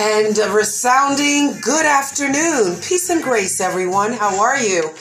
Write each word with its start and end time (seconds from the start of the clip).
And 0.00 0.38
a 0.38 0.48
resounding 0.52 1.58
good 1.60 1.84
afternoon. 1.84 2.76
Peace 2.80 3.10
and 3.10 3.20
grace, 3.20 3.60
everyone. 3.60 4.12
How 4.12 4.40
are 4.40 4.56
you 4.56 4.94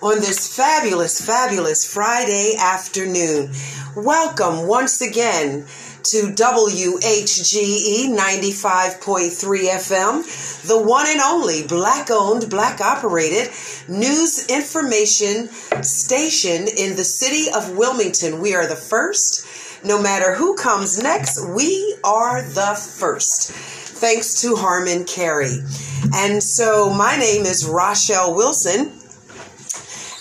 on 0.00 0.20
this 0.20 0.56
fabulous, 0.56 1.20
fabulous 1.20 1.92
Friday 1.92 2.54
afternoon? 2.56 3.50
Welcome 3.96 4.68
once 4.68 5.00
again 5.00 5.66
to 6.04 6.32
WHGE 6.36 8.06
95.3 8.14 9.32
FM, 9.34 10.68
the 10.68 10.80
one 10.80 11.06
and 11.08 11.20
only 11.20 11.66
black 11.66 12.12
owned, 12.12 12.48
black 12.48 12.80
operated 12.80 13.50
news 13.88 14.46
information 14.46 15.48
station 15.82 16.68
in 16.68 16.94
the 16.94 17.02
city 17.02 17.46
of 17.52 17.76
Wilmington. 17.76 18.40
We 18.40 18.54
are 18.54 18.68
the 18.68 18.76
first. 18.76 19.44
No 19.84 20.00
matter 20.00 20.32
who 20.32 20.54
comes 20.54 21.02
next, 21.02 21.44
we 21.44 21.96
are 22.04 22.42
the 22.42 22.74
first 22.74 23.52
thanks 24.04 24.42
to 24.42 24.54
Harmon 24.54 25.06
Carey. 25.06 25.60
And 26.14 26.42
so 26.42 26.90
my 26.90 27.16
name 27.16 27.46
is 27.46 27.64
Rachelle 27.64 28.36
Wilson, 28.36 28.92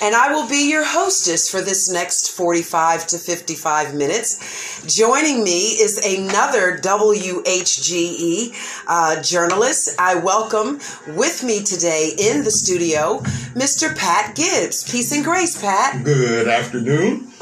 and 0.01 0.15
I 0.15 0.31
will 0.31 0.47
be 0.47 0.69
your 0.69 0.85
hostess 0.85 1.49
for 1.51 1.59
this 1.59 1.91
next 1.91 2.29
45 2.29 3.07
to 3.07 3.17
55 3.17 3.93
minutes. 3.93 4.85
Joining 4.87 5.43
me 5.43 5.73
is 5.83 5.97
another 5.97 6.77
WHGE 6.77 8.53
uh, 8.87 9.21
journalist. 9.21 9.99
I 9.99 10.15
welcome 10.15 10.79
with 11.17 11.43
me 11.43 11.61
today 11.61 12.15
in 12.17 12.45
the 12.45 12.51
studio 12.51 13.20
Mr. 13.53 13.93
Pat 13.97 14.34
Gibbs. 14.34 14.89
Peace 14.89 15.11
and 15.11 15.25
grace, 15.25 15.61
Pat. 15.61 16.05
Good 16.05 16.47
afternoon. 16.47 17.34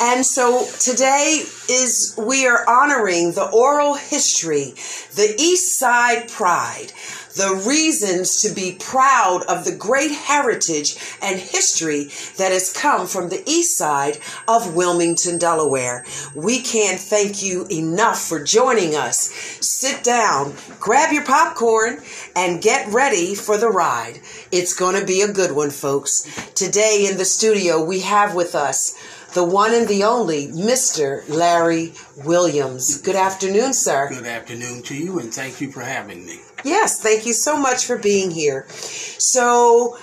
And 0.00 0.26
so 0.26 0.66
today 0.78 1.42
is 1.70 2.14
we 2.18 2.46
are 2.46 2.68
honoring 2.68 3.32
the 3.32 3.48
oral 3.48 3.94
history, 3.94 4.74
the 5.14 5.34
East 5.38 5.78
Side 5.78 6.28
Pride, 6.28 6.92
the 7.34 7.62
reasons 7.66 8.42
to 8.42 8.54
be 8.54 8.76
proud 8.78 9.42
of 9.48 9.64
the 9.64 9.74
great 9.74 10.10
heritage 10.10 10.96
and 11.22 11.38
history 11.38 12.10
that 12.36 12.52
has 12.52 12.72
come 12.72 13.06
from 13.06 13.28
the 13.28 13.42
east 13.46 13.76
side 13.76 14.18
of 14.48 14.74
Wilmington, 14.74 15.38
Delaware. 15.38 16.04
We 16.34 16.60
can't 16.60 17.00
thank 17.00 17.42
you 17.42 17.66
enough 17.70 18.20
for 18.20 18.42
joining 18.42 18.94
us. 18.96 19.30
Sit 19.60 20.02
down, 20.02 20.54
grab 20.78 21.12
your 21.12 21.24
popcorn, 21.24 22.02
and 22.34 22.62
get 22.62 22.92
ready 22.92 23.34
for 23.34 23.56
the 23.56 23.70
ride. 23.70 24.20
It's 24.52 24.74
going 24.74 24.98
to 24.98 25.06
be 25.06 25.22
a 25.22 25.32
good 25.32 25.52
one, 25.52 25.70
folks. 25.70 26.22
Today 26.54 27.06
in 27.10 27.18
the 27.18 27.24
studio, 27.24 27.82
we 27.82 28.00
have 28.00 28.34
with 28.34 28.54
us 28.54 28.94
the 29.36 29.44
one 29.44 29.74
and 29.74 29.86
the 29.86 30.02
only 30.02 30.46
Mr. 30.46 31.28
Larry 31.28 31.92
Williams. 32.24 33.02
Good 33.02 33.16
afternoon, 33.16 33.74
sir. 33.74 34.08
Good 34.08 34.24
afternoon 34.24 34.82
to 34.84 34.96
you, 34.96 35.18
and 35.18 35.32
thank 35.32 35.60
you 35.60 35.70
for 35.70 35.82
having 35.82 36.24
me. 36.24 36.40
Yes, 36.64 37.02
thank 37.02 37.26
you 37.26 37.34
so 37.34 37.54
much 37.58 37.84
for 37.84 37.98
being 37.98 38.30
here. 38.30 38.64
So, 38.70 39.98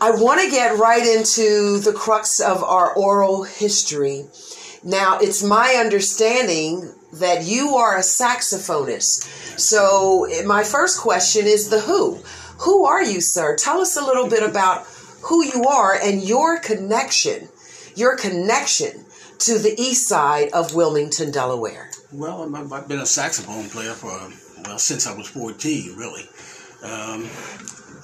I 0.00 0.10
want 0.10 0.40
to 0.40 0.50
get 0.50 0.76
right 0.76 1.06
into 1.06 1.78
the 1.78 1.92
crux 1.92 2.40
of 2.40 2.64
our 2.64 2.92
oral 2.94 3.44
history. 3.44 4.26
Now, 4.82 5.20
it's 5.20 5.44
my 5.44 5.76
understanding 5.78 6.92
that 7.12 7.44
you 7.44 7.76
are 7.76 7.96
a 7.96 8.00
saxophonist. 8.00 9.22
So, 9.56 10.26
my 10.44 10.64
first 10.64 10.98
question 10.98 11.46
is 11.46 11.68
the 11.68 11.82
who. 11.82 12.18
Who 12.62 12.86
are 12.86 13.04
you, 13.04 13.20
sir? 13.20 13.54
Tell 13.54 13.80
us 13.80 13.96
a 13.96 14.04
little 14.04 14.28
bit 14.28 14.42
about 14.42 14.84
who 15.22 15.44
you 15.44 15.62
are 15.62 15.94
and 15.94 16.24
your 16.24 16.58
connection 16.58 17.48
your 17.96 18.16
connection 18.16 19.04
to 19.38 19.58
the 19.58 19.74
east 19.80 20.08
side 20.08 20.50
of 20.52 20.74
Wilmington, 20.74 21.30
Delaware? 21.30 21.90
Well, 22.12 22.54
I've 22.72 22.88
been 22.88 23.00
a 23.00 23.06
saxophone 23.06 23.68
player 23.68 23.92
for, 23.92 24.10
well, 24.64 24.78
since 24.78 25.06
I 25.06 25.16
was 25.16 25.28
14, 25.28 25.96
really. 25.96 26.22
Um, 26.82 27.28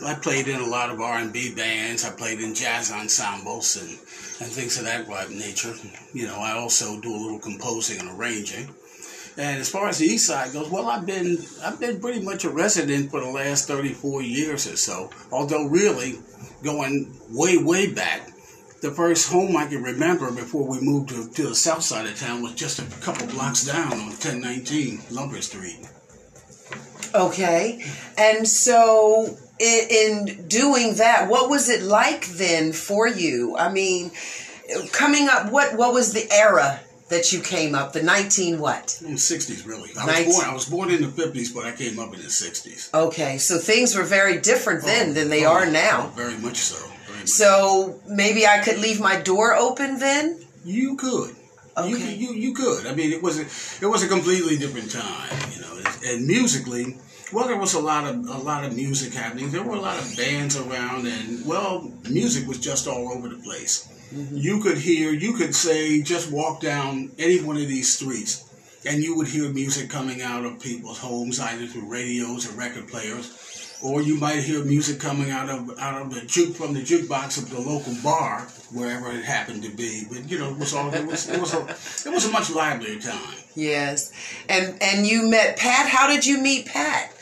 I 0.05 0.15
played 0.15 0.47
in 0.47 0.61
a 0.61 0.67
lot 0.67 0.91
of 0.91 1.01
R&B 1.01 1.55
bands. 1.55 2.05
I 2.05 2.11
played 2.11 2.41
in 2.41 2.55
jazz 2.55 2.93
ensembles 2.93 3.77
and, 3.77 3.91
and 3.91 4.53
things 4.53 4.79
of 4.79 4.85
that 4.85 5.09
nature. 5.31 5.75
You 6.13 6.27
know, 6.27 6.39
I 6.39 6.53
also 6.53 7.01
do 7.01 7.15
a 7.15 7.19
little 7.19 7.41
composing 7.41 8.01
and 8.01 8.19
arranging. 8.19 8.69
And 9.37 9.61
as 9.61 9.69
far 9.69 9.89
as 9.89 9.99
the 9.99 10.07
east 10.07 10.27
side 10.27 10.53
goes, 10.53 10.69
well, 10.69 10.89
I've 10.89 11.07
been 11.07 11.39
I've 11.65 11.79
been 11.79 12.01
pretty 12.01 12.21
much 12.21 12.45
a 12.45 12.51
resident 12.51 13.13
for 13.13 13.21
the 13.21 13.31
last 13.31 13.69
34 13.69 14.23
years 14.23 14.67
or 14.67 14.77
so. 14.77 15.11
Although 15.31 15.67
really 15.67 16.19
going 16.65 17.15
way 17.31 17.57
way 17.57 17.93
back, 17.93 18.33
the 18.81 18.91
first 18.91 19.31
home 19.31 19.57
I 19.57 19.67
can 19.67 19.83
remember 19.83 20.31
before 20.31 20.67
we 20.67 20.81
moved 20.81 21.11
to, 21.11 21.29
to 21.29 21.49
the 21.49 21.55
south 21.55 21.83
side 21.83 22.07
of 22.07 22.19
town 22.19 22.43
was 22.43 22.55
just 22.55 22.79
a 22.79 22.85
couple 23.01 23.27
blocks 23.27 23.65
down 23.65 23.93
on 23.93 24.07
1019 24.09 25.03
Lumber 25.11 25.41
Street. 25.41 25.79
Okay. 27.15 27.85
And 28.17 28.47
so 28.47 29.37
in, 29.59 29.89
in 29.91 30.49
doing 30.49 30.95
that, 30.97 31.29
what 31.29 31.51
was 31.51 31.69
it 31.69 31.83
like 31.83 32.27
then 32.27 32.73
for 32.73 33.09
you? 33.09 33.57
I 33.57 33.73
mean, 33.73 34.13
coming 34.93 35.29
up, 35.29 35.51
what, 35.51 35.77
what 35.77 35.93
was 35.93 36.13
the 36.13 36.31
era 36.31 36.81
that 37.09 37.33
you 37.33 37.41
came 37.41 37.75
up? 37.75 37.93
The 37.95 38.03
nineteen 38.03 38.61
what? 38.61 39.01
In 39.03 39.13
the 39.13 39.19
sixties, 39.19 39.67
really. 39.67 39.91
I 39.99 40.07
19... 40.07 40.27
was 40.27 40.37
born. 40.37 40.47
I 40.47 40.55
was 40.55 40.65
born 40.67 40.91
in 40.91 41.01
the 41.01 41.09
fifties, 41.09 41.53
but 41.53 41.65
I 41.65 41.73
came 41.73 41.99
up 41.99 42.15
in 42.15 42.21
the 42.21 42.29
sixties. 42.31 42.91
Okay, 42.93 43.39
so 43.39 43.59
things 43.59 43.97
were 43.97 44.05
very 44.05 44.39
different 44.39 44.85
then 44.85 45.11
oh, 45.11 45.13
than 45.15 45.31
they 45.31 45.47
oh, 45.47 45.53
are 45.53 45.67
now. 45.67 46.11
Oh, 46.13 46.17
very 46.17 46.37
much 46.37 46.59
so. 46.59 46.77
So 47.29 48.01
maybe 48.09 48.47
I 48.47 48.59
could 48.61 48.79
leave 48.79 49.01
my 49.01 49.21
door 49.21 49.55
open 49.55 49.99
then. 49.99 50.41
You 50.65 50.97
could. 50.97 51.37
Okay. 51.77 52.15
You, 52.15 52.33
you 52.33 52.35
you 52.35 52.55
could. 52.55 52.87
I 52.87 52.95
mean, 52.95 53.13
it 53.13 53.23
was 53.23 53.39
a 53.39 53.85
it 53.85 53.89
was 53.89 54.03
a 54.03 54.09
completely 54.09 54.57
different 54.57 54.91
time, 54.91 55.37
you 55.53 55.61
know. 55.61 55.79
And 56.07 56.27
musically, 56.27 56.97
well, 57.33 57.47
there 57.47 57.59
was 57.59 57.75
a 57.75 57.81
lot 57.81 58.09
of 58.09 58.17
a 58.29 58.39
lot 58.39 58.65
of 58.65 58.75
music 58.75 59.13
happening. 59.13 59.51
There 59.51 59.63
were 59.63 59.77
a 59.77 59.81
lot 59.81 59.99
of 60.01 60.17
bands 60.17 60.57
around, 60.57 61.07
and 61.07 61.47
well, 61.47 61.93
music 62.11 62.49
was 62.49 62.59
just 62.59 62.89
all 62.89 63.13
over 63.13 63.29
the 63.29 63.37
place. 63.37 63.87
Mm-hmm. 64.13 64.37
You 64.39 64.63
could 64.63 64.79
hear, 64.79 65.13
you 65.13 65.35
could 65.35 65.55
say, 65.55 66.01
just 66.01 66.33
walk 66.33 66.63
down 66.63 67.13
any 67.19 67.43
one 67.43 67.57
of 67.57 67.69
these 67.69 67.95
streets, 67.95 68.43
and 68.87 69.03
you 69.03 69.15
would 69.17 69.29
hear 69.29 69.53
music 69.53 69.91
coming 69.91 70.23
out 70.23 70.47
of 70.47 70.61
people's 70.61 70.99
homes, 70.99 71.39
either 71.39 71.67
through 71.67 71.91
radios 71.91 72.51
or 72.51 72.59
record 72.59 72.89
players 72.89 73.48
or 73.83 74.03
you 74.03 74.17
might 74.17 74.41
hear 74.41 74.65
music 74.65 75.01
coming 75.01 75.31
out 75.31 75.49
of 75.49 75.79
out 75.79 76.01
of 76.03 76.13
the 76.13 76.23
juke 76.23 76.57
from 76.57 76.75
the 76.75 76.81
jukebox 76.81 77.39
of 77.39 77.51
the 77.51 77.61
local 77.61 77.95
bar, 78.03 78.43
wherever 78.73 79.11
it 79.11 79.25
happened 79.25 79.63
to 79.63 79.71
be. 79.71 80.05
But 80.11 80.31
you 80.31 80.39
know, 80.39 80.51
it 80.51 80.59
was 80.59 80.75
all 80.75 80.93
it 80.93 81.07
was 81.07 81.29
it 81.29 81.41
was 81.41 81.55
a 81.55 81.61
it 82.09 82.13
was 82.13 82.27
a 82.27 82.33
much 82.33 82.51
livelier 82.51 83.01
time. 83.01 83.37
Yes, 83.55 84.13
and 84.49 84.81
and 84.83 85.07
you 85.07 85.29
met 85.29 85.57
Pat. 85.57 85.89
How 85.89 86.09
did 86.09 86.27
you 86.27 86.41
meet 86.41 86.67
Pat? 86.67 87.13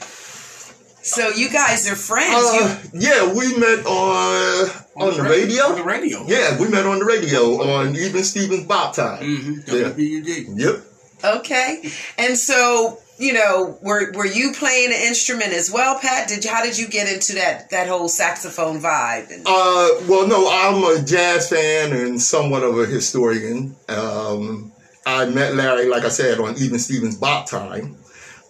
So 1.02 1.28
you 1.28 1.48
guys 1.50 1.88
are 1.88 1.94
friends. 1.94 2.34
Uh, 2.34 2.82
yeah, 2.92 3.32
we 3.32 3.56
met 3.58 3.86
on 3.86 4.68
on, 4.96 5.08
on 5.08 5.16
the, 5.16 5.22
radio. 5.22 5.64
On 5.64 5.76
the 5.76 5.84
radio. 5.84 6.24
Yeah, 6.26 6.58
we 6.60 6.68
met 6.68 6.84
on 6.84 6.98
the 6.98 7.04
radio 7.04 7.62
on 7.62 7.94
Even 7.94 8.24
Stevens 8.24 8.64
Bop 8.64 8.94
Time. 8.94 9.22
Mm-hmm. 9.22 9.70
WBUD. 9.70 10.58
Yep. 10.58 11.36
Okay, 11.38 11.90
and 12.18 12.36
so 12.36 12.98
you 13.18 13.32
know, 13.32 13.78
were 13.82 14.12
were 14.12 14.26
you 14.26 14.52
playing 14.52 14.88
an 14.88 15.00
instrument 15.00 15.52
as 15.52 15.70
well, 15.70 15.98
Pat? 15.98 16.28
Did 16.28 16.44
how 16.44 16.62
did 16.62 16.78
you 16.78 16.86
get 16.86 17.10
into 17.12 17.34
that 17.34 17.70
that 17.70 17.88
whole 17.88 18.08
saxophone 18.08 18.80
vibe? 18.80 19.30
Uh, 19.46 20.06
well, 20.06 20.26
no, 20.26 20.48
I'm 20.50 20.82
a 20.84 21.02
jazz 21.02 21.48
fan 21.48 21.92
and 21.92 22.20
somewhat 22.20 22.62
of 22.62 22.78
a 22.78 22.86
historian. 22.86 23.74
Um, 23.88 24.72
I 25.06 25.24
met 25.26 25.54
Larry, 25.54 25.88
like 25.88 26.04
I 26.04 26.08
said, 26.08 26.40
on 26.40 26.56
Even 26.58 26.78
Stevens 26.78 27.16
Bop 27.16 27.48
Time, 27.48 27.96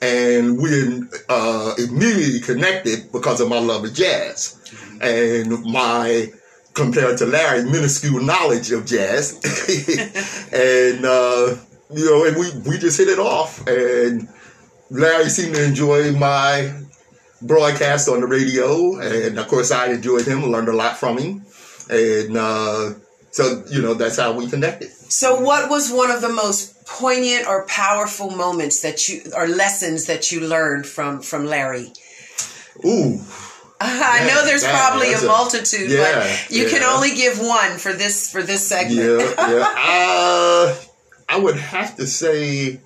and 0.02 0.60
we 0.60 1.02
uh, 1.28 1.74
immediately 1.78 2.40
connected 2.40 3.12
because 3.12 3.40
of 3.40 3.48
my 3.48 3.58
love 3.58 3.84
of 3.84 3.94
jazz 3.94 4.58
and 5.00 5.62
my 5.64 6.32
compared 6.74 7.18
to 7.18 7.26
Larry 7.26 7.64
minuscule 7.64 8.20
knowledge 8.20 8.72
of 8.72 8.84
jazz, 8.84 9.34
and 10.52 11.04
uh, 11.04 11.56
you 11.94 12.04
know, 12.04 12.24
and 12.24 12.36
we 12.36 12.70
we 12.70 12.78
just 12.78 12.98
hit 12.98 13.08
it 13.08 13.20
off 13.20 13.64
and 13.68 14.28
Larry 14.90 15.28
seemed 15.28 15.54
to 15.54 15.64
enjoy 15.64 16.12
my 16.12 16.72
broadcast 17.42 18.08
on 18.08 18.20
the 18.20 18.26
radio, 18.26 18.98
and 18.98 19.38
of 19.38 19.48
course, 19.48 19.70
I 19.70 19.88
enjoyed 19.90 20.26
him, 20.26 20.44
learned 20.44 20.68
a 20.68 20.72
lot 20.72 20.96
from 20.96 21.18
him, 21.18 21.44
and 21.90 22.36
uh, 22.36 22.94
so 23.30 23.64
you 23.70 23.82
know 23.82 23.94
that's 23.94 24.18
how 24.18 24.32
we 24.32 24.48
connected. 24.48 24.90
So, 24.90 25.40
what 25.40 25.68
was 25.68 25.90
one 25.90 26.10
of 26.10 26.20
the 26.20 26.28
most 26.28 26.86
poignant 26.86 27.46
or 27.46 27.66
powerful 27.66 28.30
moments 28.30 28.80
that 28.82 29.08
you 29.08 29.22
or 29.36 29.46
lessons 29.46 30.06
that 30.06 30.32
you 30.32 30.40
learned 30.40 30.86
from 30.86 31.20
from 31.20 31.46
Larry? 31.46 31.92
Ooh. 32.84 33.20
I 33.80 34.26
know 34.26 34.42
there's 34.46 34.62
that, 34.62 34.72
probably 34.72 35.12
a 35.12 35.20
multitude, 35.20 35.90
yeah, 35.90 36.14
but 36.14 36.50
you 36.50 36.64
yeah. 36.64 36.70
can 36.70 36.82
only 36.82 37.14
give 37.14 37.38
one 37.38 37.76
for 37.76 37.92
this 37.92 38.32
for 38.32 38.42
this 38.42 38.66
segment. 38.66 38.96
Yeah, 38.96 39.34
yeah. 39.36 39.74
uh, 39.76 40.74
I 41.28 41.38
would 41.38 41.56
have 41.56 41.96
to 41.96 42.06
say 42.06 42.80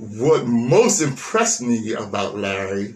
what 0.00 0.46
most 0.46 1.02
impressed 1.02 1.60
me 1.60 1.92
about 1.92 2.36
Larry 2.36 2.94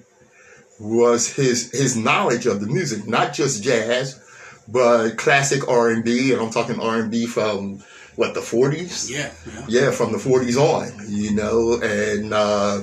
was 0.80 1.28
his 1.28 1.70
his 1.70 1.96
knowledge 1.96 2.46
of 2.46 2.60
the 2.60 2.66
music, 2.66 3.06
not 3.06 3.34
just 3.34 3.62
jazz, 3.62 4.20
but 4.68 5.16
classic 5.16 5.68
R 5.68 5.90
and 5.90 6.04
B, 6.04 6.32
and 6.32 6.40
I'm 6.40 6.50
talking 6.50 6.80
R 6.80 7.00
and 7.00 7.10
B 7.10 7.26
from 7.26 7.84
what 8.16 8.34
the 8.34 8.40
40s. 8.40 9.10
Yeah, 9.10 9.32
yeah, 9.46 9.66
yeah, 9.68 9.90
from 9.90 10.12
the 10.12 10.18
40s 10.18 10.56
on, 10.56 11.06
you 11.08 11.32
know, 11.32 11.80
and 11.82 12.32
uh, 12.32 12.82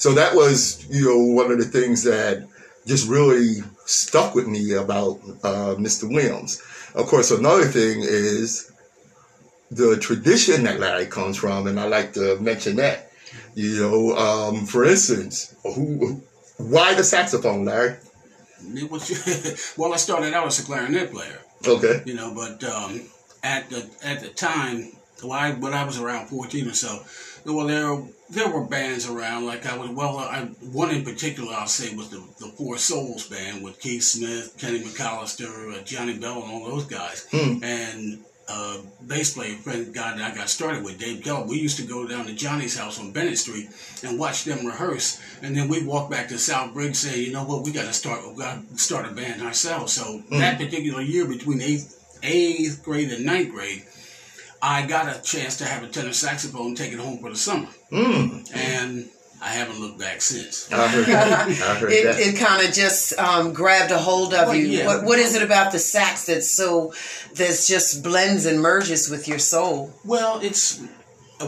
So 0.00 0.14
that 0.14 0.34
was, 0.34 0.86
you 0.88 1.04
know, 1.04 1.18
one 1.34 1.50
of 1.52 1.58
the 1.58 1.66
things 1.66 2.04
that 2.04 2.48
just 2.86 3.06
really 3.06 3.62
stuck 3.84 4.34
with 4.34 4.46
me 4.46 4.72
about 4.72 5.20
uh, 5.44 5.74
Mr. 5.76 6.08
Williams. 6.10 6.62
Of 6.94 7.06
course, 7.06 7.30
another 7.30 7.66
thing 7.66 8.00
is 8.00 8.72
the 9.70 9.98
tradition 9.98 10.62
that 10.62 10.80
Larry 10.80 11.04
comes 11.04 11.36
from, 11.36 11.66
and 11.66 11.78
I 11.78 11.86
like 11.86 12.14
to 12.14 12.38
mention 12.40 12.76
that. 12.76 13.09
You 13.54 13.80
know, 13.80 14.16
um, 14.16 14.66
for 14.66 14.84
instance, 14.84 15.54
who, 15.62 16.22
why 16.56 16.94
the 16.94 17.04
saxophone, 17.04 17.64
Larry? 17.64 17.96
It 18.74 18.90
was 18.90 19.74
well, 19.76 19.92
I 19.92 19.96
started 19.96 20.34
out 20.34 20.46
as 20.46 20.60
a 20.60 20.64
clarinet 20.64 21.12
player. 21.12 21.40
Okay. 21.66 22.02
You 22.04 22.14
know, 22.14 22.34
but 22.34 22.62
um, 22.64 23.02
at 23.42 23.68
the 23.70 23.88
at 24.02 24.20
the 24.20 24.28
time, 24.28 24.92
well, 25.22 25.32
I, 25.32 25.52
when 25.52 25.74
I 25.74 25.84
was 25.84 25.98
around 25.98 26.28
fourteen 26.28 26.68
or 26.68 26.74
so, 26.74 27.02
well, 27.46 27.66
there 27.66 28.02
there 28.28 28.48
were 28.48 28.64
bands 28.64 29.08
around. 29.08 29.46
Like 29.46 29.66
I 29.66 29.76
was, 29.76 29.90
well, 29.90 30.18
I, 30.18 30.42
one 30.72 30.90
in 30.90 31.04
particular 31.04 31.52
I'll 31.54 31.66
say 31.66 31.94
was 31.94 32.10
the 32.10 32.22
the 32.38 32.48
Four 32.48 32.78
Souls 32.78 33.26
band 33.28 33.64
with 33.64 33.80
Keith 33.80 34.02
Smith, 34.02 34.56
Kenny 34.58 34.80
McAllister, 34.80 35.78
uh, 35.78 35.82
Johnny 35.82 36.18
Bell, 36.18 36.42
and 36.42 36.52
all 36.52 36.64
those 36.66 36.84
guys. 36.84 37.26
Hmm. 37.30 37.62
And 37.62 38.24
uh, 38.50 38.78
bass 39.06 39.34
player 39.34 39.54
friend 39.56 39.94
guy 39.94 40.16
that 40.16 40.32
I 40.32 40.34
got 40.34 40.48
started 40.48 40.82
with, 40.84 40.98
Dave 40.98 41.22
Keller. 41.22 41.46
We 41.46 41.58
used 41.60 41.76
to 41.78 41.84
go 41.86 42.06
down 42.08 42.26
to 42.26 42.34
Johnny's 42.34 42.76
house 42.76 42.98
on 42.98 43.12
Bennett 43.12 43.38
Street 43.38 43.68
and 44.02 44.18
watch 44.18 44.44
them 44.44 44.66
rehearse, 44.66 45.20
and 45.42 45.56
then 45.56 45.68
we'd 45.68 45.86
walk 45.86 46.10
back 46.10 46.28
to 46.28 46.38
South 46.38 46.74
Briggs 46.74 46.98
saying, 46.98 47.24
you 47.26 47.32
know 47.32 47.44
what, 47.44 47.64
we 47.64 47.70
got 47.70 47.86
to 47.86 47.92
start, 47.92 48.20
we 48.28 48.42
got 48.42 48.68
to 48.68 48.78
start 48.78 49.06
a 49.06 49.12
band 49.12 49.40
ourselves. 49.42 49.92
So 49.92 50.22
that 50.30 50.58
particular 50.58 51.00
year 51.00 51.26
between 51.26 51.60
eighth 51.62 51.96
eighth 52.22 52.82
grade 52.82 53.10
and 53.12 53.24
ninth 53.24 53.50
grade, 53.50 53.84
I 54.60 54.84
got 54.86 55.08
a 55.08 55.22
chance 55.22 55.56
to 55.58 55.64
have 55.64 55.82
a 55.82 55.88
tenor 55.88 56.12
saxophone 56.12 56.74
taken 56.74 56.98
home 56.98 57.18
for 57.18 57.30
the 57.30 57.36
summer, 57.36 57.68
Mm. 57.92 58.54
and 58.54 59.08
I 59.42 59.48
haven't 59.48 59.80
looked 59.80 59.98
back 59.98 60.20
since. 60.20 60.70
I 60.70 60.86
heard 60.88 61.06
that. 61.06 61.48
I 61.48 61.74
heard 61.76 61.92
It, 61.92 62.04
that. 62.04 62.20
it 62.20 62.36
kind 62.36 62.66
of 62.66 62.74
just 62.74 63.18
um, 63.18 63.52
grabbed 63.54 63.90
a 63.90 63.96
hold 63.98 64.34
of 64.34 64.48
Well, 64.48 64.54
you. 64.56 64.66
yeah. 64.66 64.86
What, 64.86 65.04
what 65.04 65.18
is 65.18 65.34
it 65.34 65.42
about 65.42 65.72
the 65.72 65.78
sax 65.78 66.26
that's 66.26 66.50
so 66.50 66.92
that's 67.34 67.66
just 67.66 68.02
blends 68.02 68.44
and 68.44 68.60
merges 68.60 69.08
with 69.08 69.26
your 69.28 69.38
soul? 69.38 69.94
Well, 70.04 70.40
it's 70.42 70.82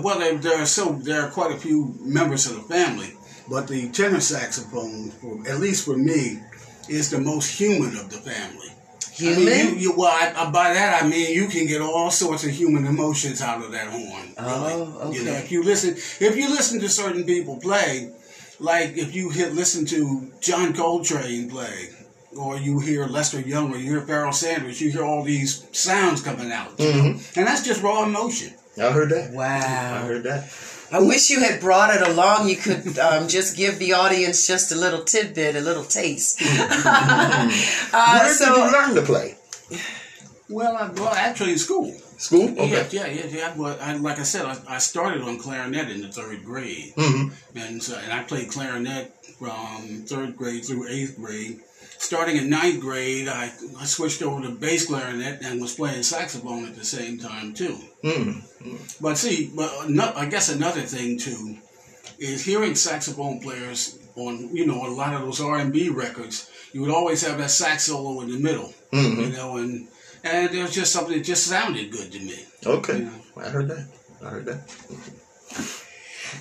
well, 0.03 0.19
there, 0.19 0.39
there 0.39 0.63
are 0.63 0.67
so 0.67 0.93
there 0.93 1.21
are 1.23 1.31
quite 1.31 1.53
a 1.55 1.59
few 1.59 1.95
members 2.01 2.47
of 2.47 2.57
the 2.57 2.63
family, 2.63 3.13
but 3.51 3.69
the 3.69 3.91
tenor 3.91 4.21
saxophone, 4.21 5.11
for, 5.11 5.47
at 5.47 5.61
least 5.61 5.85
for 5.85 5.97
me, 5.97 6.41
is 6.89 7.11
the 7.11 7.21
most 7.21 7.59
human 7.59 7.95
of 7.99 8.09
the 8.11 8.17
family. 8.17 8.69
I 9.13 9.25
Human. 9.25 9.45
mean, 9.45 9.75
you, 9.75 9.81
you, 9.81 9.95
well, 9.97 10.11
I, 10.11 10.33
I- 10.35 10.51
by 10.51 10.73
that 10.73 11.03
I 11.03 11.07
mean 11.07 11.35
you 11.35 11.47
can 11.49 11.67
get 11.67 11.81
all 11.83 12.11
sorts 12.11 12.45
of 12.45 12.51
human 12.51 12.87
emotions 12.87 13.43
out 13.43 13.63
of 13.65 13.73
that 13.73 13.89
horn. 13.89 14.33
Oh, 14.39 14.69
really. 14.69 14.93
Oh, 15.01 15.13
You 15.13 15.25
know, 15.25 15.33
okay. 15.33 15.41
if 15.41 15.53
you 15.53 15.63
listen, 15.63 15.91
if 16.27 16.37
you 16.37 16.49
listen 16.49 16.81
to 16.81 16.89
certain 16.89 17.25
people 17.25 17.59
play, 17.59 18.13
like 18.59 18.97
if 18.97 19.15
you 19.15 19.31
hit 19.31 19.53
listen 19.55 19.85
to 19.87 20.33
John 20.41 20.73
Coltrane 20.73 21.51
play, 21.51 21.91
or 22.37 22.57
you 22.57 22.81
hear 22.81 23.07
Lester 23.07 23.41
Young, 23.41 23.73
or 23.73 23.77
you 23.77 23.91
hear 23.91 24.01
Pharoah 24.01 24.33
Sanders, 24.33 24.81
you 24.81 24.91
hear 24.91 25.05
all 25.05 25.23
these 25.23 25.67
sounds 25.73 26.23
coming 26.23 26.51
out, 26.51 26.71
you 26.81 26.87
mm-hmm. 26.87 26.97
know? 26.99 27.21
and 27.37 27.47
that's 27.47 27.63
just 27.63 27.83
raw 27.83 28.05
emotion. 28.05 28.55
I 28.79 28.91
heard 28.91 29.11
that. 29.11 29.33
Wow. 29.33 29.45
I 29.47 29.99
heard 30.07 30.23
that. 30.25 30.45
I 30.93 31.01
wish 31.01 31.31
you 31.31 31.41
had 31.41 31.61
brought 31.61 31.95
it 31.95 32.07
along. 32.07 32.49
You 32.49 32.57
could 32.57 32.99
um, 32.99 33.27
just 33.27 33.57
give 33.57 33.79
the 33.79 33.95
audience 33.95 34.47
just 34.47 34.73
a 34.73 34.77
little 34.77 35.03
tidbit, 35.03 35.57
a 35.57 35.61
little 35.61 35.85
taste. 35.85 36.41
uh, 36.43 37.49
Where 38.21 38.35
so, 38.35 38.45
did 38.45 38.57
you 38.57 38.73
learn 38.73 38.95
to 38.97 39.03
play? 39.03 39.37
Well, 40.51 40.77
I, 40.77 40.91
well, 40.91 41.15
actually, 41.15 41.53
in 41.53 41.59
school. 41.59 41.91
School? 42.19 42.51
Okay. 42.51 42.87
Yeah, 42.91 43.07
yeah, 43.07 43.25
yeah, 43.25 43.27
yeah. 43.27 43.57
Well, 43.57 43.77
I, 43.81 43.97
like 43.97 44.19
I 44.19 44.23
said, 44.23 44.45
I, 44.45 44.57
I 44.69 44.79
started 44.79 45.23
on 45.23 45.39
clarinet 45.39 45.91
in 45.91 46.03
the 46.03 46.09
third 46.09 46.45
grade, 46.45 46.93
hmm 46.95 47.29
and 47.57 47.83
so, 47.83 47.99
and 47.99 48.13
I 48.13 48.23
played 48.23 48.51
clarinet 48.51 49.13
from 49.39 50.05
third 50.07 50.37
grade 50.37 50.65
through 50.65 50.89
eighth 50.89 51.17
grade. 51.17 51.61
Starting 52.03 52.37
in 52.37 52.51
ninth 52.51 52.81
grade, 52.81 53.29
I, 53.29 53.53
I 53.79 53.85
switched 53.85 54.23
over 54.23 54.43
to 54.43 54.51
bass 54.51 54.87
clarinet 54.87 55.41
and 55.43 55.61
was 55.61 55.77
playing 55.77 56.03
saxophone 56.03 56.67
at 56.67 56.75
the 56.75 56.85
same 56.85 57.17
time 57.17 57.55
too. 57.55 57.79
Mm. 58.03 58.43
But 59.01 59.17
see, 59.17 59.53
but 59.55 59.71
ano- 59.85 60.13
I 60.17 60.27
guess 60.27 60.49
another 60.49 60.81
thing 60.81 61.17
too 61.17 61.59
is 62.19 62.45
hearing 62.45 62.75
saxophone 62.75 63.39
players 63.41 64.01
on 64.17 64.55
you 64.55 64.67
know 64.67 64.85
a 64.85 64.91
lot 64.91 65.15
of 65.15 65.23
those 65.23 65.41
R 65.41 65.59
and 65.59 65.73
B 65.73 65.91
records. 65.91 66.51
You 66.73 66.81
would 66.81 66.91
always 66.91 67.25
have 67.25 67.39
that 67.39 67.51
sax 67.53 67.85
solo 67.85 68.21
in 68.23 68.31
the 68.33 68.39
middle, 68.39 68.75
Mhm. 68.93 69.19
you 69.19 69.29
know, 69.37 69.59
and 69.59 69.87
and 70.25 70.53
there 70.53 70.63
was 70.65 70.75
just 70.75 70.93
something 70.93 71.17
that 71.17 71.25
just 71.25 71.47
sounded 71.47 71.93
good 71.93 72.11
to 72.13 72.19
me. 72.19 72.45
Okay. 72.67 73.03
Yeah. 73.03 73.11
I 73.45 73.49
heard 73.49 73.69
that. 73.69 73.87
I 74.25 74.29
heard 74.29 74.47
that. 74.47 74.69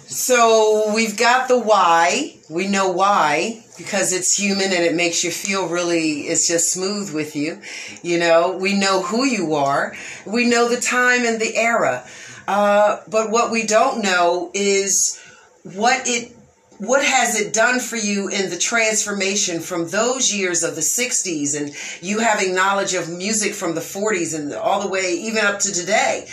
so 0.08 0.92
we've 0.96 1.18
got 1.18 1.48
the 1.48 1.60
why. 1.60 2.38
We 2.50 2.68
know 2.68 2.90
why 2.92 3.64
because 3.82 4.14
it's 4.14 4.38
human 4.38 4.66
and 4.66 4.84
it 4.84 4.96
makes 4.96 5.24
you 5.24 5.32
feel 5.32 5.68
really. 5.68 6.22
It's 6.22 6.48
just 6.48 6.72
smooth 6.72 7.14
with 7.14 7.36
you. 7.36 7.62
You 8.04 8.20
know, 8.20 8.58
we 8.58 8.78
know 8.78 9.02
who 9.02 9.26
you 9.26 9.56
are. 9.56 9.96
We 10.26 10.46
know 10.46 10.70
the 10.70 10.80
time 10.80 11.26
and 11.26 11.42
the 11.42 11.56
era. 11.56 12.06
Uh, 12.48 13.02
but 13.08 13.32
what 13.32 13.52
we 13.52 13.66
don't 13.66 14.02
know 14.04 14.52
is 14.54 15.20
what 15.64 16.08
it 16.08 16.36
what 16.78 17.06
has 17.06 17.40
it 17.40 17.54
done 17.54 17.80
for 17.80 17.96
you 17.96 18.28
in 18.28 18.50
the 18.50 18.58
transformation 18.58 19.60
from 19.60 19.88
those 19.90 20.34
years 20.34 20.64
of 20.64 20.74
the 20.74 20.82
60s 20.82 21.56
and 21.56 21.76
you 22.02 22.18
having 22.18 22.56
knowledge 22.56 22.96
of 22.96 23.08
music 23.08 23.54
from 23.54 23.76
the 23.76 23.82
40s 23.82 24.34
and 24.34 24.52
all 24.52 24.82
the 24.82 24.88
way 24.88 25.14
even 25.14 25.46
up 25.46 25.60
to 25.60 25.72
today 25.72 26.28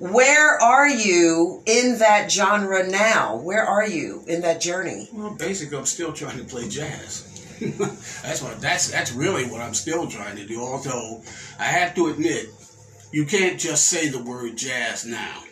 where 0.00 0.60
are 0.62 0.88
you 0.88 1.62
in 1.66 1.98
that 1.98 2.32
genre 2.32 2.88
now 2.88 3.36
where 3.36 3.62
are 3.62 3.86
you 3.86 4.24
in 4.26 4.40
that 4.40 4.58
journey 4.60 5.08
Well, 5.12 5.36
basically, 5.38 5.76
I'm 5.76 5.84
still 5.84 6.12
trying 6.14 6.38
to 6.38 6.44
play 6.44 6.68
jazz. 6.68 7.26
that's 8.22 8.40
what 8.40 8.58
that's 8.62 8.90
that's 8.90 9.12
really 9.12 9.44
what 9.44 9.60
I'm 9.60 9.74
still 9.74 10.08
trying 10.08 10.36
to 10.36 10.46
do. 10.46 10.58
Although 10.62 11.22
I 11.58 11.64
have 11.64 11.94
to 11.96 12.06
admit, 12.06 12.46
you 13.12 13.26
can't 13.26 13.60
just 13.60 13.88
say 13.88 14.08
the 14.08 14.22
word 14.22 14.56
jazz 14.56 15.04
now. 15.04 15.42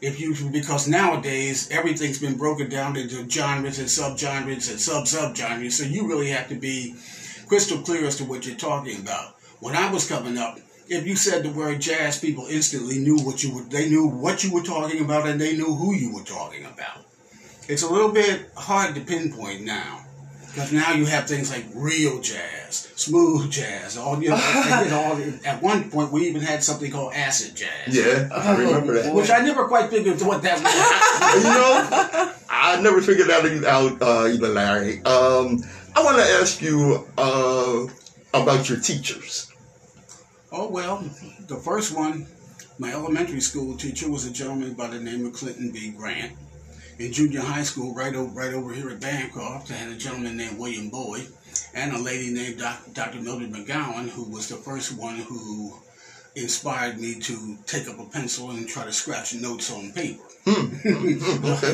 If 0.00 0.20
you 0.20 0.36
because 0.52 0.86
nowadays 0.86 1.68
everything's 1.72 2.20
been 2.20 2.38
broken 2.38 2.70
down 2.70 2.96
into 2.96 3.28
genres 3.28 3.80
and 3.80 3.88
subgenres 3.88 4.70
and 4.70 4.80
sub 4.80 5.06
subgenres, 5.06 5.72
so 5.72 5.84
you 5.84 6.06
really 6.06 6.28
have 6.28 6.48
to 6.50 6.54
be 6.54 6.94
crystal 7.48 7.78
clear 7.78 8.04
as 8.06 8.16
to 8.18 8.24
what 8.24 8.46
you're 8.46 8.54
talking 8.54 9.00
about. 9.00 9.34
When 9.58 9.74
I 9.74 9.90
was 9.92 10.08
coming 10.08 10.38
up, 10.38 10.60
if 10.88 11.06
you 11.06 11.16
said 11.16 11.42
the 11.42 11.50
word 11.50 11.80
jazz, 11.80 12.18
people 12.18 12.46
instantly 12.46 12.98
knew 12.98 13.18
what 13.18 13.42
you 13.42 13.54
were. 13.54 13.62
They 13.62 13.88
knew 13.88 14.06
what 14.06 14.42
you 14.42 14.52
were 14.52 14.62
talking 14.62 15.04
about, 15.04 15.28
and 15.28 15.40
they 15.40 15.56
knew 15.56 15.74
who 15.74 15.94
you 15.94 16.14
were 16.14 16.22
talking 16.22 16.64
about. 16.64 17.04
It's 17.68 17.82
a 17.82 17.92
little 17.92 18.10
bit 18.10 18.50
hard 18.56 18.94
to 18.94 19.00
pinpoint 19.02 19.62
now. 19.62 20.04
Because 20.46 20.72
now 20.72 20.92
you 20.94 21.04
have 21.04 21.28
things 21.28 21.50
like 21.50 21.66
real 21.74 22.20
jazz, 22.20 22.90
smooth 22.96 23.50
jazz, 23.50 23.98
all 23.98 24.20
you 24.20 24.30
know, 24.30 24.36
all, 24.36 25.20
at 25.44 25.62
one 25.62 25.90
point 25.90 26.10
we 26.10 26.26
even 26.26 26.40
had 26.40 26.64
something 26.64 26.90
called 26.90 27.12
acid 27.12 27.54
jazz. 27.54 27.94
Yeah, 27.94 28.28
I 28.34 28.56
remember 28.56 28.94
that. 28.94 29.14
Which 29.14 29.30
I 29.30 29.40
never 29.40 29.68
quite 29.68 29.90
figured 29.90 30.20
what 30.22 30.42
that 30.42 30.60
was. 30.62 31.44
you 31.44 31.50
know, 31.50 32.32
I 32.48 32.80
never 32.80 33.02
figured 33.02 33.28
that 33.28 33.64
out 33.66 34.02
uh, 34.02 34.28
either, 34.28 34.48
Larry. 34.48 35.04
Um, 35.04 35.62
I 35.94 36.02
want 36.02 36.16
to 36.16 36.24
ask 36.24 36.62
you 36.62 37.06
uh, 37.18 37.86
about 38.32 38.68
your 38.70 38.80
teachers. 38.80 39.47
Oh 40.52 40.68
well, 40.68 41.04
the 41.46 41.56
first 41.56 41.94
one, 41.94 42.26
my 42.78 42.92
elementary 42.92 43.40
school 43.40 43.76
teacher 43.76 44.10
was 44.10 44.26
a 44.26 44.30
gentleman 44.30 44.74
by 44.74 44.88
the 44.88 45.00
name 45.00 45.26
of 45.26 45.32
Clinton 45.32 45.70
B. 45.70 45.90
Grant. 45.90 46.32
In 46.98 47.12
junior 47.12 47.40
high 47.40 47.62
school, 47.62 47.94
right 47.94 48.14
over 48.14 48.30
right 48.30 48.52
over 48.52 48.72
here 48.72 48.90
at 48.90 49.00
Bancroft, 49.00 49.70
I 49.70 49.74
had 49.74 49.92
a 49.92 49.96
gentleman 49.96 50.36
named 50.36 50.58
William 50.58 50.90
Boyd, 50.90 51.28
and 51.74 51.92
a 51.92 51.98
lady 51.98 52.32
named 52.32 52.58
Doc, 52.58 52.82
Dr. 52.92 53.20
Mildred 53.20 53.52
McGowan, 53.52 54.08
who 54.08 54.24
was 54.24 54.48
the 54.48 54.56
first 54.56 54.98
one 54.98 55.16
who 55.16 55.78
inspired 56.42 56.98
me 57.00 57.14
to 57.20 57.56
take 57.66 57.88
up 57.88 57.98
a 57.98 58.04
pencil 58.04 58.50
and 58.50 58.68
try 58.68 58.84
to 58.84 58.92
scratch 58.92 59.34
notes 59.34 59.70
on 59.72 59.92
paper. 59.92 60.22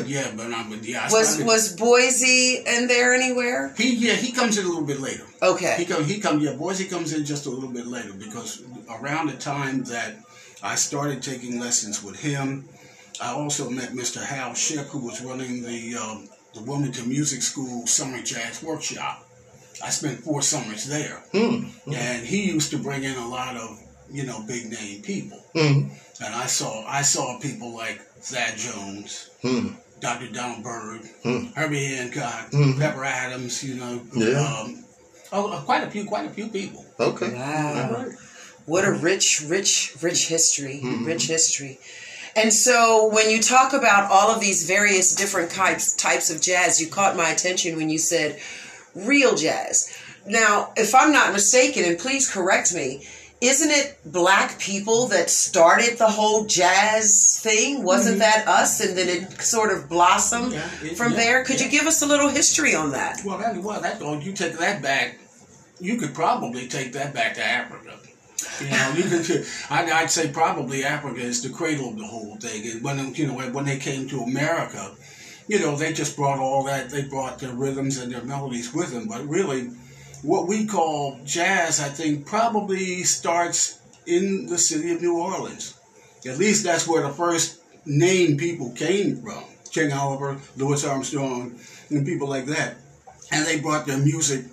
yeah, 0.05 0.31
but 0.35 0.53
I'm 0.53 0.71
yeah. 0.83 1.01
I 1.07 1.11
was 1.11 1.29
started- 1.29 1.45
was 1.47 1.75
Boysie 1.77 2.65
in 2.65 2.87
there 2.87 3.13
anywhere 3.13 3.73
he? 3.77 3.95
Yeah, 3.95 4.13
he 4.13 4.31
comes 4.31 4.57
in 4.57 4.65
a 4.65 4.67
little 4.67 4.83
bit 4.85 4.99
later. 4.99 5.23
Okay. 5.41 5.75
He 5.77 5.85
okay 5.85 5.85
comes. 5.85 6.07
He 6.09 6.19
comes. 6.19 6.43
Yeah, 6.43 6.51
Boysie 6.53 6.89
comes 6.89 7.13
in 7.13 7.25
just 7.25 7.45
a 7.45 7.49
little 7.49 7.69
bit 7.69 7.87
later 7.87 8.13
because 8.13 8.63
around 8.89 9.27
the 9.27 9.37
time 9.37 9.83
that 9.85 10.15
I 10.63 10.75
started 10.75 11.21
taking 11.21 11.59
lessons 11.59 12.03
with 12.03 12.19
him, 12.19 12.67
I 13.21 13.31
also 13.31 13.69
met 13.69 13.89
Mr. 13.91 14.21
Hal 14.23 14.53
Ship, 14.55 14.85
who 14.87 14.99
was 14.99 15.21
running 15.21 15.61
the 15.63 15.95
um, 15.95 16.27
the 16.53 16.61
Wilmington 16.61 17.07
Music 17.07 17.41
School 17.41 17.85
Summer 17.87 18.21
Jazz 18.21 18.61
Workshop. 18.63 19.21
I 19.83 19.89
spent 19.89 20.19
four 20.21 20.41
summers 20.41 20.85
there, 20.85 21.21
Hmm. 21.33 21.65
and 21.93 22.25
he 22.25 22.43
used 22.49 22.71
to 22.71 22.77
bring 22.77 23.03
in 23.03 23.15
a 23.17 23.27
lot 23.27 23.57
of 23.57 23.77
you 24.11 24.25
know 24.25 24.41
big 24.47 24.71
name 24.71 25.01
people. 25.01 25.43
Hmm. 25.53 25.89
And 26.23 26.33
I 26.33 26.45
saw 26.45 26.85
I 26.87 27.01
saw 27.01 27.39
people 27.39 27.75
like 27.75 28.01
Thad 28.21 28.57
Jones, 28.57 29.29
Hmm. 29.41 29.69
Dr. 29.99 30.27
Donald 30.27 30.63
Byrd, 30.63 31.01
Hmm. 31.23 31.45
Herbie 31.55 31.85
Hancock, 31.85 32.51
Mhm. 32.51 32.79
Pepper 32.79 33.03
Adams, 33.05 33.63
you 33.63 33.75
know, 33.75 34.01
Yeah. 34.13 34.39
um, 34.61 34.83
oh, 35.31 35.61
quite 35.65 35.83
a 35.83 35.91
few, 35.91 36.05
quite 36.05 36.25
a 36.25 36.33
few 36.33 36.47
people. 36.47 36.85
Okay. 36.99 37.29
Wow. 37.29 37.87
All 37.89 38.03
right. 38.03 38.15
What 38.65 38.83
a 38.85 38.91
rich, 38.91 39.41
rich, 39.45 39.93
rich 40.01 40.27
history. 40.27 40.81
Mhm. 40.83 41.05
Rich 41.05 41.27
history. 41.27 41.79
And 42.35 42.53
so 42.53 43.05
when 43.07 43.29
you 43.29 43.41
talk 43.41 43.71
about 43.73 44.11
all 44.11 44.29
of 44.29 44.41
these 44.41 44.63
various 44.65 45.15
different 45.15 45.51
types 45.51 45.93
types 45.93 46.29
of 46.29 46.41
jazz, 46.41 46.81
you 46.81 46.87
caught 46.87 47.15
my 47.15 47.29
attention 47.29 47.77
when 47.77 47.89
you 47.89 47.97
said 47.97 48.39
real 48.93 49.35
jazz. 49.35 49.87
Now, 50.25 50.71
if 50.75 50.93
I'm 50.95 51.11
not 51.13 51.31
mistaken, 51.33 51.85
and 51.85 51.97
please 51.99 52.27
correct 52.27 52.73
me, 52.73 53.07
isn't 53.41 53.69
it 53.69 53.99
black 54.05 54.59
people 54.59 55.07
that 55.07 55.29
started 55.29 55.97
the 55.97 56.07
whole 56.07 56.45
jazz 56.45 57.39
thing? 57.41 57.83
Wasn't 57.83 58.13
mm-hmm. 58.13 58.19
that 58.19 58.47
us? 58.47 58.79
And 58.79 58.97
then 58.97 59.09
it 59.09 59.41
sort 59.41 59.71
of 59.71 59.89
blossomed 59.89 60.53
yeah, 60.53 60.69
it, 60.81 60.97
from 60.97 61.11
yeah, 61.11 61.17
there. 61.17 61.43
Could 61.43 61.59
yeah. 61.59 61.65
you 61.65 61.71
give 61.71 61.85
us 61.85 62.01
a 62.01 62.05
little 62.05 62.29
history 62.29 62.75
on 62.75 62.91
that? 62.91 63.21
Well, 63.25 63.37
that, 63.37 63.57
well, 63.61 63.81
that 63.81 64.01
oh, 64.01 64.19
you 64.19 64.31
take 64.33 64.57
that 64.57 64.81
back. 64.81 65.19
You 65.79 65.97
could 65.97 66.13
probably 66.13 66.67
take 66.67 66.93
that 66.93 67.13
back 67.13 67.35
to 67.35 67.43
Africa. 67.43 67.99
You 68.61 68.69
know, 68.69 68.93
you 68.95 69.03
could. 69.03 69.45
I'd, 69.69 69.89
I'd 69.89 70.11
say 70.11 70.29
probably 70.29 70.85
Africa 70.85 71.19
is 71.19 71.43
the 71.43 71.49
cradle 71.49 71.89
of 71.89 71.97
the 71.97 72.07
whole 72.07 72.37
thing. 72.37 72.69
And 72.71 72.83
when 72.83 73.13
you 73.15 73.27
know 73.27 73.33
when 73.33 73.65
they 73.65 73.77
came 73.77 74.07
to 74.09 74.21
America, 74.21 74.91
you 75.47 75.59
know, 75.59 75.75
they 75.75 75.93
just 75.93 76.15
brought 76.15 76.39
all 76.39 76.63
that. 76.63 76.89
They 76.89 77.03
brought 77.03 77.39
their 77.39 77.53
rhythms 77.53 77.97
and 77.97 78.11
their 78.11 78.23
melodies 78.23 78.73
with 78.73 78.91
them. 78.91 79.07
But 79.07 79.27
really, 79.27 79.71
what 80.25 80.47
we 80.47 80.65
call 80.65 81.19
jazz, 81.23 81.79
I 81.79 81.89
think, 81.89 82.25
probably 82.25 83.03
starts 83.03 83.79
in 84.07 84.47
the 84.47 84.57
city 84.57 84.91
of 84.91 85.01
New 85.01 85.19
Orleans. 85.19 85.79
At 86.25 86.39
least 86.39 86.63
that's 86.63 86.87
where 86.87 87.03
the 87.03 87.13
first 87.13 87.61
name 87.85 88.37
people 88.37 88.71
came 88.71 89.17
from. 89.17 89.43
King 89.71 89.93
Oliver, 89.93 90.39
Louis 90.57 90.83
Armstrong, 90.83 91.59
and 91.89 92.05
people 92.05 92.27
like 92.27 92.45
that. 92.45 92.75
And 93.31 93.45
they 93.45 93.59
brought 93.59 93.85
their 93.85 93.99
music 93.99 94.45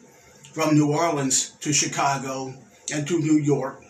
from 0.52 0.74
New 0.74 0.92
Orleans 0.92 1.50
to 1.60 1.72
Chicago 1.72 2.54
and 2.92 3.08
to 3.08 3.18
New 3.18 3.38
York. 3.38 3.82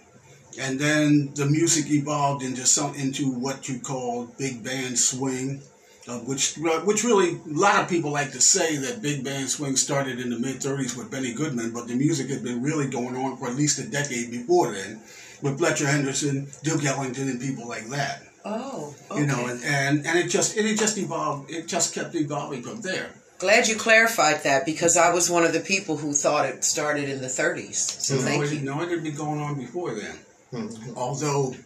And 0.61 0.79
then 0.79 1.33
the 1.35 1.47
music 1.47 1.91
evolved 1.91 2.45
into 2.45 2.67
some 2.67 2.95
into 2.95 3.33
what 3.33 3.69
you 3.69 3.81
call 3.81 4.27
big 4.39 4.63
band 4.63 4.99
swing 4.99 5.63
uh, 6.09 6.19
which 6.19 6.59
uh, 6.59 6.81
which 6.81 7.05
really 7.05 7.35
a 7.35 7.41
lot 7.47 7.83
of 7.83 7.89
people 7.89 8.11
like 8.11 8.33
to 8.33 8.41
say 8.41 8.77
that 8.77 9.03
big 9.03 9.23
band 9.23 9.49
swing 9.49 9.77
started 9.77 10.19
in 10.19 10.31
the 10.31 10.39
mid 10.39 10.57
30s 10.57 10.97
with 10.97 11.11
Benny 11.11 11.33
Goodman, 11.33 11.73
but 11.73 11.87
the 11.87 11.95
music 11.95 12.29
had 12.29 12.43
been 12.43 12.63
really 12.63 12.89
going 12.89 13.17
on 13.17 13.37
for 13.37 13.49
at 13.49 13.55
least 13.55 13.79
a 13.79 13.89
decade 13.89 14.31
before 14.31 14.73
then, 14.73 15.01
with 15.43 15.59
Fletcher 15.59 15.87
Henderson, 15.87 16.49
Duke 16.63 16.85
Ellington, 16.85 17.29
and 17.29 17.41
people 17.41 17.69
like 17.69 17.87
that. 17.89 18.23
Oh, 18.45 18.95
okay. 19.11 19.21
you 19.21 19.27
know, 19.27 19.47
and, 19.47 19.63
and 19.63 20.07
and 20.07 20.19
it 20.19 20.29
just 20.29 20.57
it 20.57 20.77
just 20.77 20.99
evolved. 20.99 21.51
It 21.51 21.69
just 21.69 21.95
kept 21.95 22.15
evolving 22.15 22.63
from 22.63 22.81
there. 22.81 23.11
Glad 23.39 23.67
you 23.67 23.77
clarified 23.77 24.45
that 24.45 24.65
because 24.65 24.97
I 24.97 25.13
was 25.13 25.29
one 25.29 25.45
of 25.45 25.53
the 25.53 25.61
people 25.61 25.97
who 25.97 26.13
thought 26.13 26.47
it 26.47 26.63
started 26.63 27.09
in 27.09 27.21
the 27.21 27.27
30s. 27.27 27.75
So 27.75 28.15
no, 28.15 28.21
thank 28.23 28.45
it, 28.45 28.53
you. 28.53 28.61
No, 28.61 28.81
it 28.83 28.89
had 28.89 29.03
been 29.03 29.17
going 29.17 29.41
on 29.41 29.57
before 29.57 29.95
then. 29.95 30.17
Mm-hmm. 30.53 30.97
Although, 30.97 31.57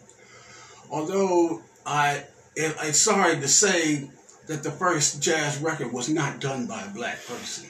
although 0.89 1.61
I, 1.85 2.23
it's 2.55 2.99
sorry 2.99 3.39
to 3.39 3.47
say 3.47 4.09
that 4.47 4.63
the 4.63 4.71
first 4.71 5.21
jazz 5.21 5.59
record 5.59 5.91
was 5.93 6.09
not 6.09 6.39
done 6.39 6.65
by 6.65 6.81
a 6.83 6.89
black 6.89 7.23
person. 7.25 7.69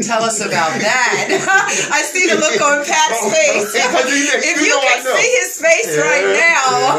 Tell 0.00 0.22
us 0.22 0.40
about 0.40 0.80
that. 0.80 1.28
I 1.92 2.00
see 2.02 2.26
the 2.26 2.36
look 2.36 2.60
on 2.62 2.82
Pat's 2.84 3.20
oh, 3.20 3.30
face. 3.30 3.74
if 3.76 4.58
you, 4.58 4.66
you 4.66 4.80
can 4.80 5.04
see 5.04 5.34
his 5.38 5.60
face 5.60 5.98
right 5.98 6.32
now. 6.32 6.96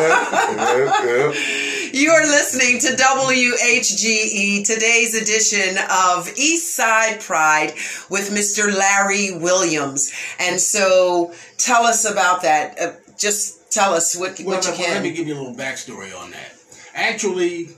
Yeah, 1.00 1.34
You're 1.94 2.26
listening 2.28 2.80
to 2.82 2.88
WHGE, 2.96 4.66
today's 4.66 5.16
edition 5.20 5.78
of 5.90 6.32
East 6.38 6.76
Side 6.76 7.20
Pride 7.20 7.74
with 8.12 8.30
Mr. 8.30 8.72
Larry 8.72 9.38
Williams. 9.38 10.12
And 10.40 10.62
so 10.62 11.34
tell 11.58 11.86
us 11.86 12.06
about 12.06 12.44
that. 12.44 12.80
Uh, 12.80 12.92
just 13.18 13.72
tell 13.72 13.94
us 13.96 14.16
what, 14.16 14.40
well, 14.40 14.58
what 14.58 14.68
you 14.68 14.74
can. 14.74 14.96
Let 14.96 15.04
me 15.04 15.14
give 15.14 15.28
you 15.28 15.34
a 15.34 15.40
little 15.40 15.56
backstory 15.56 16.16
on 16.16 16.30
that. 16.32 16.54
Actually, 16.94 17.70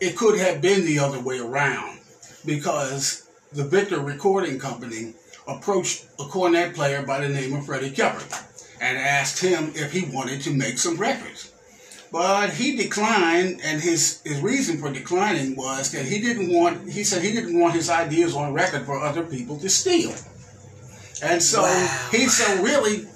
it 0.00 0.16
could 0.16 0.38
have 0.38 0.60
been 0.60 0.84
the 0.84 0.98
other 0.98 1.20
way 1.20 1.38
around 1.38 1.98
because 2.44 3.28
the 3.52 3.64
Victor 3.64 4.00
Recording 4.00 4.58
Company 4.58 5.14
approached 5.48 6.06
a 6.18 6.24
cornet 6.24 6.74
player 6.74 7.02
by 7.02 7.20
the 7.20 7.28
name 7.28 7.54
of 7.54 7.66
Freddie 7.66 7.90
Keppard 7.90 8.44
and 8.80 8.98
asked 8.98 9.40
him 9.40 9.72
if 9.74 9.92
he 9.92 10.04
wanted 10.04 10.40
to 10.42 10.50
make 10.50 10.78
some 10.78 10.96
records. 10.96 11.52
But 12.12 12.50
he 12.50 12.76
declined, 12.76 13.60
and 13.64 13.80
his, 13.80 14.20
his 14.24 14.40
reason 14.40 14.78
for 14.78 14.92
declining 14.92 15.56
was 15.56 15.92
that 15.92 16.04
he 16.04 16.20
didn't 16.20 16.52
want, 16.52 16.88
he 16.88 17.02
said 17.02 17.22
he 17.22 17.32
didn't 17.32 17.58
want 17.58 17.74
his 17.74 17.90
ideas 17.90 18.34
on 18.34 18.52
record 18.52 18.86
for 18.86 19.00
other 19.00 19.22
people 19.24 19.58
to 19.58 19.68
steal. 19.68 20.14
And 21.22 21.42
so 21.42 21.62
wow. 21.62 22.08
he 22.12 22.28
so 22.28 22.62
really, 22.62 23.06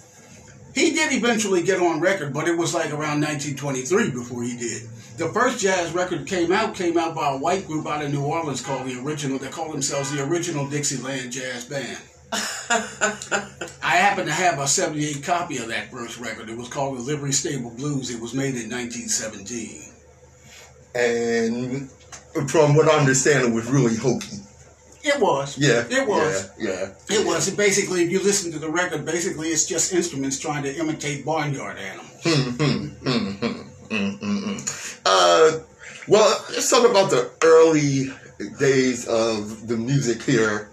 he 0.75 0.92
did 0.92 1.12
eventually 1.12 1.62
get 1.62 1.80
on 1.80 2.00
record, 2.00 2.32
but 2.32 2.49
it 2.49 2.56
was 2.56 2.75
like 2.75 2.90
around 2.90 3.20
1923 3.20 4.10
before 4.10 4.42
he 4.42 4.56
did 4.56 4.88
the 5.20 5.28
first 5.34 5.60
jazz 5.60 5.92
record 5.92 6.26
came 6.26 6.50
out 6.50 6.74
came 6.74 6.96
out 6.96 7.14
by 7.14 7.34
a 7.34 7.36
white 7.36 7.66
group 7.66 7.86
out 7.86 8.02
of 8.02 8.10
New 8.10 8.24
Orleans 8.24 8.62
called 8.62 8.86
the 8.86 8.98
original. 9.00 9.38
They 9.38 9.50
call 9.50 9.70
themselves 9.70 10.10
the 10.10 10.24
original 10.24 10.66
Dixieland 10.66 11.30
Jazz 11.30 11.66
Band. 11.66 11.98
I 12.32 13.96
happen 13.96 14.24
to 14.24 14.32
have 14.32 14.58
a 14.58 14.66
78 14.66 15.22
copy 15.22 15.58
of 15.58 15.68
that 15.68 15.90
first 15.90 16.18
record. 16.18 16.48
It 16.48 16.56
was 16.56 16.68
called 16.68 16.96
the 16.96 17.02
Livery 17.02 17.32
Stable 17.32 17.70
Blues. 17.70 18.08
It 18.08 18.18
was 18.18 18.32
made 18.32 18.54
in 18.54 18.70
1917. 18.70 19.92
And 20.94 21.90
from 22.50 22.74
what 22.74 22.88
I 22.88 22.98
understand, 22.98 23.46
it 23.46 23.54
was 23.54 23.66
really 23.66 23.96
hokey. 23.96 24.38
It 25.02 25.20
was. 25.20 25.58
Yeah. 25.58 25.84
It 25.90 26.08
was. 26.08 26.50
Yeah. 26.58 26.92
yeah 27.10 27.20
it 27.20 27.26
was. 27.26 27.46
And 27.48 27.58
basically, 27.58 28.04
if 28.04 28.10
you 28.10 28.22
listen 28.22 28.52
to 28.52 28.58
the 28.58 28.70
record, 28.70 29.04
basically 29.04 29.48
it's 29.48 29.66
just 29.66 29.92
instruments 29.92 30.38
trying 30.38 30.62
to 30.62 30.74
imitate 30.74 31.26
barnyard 31.26 31.76
animals. 31.76 32.22
Hmm, 32.22 32.50
hmm, 32.50 32.86
hmm, 33.04 33.70
Mm-mm-mm. 33.90 34.79
Uh, 35.04 35.59
well, 36.09 36.45
let's 36.50 36.71
talk 36.71 36.88
about 36.88 37.11
the 37.11 37.30
early 37.42 38.09
days 38.59 39.07
of 39.07 39.66
the 39.66 39.76
music 39.76 40.23
here 40.23 40.71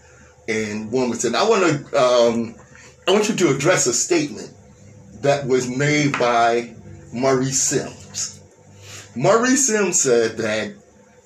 in 0.48 0.90
Wilmington. 0.90 1.36
I 1.36 1.44
want 1.44 1.64
to, 1.64 1.98
um, 2.02 2.56
I 3.08 3.12
want 3.12 3.30
you 3.30 3.36
to 3.36 3.56
address 3.56 3.88
a 3.88 3.94
statement 3.94 4.52
that 5.22 5.46
was 5.46 5.68
made 5.68 6.14
by 6.14 6.74
Maurice 7.14 7.62
Sims. 7.62 8.42
Maurice 9.16 9.68
Sims 9.68 10.02
said 10.02 10.38
that 10.38 10.74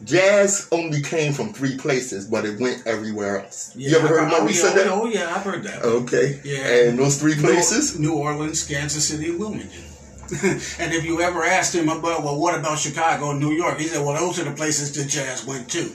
jazz 0.03 0.67
only 0.71 1.01
came 1.01 1.33
from 1.33 1.53
three 1.53 1.77
places, 1.77 2.27
but 2.27 2.45
it 2.45 2.59
went 2.59 2.85
everywhere 2.87 3.43
else. 3.43 3.75
Yeah, 3.75 3.89
you 3.89 3.97
ever 3.97 4.07
heard 4.07 4.29
Maurice 4.29 4.61
say 4.61 4.73
that? 4.75 4.87
Oh 4.87 5.05
yeah, 5.05 5.35
I've 5.35 5.43
heard 5.43 5.63
that. 5.63 5.83
Okay. 5.83 6.39
Yeah. 6.43 6.87
And 6.89 6.99
those 6.99 7.19
three 7.19 7.35
places? 7.35 7.99
New 7.99 8.13
Orleans, 8.13 8.65
Kansas 8.65 9.07
City, 9.07 9.29
and 9.29 9.39
Wilmington. 9.39 9.83
and 10.79 10.93
if 10.93 11.03
you 11.03 11.21
ever 11.21 11.43
asked 11.43 11.75
him 11.75 11.89
about, 11.89 12.23
well, 12.23 12.39
what 12.39 12.57
about 12.57 12.79
Chicago 12.79 13.31
and 13.31 13.39
New 13.39 13.51
York? 13.51 13.77
He 13.77 13.87
said, 13.87 14.05
well, 14.05 14.15
those 14.15 14.39
are 14.39 14.45
the 14.45 14.55
places 14.55 14.93
the 14.93 15.03
jazz 15.03 15.45
went 15.45 15.69
to. 15.71 15.91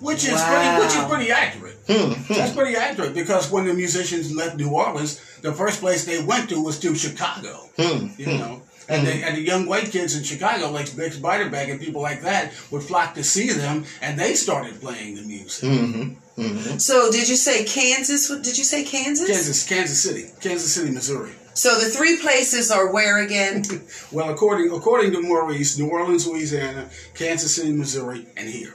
Which 0.00 0.24
is 0.24 0.32
wow. 0.32 0.48
pretty, 0.48 0.84
which 0.84 0.96
is 0.96 1.04
pretty 1.10 1.30
accurate. 1.30 1.76
Hmm, 1.86 2.12
hmm. 2.12 2.32
That's 2.32 2.54
pretty 2.54 2.74
accurate 2.74 3.14
because 3.14 3.50
when 3.50 3.66
the 3.66 3.74
musicians 3.74 4.34
left 4.34 4.56
New 4.56 4.70
Orleans, 4.70 5.20
the 5.42 5.52
first 5.52 5.80
place 5.80 6.04
they 6.04 6.22
went 6.22 6.48
to 6.48 6.62
was 6.62 6.78
to 6.80 6.94
Chicago. 6.94 7.68
Hmm, 7.76 8.06
you 8.16 8.26
know, 8.26 8.62
and, 8.90 9.06
the, 9.06 9.12
and 9.12 9.36
the 9.36 9.42
young 9.42 9.66
white 9.66 9.90
kids 9.92 10.16
in 10.16 10.24
Chicago, 10.24 10.70
like 10.70 10.86
Bix 10.86 11.16
Beiderbecke 11.16 11.70
and 11.70 11.80
people 11.80 12.02
like 12.02 12.22
that, 12.22 12.52
would 12.70 12.82
flock 12.82 13.14
to 13.14 13.22
see 13.22 13.50
them, 13.50 13.84
and 14.02 14.18
they 14.18 14.34
started 14.34 14.80
playing 14.80 15.16
the 15.16 15.22
music. 15.22 15.68
Mm-hmm. 15.68 16.40
Mm-hmm. 16.40 16.78
So, 16.78 17.10
did 17.12 17.28
you 17.28 17.36
say 17.36 17.64
Kansas? 17.64 18.28
Did 18.28 18.58
you 18.58 18.64
say 18.64 18.84
Kansas? 18.84 19.28
Kansas, 19.28 19.68
Kansas 19.68 20.02
City, 20.02 20.30
Kansas 20.40 20.74
City, 20.74 20.90
Missouri. 20.90 21.32
So 21.54 21.78
the 21.78 21.90
three 21.90 22.18
places 22.18 22.70
are 22.70 22.92
where 22.92 23.18
again? 23.22 23.64
well, 24.12 24.30
according 24.30 24.72
according 24.72 25.12
to 25.12 25.22
Maurice, 25.22 25.78
New 25.78 25.88
Orleans, 25.88 26.26
Louisiana, 26.26 26.88
Kansas 27.14 27.56
City, 27.56 27.72
Missouri, 27.72 28.26
and 28.36 28.48
here. 28.48 28.74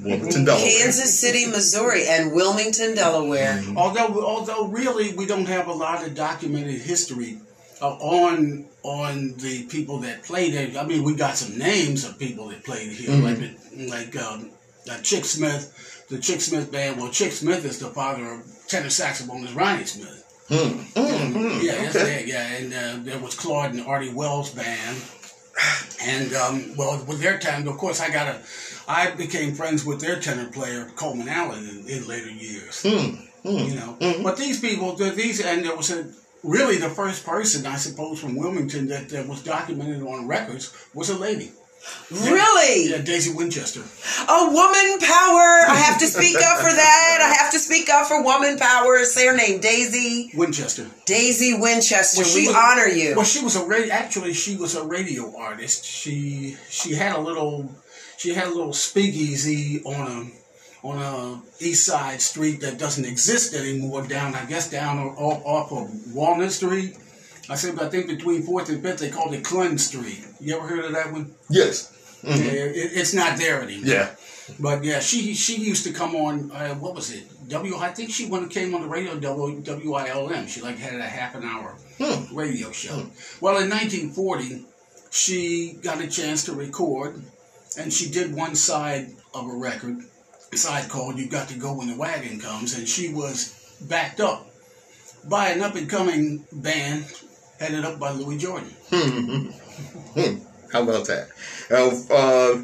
Wilmington, 0.00 0.44
Delaware. 0.44 0.64
Kansas 0.64 1.20
City, 1.20 1.46
Missouri, 1.46 2.08
and 2.08 2.32
Wilmington, 2.32 2.94
Delaware. 2.94 3.58
Mm-hmm. 3.58 3.78
Although, 3.78 4.24
although 4.24 4.66
really, 4.66 5.14
we 5.14 5.26
don't 5.26 5.46
have 5.46 5.68
a 5.68 5.72
lot 5.72 6.04
of 6.04 6.14
documented 6.14 6.80
history 6.80 7.38
uh, 7.80 7.94
on 7.94 8.66
on 8.82 9.34
the 9.36 9.64
people 9.66 9.98
that 9.98 10.24
played 10.24 10.54
it. 10.54 10.76
I 10.76 10.84
mean, 10.84 11.04
we 11.04 11.14
got 11.14 11.36
some 11.36 11.56
names 11.56 12.04
of 12.04 12.18
people 12.18 12.48
that 12.48 12.64
played 12.64 12.90
here, 12.92 13.10
mm-hmm. 13.10 13.90
like 13.90 14.14
like 14.14 14.16
um, 14.16 14.50
uh, 14.90 14.98
Chick 15.02 15.24
Smith, 15.24 16.06
the 16.08 16.18
Chick 16.18 16.40
Smith 16.40 16.72
band. 16.72 16.96
Well, 16.96 17.10
Chick 17.10 17.32
Smith 17.32 17.64
is 17.64 17.78
the 17.78 17.88
father 17.88 18.28
of 18.32 18.66
tenor 18.66 18.88
saxophonist 18.88 19.54
Ronnie 19.54 19.84
Smith. 19.84 20.21
Mm, 20.52 20.84
mm, 20.92 21.32
mm, 21.32 21.62
yeah, 21.62 21.88
okay. 21.88 22.24
yeah, 22.26 22.46
and 22.56 22.74
uh, 22.74 23.10
there 23.10 23.18
was 23.18 23.34
Claude 23.34 23.72
and 23.72 23.86
Artie 23.86 24.12
Wells 24.12 24.50
band, 24.50 24.98
and 26.02 26.34
um, 26.34 26.76
well, 26.76 27.02
with 27.06 27.22
their 27.22 27.38
time, 27.38 27.66
of 27.66 27.78
course, 27.78 28.02
I 28.02 28.10
got 28.10 28.28
a, 28.28 28.38
I 28.86 29.12
became 29.12 29.54
friends 29.54 29.82
with 29.82 30.02
their 30.02 30.20
tenor 30.20 30.50
player 30.50 30.90
Coleman 30.94 31.30
Allen 31.30 31.66
in, 31.66 31.88
in 31.88 32.06
later 32.06 32.30
years. 32.30 32.82
Hmm, 32.82 33.14
hmm, 33.48 33.64
you 33.64 33.74
know, 33.76 33.96
but 34.22 34.36
these 34.36 34.60
people, 34.60 34.94
these, 34.94 35.40
and 35.40 35.64
there 35.64 35.74
was 35.74 35.90
a 35.90 36.12
really 36.42 36.76
the 36.76 36.90
first 36.90 37.24
person 37.24 37.64
I 37.64 37.76
suppose 37.76 38.20
from 38.20 38.36
Wilmington 38.36 38.88
that, 38.88 39.08
that 39.08 39.26
was 39.26 39.42
documented 39.42 40.02
on 40.02 40.26
records 40.26 40.76
was 40.92 41.08
a 41.08 41.18
lady. 41.18 41.52
Really? 42.10 42.90
Yeah, 42.90 42.98
Daisy 42.98 43.32
Winchester. 43.34 43.80
A 43.80 44.44
woman 44.50 44.98
power. 45.00 45.64
I 45.68 45.76
have 45.86 45.98
to 46.00 46.06
speak 46.06 46.36
up 46.36 46.58
for 46.58 46.70
that. 46.72 47.18
I 47.22 47.34
have 47.42 47.52
to 47.52 47.58
speak 47.58 47.88
up 47.88 48.06
for 48.06 48.22
woman 48.22 48.58
power. 48.58 49.04
Say 49.04 49.26
her 49.26 49.36
name, 49.36 49.60
Daisy. 49.60 50.30
Winchester. 50.34 50.86
Daisy 51.06 51.54
Winchester. 51.58 52.22
Well, 52.22 52.34
we 52.34 52.46
was- 52.48 52.56
honor 52.56 52.86
you. 52.86 53.14
Well, 53.16 53.24
she 53.24 53.42
was 53.42 53.56
a 53.56 53.64
ra- 53.64 53.88
actually 53.90 54.34
she 54.34 54.56
was 54.56 54.74
a 54.76 54.84
radio 54.84 55.34
artist. 55.36 55.84
She 55.84 56.56
she 56.68 56.94
had 56.94 57.16
a 57.16 57.20
little 57.20 57.70
she 58.18 58.34
had 58.34 58.46
a 58.48 58.50
little 58.50 58.72
speakeasy 58.74 59.82
on 59.84 60.06
a 60.06 60.86
on 60.86 60.98
a 60.98 61.64
east 61.64 61.86
side 61.86 62.20
street 62.20 62.60
that 62.60 62.76
doesn't 62.78 63.04
exist 63.04 63.54
anymore. 63.54 64.06
Down 64.06 64.34
I 64.34 64.44
guess 64.44 64.68
down 64.70 64.98
off, 64.98 65.42
off 65.44 65.72
of 65.72 66.12
Walnut 66.14 66.52
Street. 66.52 66.96
I 67.48 67.54
said 67.56 67.74
but 67.76 67.84
I 67.84 67.88
think 67.88 68.06
between 68.06 68.42
Fourth 68.42 68.68
and 68.68 68.82
Fifth 68.82 68.98
they 69.00 69.10
called 69.10 69.34
it 69.34 69.44
Clun 69.44 69.78
Street. 69.78 70.24
You 70.40 70.56
ever 70.56 70.66
heard 70.66 70.84
of 70.84 70.92
that 70.92 71.12
one? 71.12 71.34
Yes. 71.50 71.90
Yeah, 72.22 72.34
it, 72.36 72.90
it's 72.94 73.12
not 73.14 73.36
there 73.36 73.62
anymore. 73.62 73.86
Yeah. 73.88 74.10
But 74.60 74.84
yeah, 74.84 75.00
she 75.00 75.34
she 75.34 75.56
used 75.56 75.84
to 75.84 75.92
come 75.92 76.14
on. 76.14 76.50
Uh, 76.52 76.74
what 76.74 76.94
was 76.94 77.10
it? 77.12 77.24
W. 77.48 77.76
I 77.76 77.88
think 77.90 78.10
she 78.10 78.26
when 78.26 78.48
came 78.48 78.74
on 78.74 78.82
the 78.82 78.88
radio. 78.88 79.18
W 79.18 79.60
W 79.60 79.94
I 79.94 80.08
L 80.08 80.30
M. 80.32 80.46
She 80.46 80.60
like 80.60 80.78
had 80.78 80.94
a 81.00 81.02
half 81.04 81.34
an 81.34 81.44
hour 81.44 81.76
Hmm. 81.98 82.34
radio 82.36 82.70
show. 82.72 83.06
Well, 83.40 83.58
in 83.58 83.68
1940, 83.70 84.64
she 85.10 85.78
got 85.82 86.00
a 86.00 86.06
chance 86.08 86.44
to 86.44 86.52
record, 86.52 87.22
and 87.78 87.92
she 87.92 88.10
did 88.10 88.34
one 88.34 88.54
side 88.56 89.10
of 89.34 89.48
a 89.48 89.54
record, 89.54 89.98
a 90.52 90.56
side 90.56 90.88
called 90.88 91.18
"You 91.18 91.28
Got 91.28 91.48
to 91.48 91.54
Go 91.58 91.74
When 91.74 91.88
the 91.88 91.96
Wagon 91.96 92.40
Comes," 92.40 92.74
and 92.76 92.88
she 92.88 93.12
was 93.12 93.54
backed 93.80 94.20
up 94.20 94.48
by 95.28 95.48
an 95.50 95.62
up 95.62 95.76
and 95.76 95.88
coming 95.88 96.44
band 96.52 97.06
headed 97.62 97.84
up 97.84 97.98
by 97.98 98.10
Louis 98.10 98.38
Jordan. 98.38 98.74
Hmm. 100.12 100.40
How 100.70 100.82
about 100.82 101.06
that? 101.06 101.28
Uh, 101.70 102.62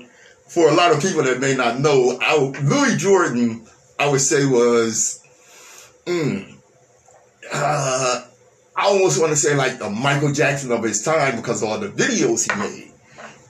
for 0.49 0.69
a 0.69 0.75
lot 0.75 0.93
of 0.93 1.01
people 1.01 1.23
that 1.23 1.41
may 1.41 1.55
not 1.55 1.81
know, 1.81 2.19
I, 2.21 2.37
Louis 2.37 2.99
Jordan, 2.99 3.67
I 3.99 4.07
would 4.11 4.21
say 4.21 4.45
was, 4.45 5.25
mm, 6.05 6.55
uh, 7.51 8.25
I 8.77 8.85
almost 8.85 9.19
want 9.19 9.31
to 9.31 9.37
say 9.37 9.55
like 9.55 9.79
the 9.79 9.89
Michael 9.89 10.33
Jackson 10.35 10.73
of 10.73 10.83
his 10.83 11.03
time 11.03 11.37
because 11.37 11.63
of 11.63 11.71
all 11.71 11.79
the 11.79 11.89
videos 11.89 12.51
he 12.53 12.59
made. 12.61 12.93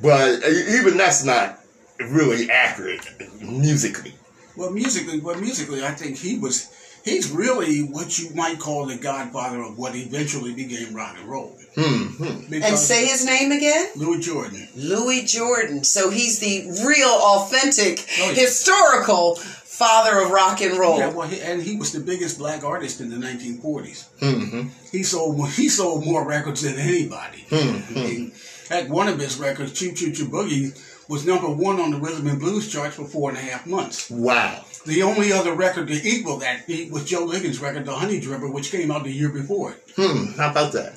But 0.00 0.44
uh, 0.44 0.48
even 0.48 0.96
that's 0.96 1.24
not 1.24 1.58
really 1.98 2.48
accurate 2.48 3.04
musically. 3.40 4.14
Well, 4.56 4.70
musically, 4.70 5.18
well, 5.18 5.40
musically, 5.40 5.84
I 5.84 5.90
think 5.90 6.16
he 6.16 6.38
was. 6.38 6.72
He's 7.08 7.30
really 7.30 7.80
what 7.80 8.18
you 8.18 8.34
might 8.34 8.58
call 8.58 8.86
the 8.86 8.96
godfather 8.96 9.62
of 9.62 9.78
what 9.78 9.94
eventually 9.96 10.54
became 10.54 10.94
rock 10.94 11.16
and 11.18 11.28
roll. 11.28 11.56
Hmm. 11.74 12.06
hmm. 12.06 12.52
and 12.54 12.76
say 12.78 13.06
his 13.06 13.24
name 13.24 13.52
again? 13.52 13.88
Louis 13.96 14.20
Jordan. 14.20 14.68
Louis 14.76 15.24
Jordan. 15.24 15.84
So 15.84 16.10
he's 16.10 16.38
the 16.40 16.66
real, 16.86 17.08
authentic, 17.08 18.04
Oh, 18.20 18.28
yeah. 18.30 18.34
historical 18.34 19.36
father 19.36 20.20
of 20.22 20.30
rock 20.30 20.60
and 20.60 20.76
roll. 20.76 20.98
Yeah, 20.98 21.10
well, 21.10 21.28
he, 21.28 21.40
and 21.40 21.62
he 21.62 21.76
was 21.76 21.92
the 21.92 22.00
biggest 22.00 22.38
black 22.38 22.64
artist 22.64 23.00
in 23.00 23.10
the 23.10 23.16
1940s. 23.16 24.08
Hmm. 24.18 24.68
He 24.90 25.02
sold 25.04 25.36
more- 25.38 25.48
he 25.48 25.68
sold 25.68 26.04
more 26.04 26.26
records 26.26 26.62
than 26.62 26.74
anybody. 26.78 27.44
Hmm, 27.50 27.78
I 27.96 28.02
mean, 28.02 28.32
heck, 28.68 28.88
one 28.90 29.06
of 29.08 29.18
his 29.20 29.36
records, 29.38 29.72
"Choo 29.72 29.92
Choo 29.92 30.10
Choo 30.12 30.26
Boogie," 30.28 30.76
was 31.08 31.24
number 31.24 31.48
one 31.48 31.78
on 31.80 31.92
the 31.92 31.98
rhythm 31.98 32.26
and 32.26 32.40
blues 32.40 32.68
charts 32.70 32.96
for 32.96 33.04
four 33.04 33.28
and 33.30 33.38
a 33.38 33.40
half 33.40 33.66
months. 33.66 34.10
Wow. 34.10 34.64
The 34.88 35.02
only 35.02 35.32
other 35.32 35.52
record 35.52 35.88
to 35.88 35.94
equal 35.94 36.38
that 36.38 36.66
beat 36.66 36.90
was 36.90 37.04
Joe 37.04 37.24
Liggins' 37.24 37.60
record, 37.60 37.84
"The 37.84 37.94
Honey 37.94 38.22
Dripper," 38.22 38.50
which 38.50 38.70
came 38.70 38.90
out 38.90 39.04
the 39.04 39.12
year 39.12 39.28
before 39.28 39.72
it. 39.72 39.84
Hmm. 39.96 40.32
How 40.38 40.50
about 40.50 40.72
that? 40.72 40.94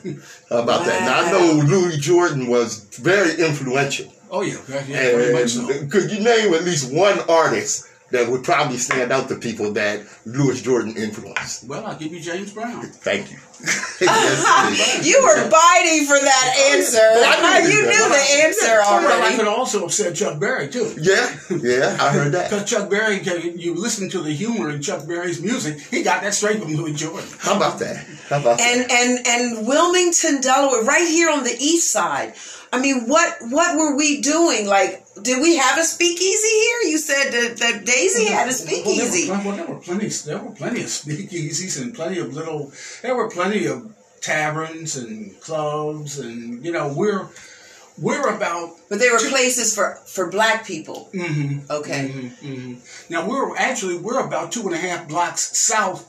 How 0.49 0.59
about 0.59 0.85
that? 0.85 1.01
Now 1.01 1.25
I 1.25 1.31
know 1.31 1.61
Louis 1.61 1.97
Jordan 1.97 2.47
was 2.47 2.85
very 2.93 3.35
influential. 3.35 4.13
Oh 4.31 4.43
yeah, 4.43 4.55
yeah, 4.69 4.83
yeah 4.87 5.11
very 5.11 5.33
much 5.33 5.49
so. 5.49 5.67
Could 5.87 6.09
you 6.09 6.21
name 6.21 6.53
at 6.53 6.63
least 6.63 6.93
one 6.93 7.19
artist 7.27 7.85
that 8.11 8.29
would 8.29 8.43
probably 8.43 8.77
stand 8.77 9.11
out 9.11 9.27
to 9.29 9.35
people 9.35 9.73
that 9.73 10.01
Louis 10.25 10.61
Jordan 10.61 10.95
influenced? 10.97 11.67
Well, 11.67 11.85
I'll 11.85 11.97
give 11.97 12.11
you 12.11 12.19
James 12.19 12.51
Brown. 12.53 12.83
Thank 12.85 13.31
you. 13.31 13.37
Yes, 14.01 15.05
You 15.05 15.21
were 15.21 15.49
biting 15.49 16.05
for 16.07 16.17
that 16.17 16.71
answer. 16.73 16.97
I 16.99 17.61
knew 17.61 17.69
you 17.69 17.81
knew 17.83 18.09
the 18.09 18.43
answer 18.43 18.81
already. 18.81 19.07
I 19.13 19.17
already. 19.19 19.37
could 19.37 19.47
also 19.47 19.81
have 19.81 19.93
said 19.93 20.15
Chuck 20.15 20.39
Berry 20.39 20.67
too. 20.69 20.95
yeah, 20.99 21.37
yeah, 21.61 21.95
I 21.99 22.09
heard 22.11 22.31
that. 22.31 22.49
Because 22.49 22.67
Chuck 22.67 22.89
Berry, 22.89 23.21
you 23.21 23.75
listen 23.75 24.09
to 24.09 24.19
the 24.21 24.31
humor 24.31 24.71
in 24.71 24.81
Chuck 24.81 25.05
Berry's 25.07 25.39
music, 25.39 25.79
he 25.79 26.01
got 26.01 26.23
that 26.23 26.33
straight 26.33 26.59
from 26.59 26.73
Louis 26.73 26.93
Jordan. 26.93 27.29
How 27.39 27.55
about 27.55 27.77
that? 27.79 27.97
How 28.29 28.39
about 28.39 28.57
that? 28.57 28.67
And 28.67 28.91
and 28.91 29.27
and 29.27 29.67
Wilmington, 29.67 30.41
Delaware, 30.41 30.83
right 30.83 31.07
here 31.07 31.29
on 31.29 31.43
the 31.43 31.55
east 31.59 31.91
side. 31.91 32.33
I 32.73 32.79
mean, 32.79 33.07
what 33.07 33.35
what 33.49 33.75
were 33.77 33.97
we 33.97 34.21
doing? 34.21 34.65
Like, 34.65 35.03
did 35.21 35.41
we 35.41 35.57
have 35.57 35.77
a 35.77 35.83
speakeasy 35.83 36.47
here? 36.47 36.91
You 36.91 36.97
said 36.97 37.31
that, 37.31 37.57
that 37.57 37.85
Daisy 37.85 38.25
had 38.27 38.47
a 38.47 38.53
speakeasy. 38.53 39.29
Well, 39.29 39.41
there, 39.41 39.43
were, 39.43 39.57
well, 39.57 39.57
there 39.57 39.75
were 39.75 39.81
plenty. 39.81 40.07
There 40.07 40.37
were 40.39 40.51
plenty 40.51 40.81
of 40.81 40.87
speakeasies 40.87 41.81
and 41.81 41.93
plenty 41.93 42.19
of 42.19 42.33
little. 42.33 42.71
There 43.01 43.15
were 43.15 43.29
plenty 43.29 43.65
of 43.65 43.93
taverns 44.21 44.95
and 44.95 45.39
clubs, 45.41 46.17
and 46.19 46.63
you 46.63 46.71
know 46.71 46.93
we're 46.95 47.27
we're 47.97 48.33
about. 48.33 48.71
But 48.89 48.99
they 48.99 49.09
were 49.09 49.19
places 49.19 49.75
for 49.75 49.99
for 50.05 50.29
black 50.29 50.65
people. 50.65 51.09
hmm 51.11 51.59
Okay. 51.69 52.07
hmm 52.07 52.75
Now 53.09 53.27
we're 53.27 53.55
actually 53.57 53.97
we're 53.97 54.25
about 54.25 54.53
two 54.53 54.61
and 54.61 54.73
a 54.73 54.77
half 54.77 55.09
blocks 55.09 55.57
south 55.57 56.07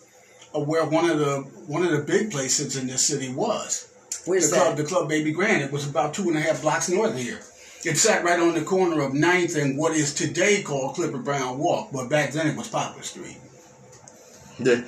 of 0.55 0.68
where 0.68 0.85
one 0.85 1.11
of 1.11 1.18
the 1.18 1.40
one 1.66 1.83
of 1.85 1.90
the 1.90 2.03
big 2.03 2.31
places 2.31 2.77
in 2.77 2.87
this 2.87 3.05
city 3.05 3.33
was. 3.33 3.88
Where's 4.25 4.51
the 4.51 4.57
club, 4.57 4.77
the 4.77 4.85
club 4.85 5.09
Baby 5.09 5.33
Grand. 5.33 5.63
It 5.63 5.73
was 5.73 5.87
about 5.89 6.15
two 6.15 6.29
and 6.29 6.37
a 6.37 6.41
half 6.41 6.63
blocks 6.63 6.89
north 6.89 7.13
of 7.15 7.19
here. 7.19 7.41
It 7.85 7.97
sat 7.97 8.23
right 8.25 8.39
on 8.39 8.55
the 8.55 8.63
corner 8.63 9.03
of 9.03 9.13
9th 9.13 9.61
and 9.61 9.77
what 9.77 9.93
is 9.97 10.15
today 10.15 10.63
called 10.63 10.95
Clifford 10.95 11.25
Brown 11.25 11.59
Walk, 11.59 11.91
but 11.93 12.09
back 12.09 12.31
then 12.31 12.47
it 12.47 12.57
was 12.57 12.69
Poplar 12.69 13.03
Street. 13.03 13.39
Yeah. 14.61 14.83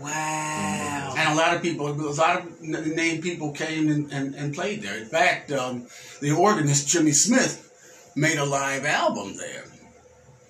Wow. 0.00 1.14
And 1.16 1.32
a 1.32 1.34
lot 1.34 1.56
of 1.56 1.62
people, 1.62 1.88
a 1.88 1.92
lot 2.12 2.40
of 2.40 2.46
n- 2.62 2.92
named 2.94 3.22
people 3.22 3.52
came 3.52 3.88
and, 3.88 4.12
and, 4.12 4.34
and 4.34 4.54
played 4.54 4.82
there. 4.82 4.98
In 4.98 5.06
fact, 5.06 5.50
um, 5.52 5.86
the 6.20 6.32
organist 6.32 6.86
Jimmy 6.88 7.12
Smith 7.12 7.62
made 8.14 8.36
a 8.36 8.44
live 8.44 8.84
album 8.84 9.36
there 9.38 9.64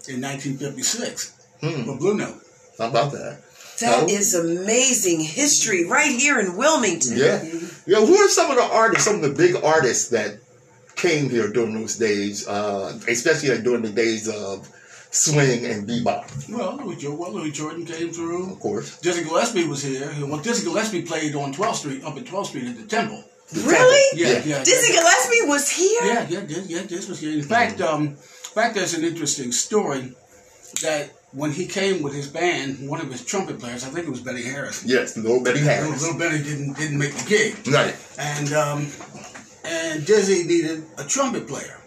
in 0.08 0.20
1956 0.20 1.32
Hmm. 1.60 1.84
for 1.84 1.96
Blue 1.96 2.14
Note. 2.14 2.42
How 2.78 2.88
about 2.88 3.12
that? 3.12 3.40
That 3.80 4.08
is 4.10 4.34
amazing 4.34 5.20
history 5.20 5.84
right 5.84 6.10
here 6.10 6.38
in 6.40 6.56
Wilmington. 6.56 7.16
Yeah. 7.16 7.42
Yeah. 7.86 7.98
Who 8.04 8.14
are 8.16 8.28
some 8.28 8.50
of 8.50 8.56
the 8.56 8.62
artists, 8.62 9.04
some 9.04 9.16
of 9.16 9.22
the 9.22 9.30
big 9.30 9.56
artists 9.62 10.08
that 10.10 10.38
came 10.96 11.28
here 11.28 11.48
during 11.48 11.74
those 11.78 11.96
days, 11.96 12.48
uh, 12.48 12.98
especially 13.08 13.50
like 13.50 13.62
during 13.64 13.82
the 13.82 13.90
days 13.90 14.28
of 14.28 14.68
swing 15.10 15.64
and 15.66 15.86
bebop, 15.88 16.24
Well, 16.48 16.76
Louis, 16.82 16.96
Jo- 16.96 17.14
well, 17.14 17.32
Louis 17.32 17.50
Jordan 17.50 17.84
came 17.86 18.10
through. 18.12 18.52
of 18.52 18.60
course. 18.60 18.98
Dizzy 19.00 19.24
Gillespie 19.24 19.66
was 19.66 19.82
here. 19.82 20.12
Well, 20.20 20.38
Dizzy 20.38 20.64
Gillespie 20.64 21.02
played 21.02 21.34
on 21.34 21.52
12th 21.54 21.76
Street, 21.76 22.04
up 22.04 22.16
at 22.16 22.24
12th 22.24 22.46
Street 22.46 22.64
at 22.68 22.76
the 22.76 22.84
Temple. 22.84 23.22
Really? 23.54 24.18
Yeah, 24.20 24.42
yeah. 24.44 24.64
Dizzy 24.64 24.92
Gillespie 24.92 25.42
was 25.48 25.70
here? 25.70 26.00
Yeah, 26.04 26.26
yeah, 26.28 26.40
yeah, 26.48 26.62
yeah. 26.66 26.82
This 26.82 27.08
was 27.08 27.20
here. 27.20 27.32
in 27.32 27.42
fact, 27.44 27.80
um, 27.80 28.08
in 28.08 28.16
fact, 28.16 28.74
there's 28.74 28.94
an 28.94 29.04
interesting 29.04 29.52
story 29.52 30.12
that 30.82 31.10
when 31.32 31.50
he 31.52 31.66
came 31.66 32.02
with 32.02 32.14
his 32.14 32.28
band, 32.28 32.88
one 32.88 33.00
of 33.00 33.10
his 33.10 33.24
trumpet 33.24 33.58
players, 33.58 33.84
I 33.84 33.88
think 33.88 34.06
it 34.06 34.10
was 34.10 34.20
Benny 34.20 34.42
Harris. 34.44 34.84
Yes, 34.84 35.16
little 35.16 35.42
Benny 35.42 35.60
Harris. 35.60 36.00
little 36.02 36.18
Benny 36.18 36.42
didn't 36.42 36.74
didn't 36.74 36.98
make 36.98 37.14
the 37.14 37.24
gig, 37.28 37.56
Right. 37.68 37.94
and 38.18 38.52
um, 38.52 38.88
and 39.64 40.06
Dizzy 40.06 40.44
needed 40.46 40.84
a 40.98 41.04
trumpet 41.04 41.46
player. 41.48 41.78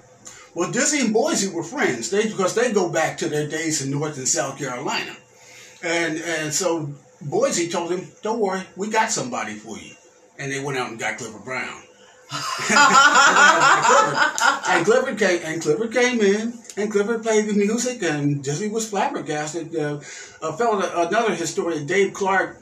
Well, 0.55 0.71
Dizzy 0.71 0.99
and 1.05 1.15
Boysie 1.15 1.53
were 1.53 1.63
friends. 1.63 2.09
They 2.09 2.27
because 2.27 2.53
they 2.55 2.71
go 2.73 2.89
back 2.89 3.17
to 3.19 3.29
their 3.29 3.47
days 3.47 3.81
in 3.83 3.91
North 3.91 4.17
and 4.17 4.27
South 4.27 4.57
Carolina, 4.57 5.15
and 5.83 6.17
and 6.19 6.53
so 6.53 6.93
Boysie 7.23 7.71
told 7.71 7.91
him, 7.91 8.07
"Don't 8.21 8.39
worry, 8.39 8.63
we 8.75 8.89
got 8.89 9.11
somebody 9.11 9.53
for 9.55 9.77
you." 9.77 9.93
And 10.37 10.51
they 10.51 10.59
went 10.59 10.77
out 10.77 10.89
and 10.89 10.99
got 10.99 11.17
Clifford 11.17 11.43
Brown. 11.43 11.83
and 14.69 14.85
Clifford 14.85 15.17
came 15.17 15.41
and 15.43 15.61
Clifford 15.61 15.91
came 15.91 16.21
in 16.21 16.58
and 16.77 16.91
Clifford 16.91 17.23
played 17.23 17.47
the 17.47 17.53
music 17.53 18.03
and 18.03 18.43
Dizzy 18.43 18.69
was 18.69 18.89
flabbergasted. 18.89 19.75
Uh, 19.75 19.99
a 20.41 20.53
fellow, 20.53 20.79
another 21.07 21.35
historian, 21.35 21.85
Dave 21.85 22.13
Clark, 22.13 22.61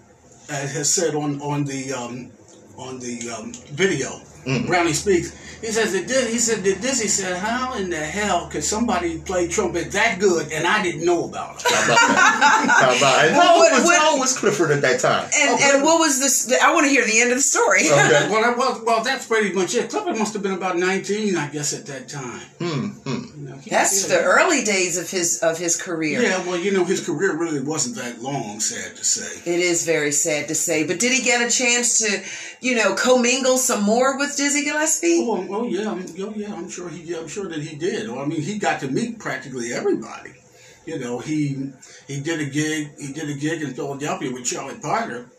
uh, 0.49 0.53
has 0.53 0.93
said 0.93 1.15
on 1.15 1.41
on 1.41 1.65
the 1.65 1.91
um, 1.93 2.31
on 2.77 2.99
the 2.99 3.29
um, 3.29 3.53
video, 3.71 4.21
Brownie 4.67 4.93
speaks. 4.93 5.35
He 5.61 5.67
says 5.67 5.93
that 5.93 6.07
Dizzy, 6.07 6.31
he 6.31 6.37
said 6.39 6.63
that 6.63 6.81
Dizzy 6.81 7.07
said, 7.07 7.37
"How 7.37 7.75
in 7.75 7.89
the 7.89 7.97
hell 7.97 8.47
could 8.47 8.63
somebody 8.63 9.17
play 9.19 9.47
trumpet 9.47 9.91
that 9.91 10.19
good 10.19 10.51
and 10.51 10.67
I 10.67 10.83
didn't 10.83 11.05
know 11.05 11.25
about 11.25 11.63
it?" 11.65 11.71
How 11.71 11.83
about 11.85 11.97
that? 12.07 12.67
How 12.69 12.97
about 12.97 13.25
it? 13.25 13.31
Well, 13.31 13.41
How 13.41 13.53
old 13.53 13.59
what- 13.61 13.71
was, 13.73 13.83
what- 13.85 14.19
was 14.19 14.37
Clifford 14.37 14.71
at 14.71 14.81
that 14.81 14.99
time? 14.99 15.29
And 15.35 15.59
and 15.61 15.83
what 15.83 15.99
was 15.99 16.19
this? 16.19 16.51
I 16.61 16.73
want 16.73 16.85
to 16.85 16.89
hear 16.89 17.05
the 17.05 17.19
end 17.21 17.31
of 17.31 17.37
the 17.37 17.41
story. 17.43 17.81
Okay. 17.81 17.91
well, 18.29 18.41
that- 18.41 18.57
well, 18.57 18.81
well, 18.85 19.03
that's 19.03 19.25
pretty 19.25 19.53
much 19.53 19.75
it. 19.75 19.89
Clifford 19.89 20.17
must 20.17 20.33
have 20.33 20.43
been 20.43 20.53
about 20.53 20.77
nineteen, 20.77 21.35
I 21.37 21.47
guess, 21.49 21.73
at 21.73 21.85
that 21.87 22.07
time. 22.07 22.41
Hmm. 22.59 22.87
hmm. 22.87 23.23
You 23.37 23.49
know, 23.49 23.59
That's 23.69 24.09
yeah. 24.09 24.17
the 24.17 24.23
early 24.23 24.63
days 24.63 24.97
of 24.97 25.09
his 25.09 25.39
of 25.39 25.57
his 25.57 25.75
career. 25.81 26.21
Yeah, 26.21 26.45
well, 26.45 26.57
you 26.57 26.71
know, 26.71 26.83
his 26.83 27.05
career 27.05 27.35
really 27.37 27.61
wasn't 27.61 27.95
that 27.97 28.21
long. 28.21 28.59
Sad 28.59 28.95
to 28.97 29.03
say. 29.03 29.51
It 29.51 29.59
is 29.59 29.85
very 29.85 30.11
sad 30.11 30.47
to 30.49 30.55
say. 30.55 30.85
But 30.85 30.99
did 30.99 31.11
he 31.13 31.21
get 31.23 31.41
a 31.45 31.49
chance 31.49 31.99
to, 31.99 32.21
you 32.61 32.75
know, 32.75 32.95
commingle 32.95 33.57
some 33.57 33.83
more 33.83 34.17
with 34.17 34.35
Dizzy 34.35 34.63
Gillespie? 34.63 35.25
Oh, 35.27 35.47
oh 35.49 35.67
yeah, 35.67 35.91
I'm, 35.91 36.05
oh 36.19 36.33
yeah. 36.35 36.53
I'm 36.53 36.69
sure 36.69 36.89
he. 36.89 37.13
I'm 37.15 37.27
sure 37.27 37.47
that 37.49 37.61
he 37.61 37.75
did. 37.75 38.09
Well, 38.09 38.19
I 38.19 38.25
mean, 38.25 38.41
he 38.41 38.57
got 38.57 38.79
to 38.81 38.87
meet 38.87 39.19
practically 39.19 39.73
everybody. 39.73 40.33
You 40.85 40.99
know, 40.99 41.19
he 41.19 41.71
he 42.07 42.21
did 42.21 42.39
a 42.39 42.45
gig. 42.45 42.91
He 42.99 43.13
did 43.13 43.29
a 43.29 43.35
gig 43.35 43.61
in 43.61 43.73
Philadelphia 43.73 44.31
with 44.31 44.45
Charlie 44.45 44.79
Parker, 44.79 45.29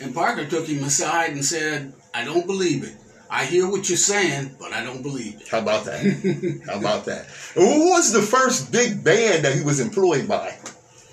and 0.00 0.14
Parker 0.14 0.44
took 0.44 0.66
him 0.66 0.82
aside 0.84 1.30
and 1.30 1.44
said, 1.44 1.92
"I 2.12 2.24
don't 2.24 2.46
believe 2.46 2.84
it." 2.84 2.96
I 3.30 3.44
hear 3.44 3.68
what 3.68 3.88
you're 3.88 3.98
saying, 3.98 4.56
but 4.58 4.72
I 4.72 4.82
don't 4.82 5.02
believe 5.02 5.40
it. 5.40 5.48
How 5.48 5.58
about 5.58 5.84
that? 5.84 6.62
How 6.66 6.78
about 6.78 7.04
that? 7.04 7.26
Who 7.54 7.90
was 7.90 8.10
the 8.10 8.22
first 8.22 8.72
big 8.72 9.04
band 9.04 9.44
that 9.44 9.54
he 9.54 9.62
was 9.62 9.80
employed 9.80 10.26
by? 10.26 10.56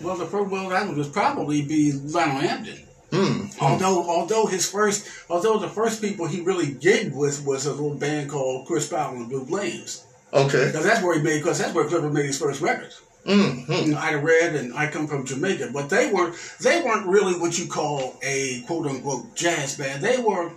Well, 0.01 0.15
the 0.15 0.25
first, 0.25 0.49
well 0.49 0.69
that 0.69 0.87
would 0.87 1.13
probably 1.13 1.61
be 1.61 1.91
Lionel 1.91 2.37
Hampton. 2.37 2.84
Mm. 3.15 3.61
Although, 3.61 4.09
although 4.09 4.45
his 4.45 4.69
first, 4.69 5.07
although 5.29 5.57
the 5.57 5.69
first 5.69 6.01
people 6.01 6.27
he 6.27 6.41
really 6.41 6.67
gigged 6.67 7.13
with 7.13 7.45
was 7.45 7.65
a 7.65 7.71
little 7.71 7.95
band 7.95 8.29
called 8.29 8.67
Chris 8.67 8.87
Powell 8.87 9.15
and 9.15 9.29
Blue 9.29 9.45
Flames. 9.45 10.05
Okay. 10.33 10.65
Because 10.67 10.83
that's 10.83 11.03
where 11.03 11.15
he 11.15 11.23
made, 11.23 11.39
because 11.39 11.59
that's 11.59 11.73
where 11.73 11.85
Clifford 11.85 12.13
made 12.13 12.25
his 12.25 12.39
first 12.39 12.61
records. 12.61 13.01
Mm-hmm. 13.25 13.97
Ida 13.97 14.19
Red 14.19 14.55
and 14.55 14.73
I 14.75 14.87
come 14.87 15.07
from 15.07 15.25
Jamaica, 15.25 15.71
but 15.73 15.89
they 15.89 16.11
weren't 16.11 16.35
they 16.61 16.81
weren't 16.83 17.07
really 17.07 17.33
what 17.39 17.57
you 17.57 17.67
call 17.67 18.15
a 18.21 18.61
quote 18.67 18.85
unquote 18.85 19.35
jazz 19.35 19.77
band. 19.77 20.03
They 20.03 20.19
were 20.19 20.51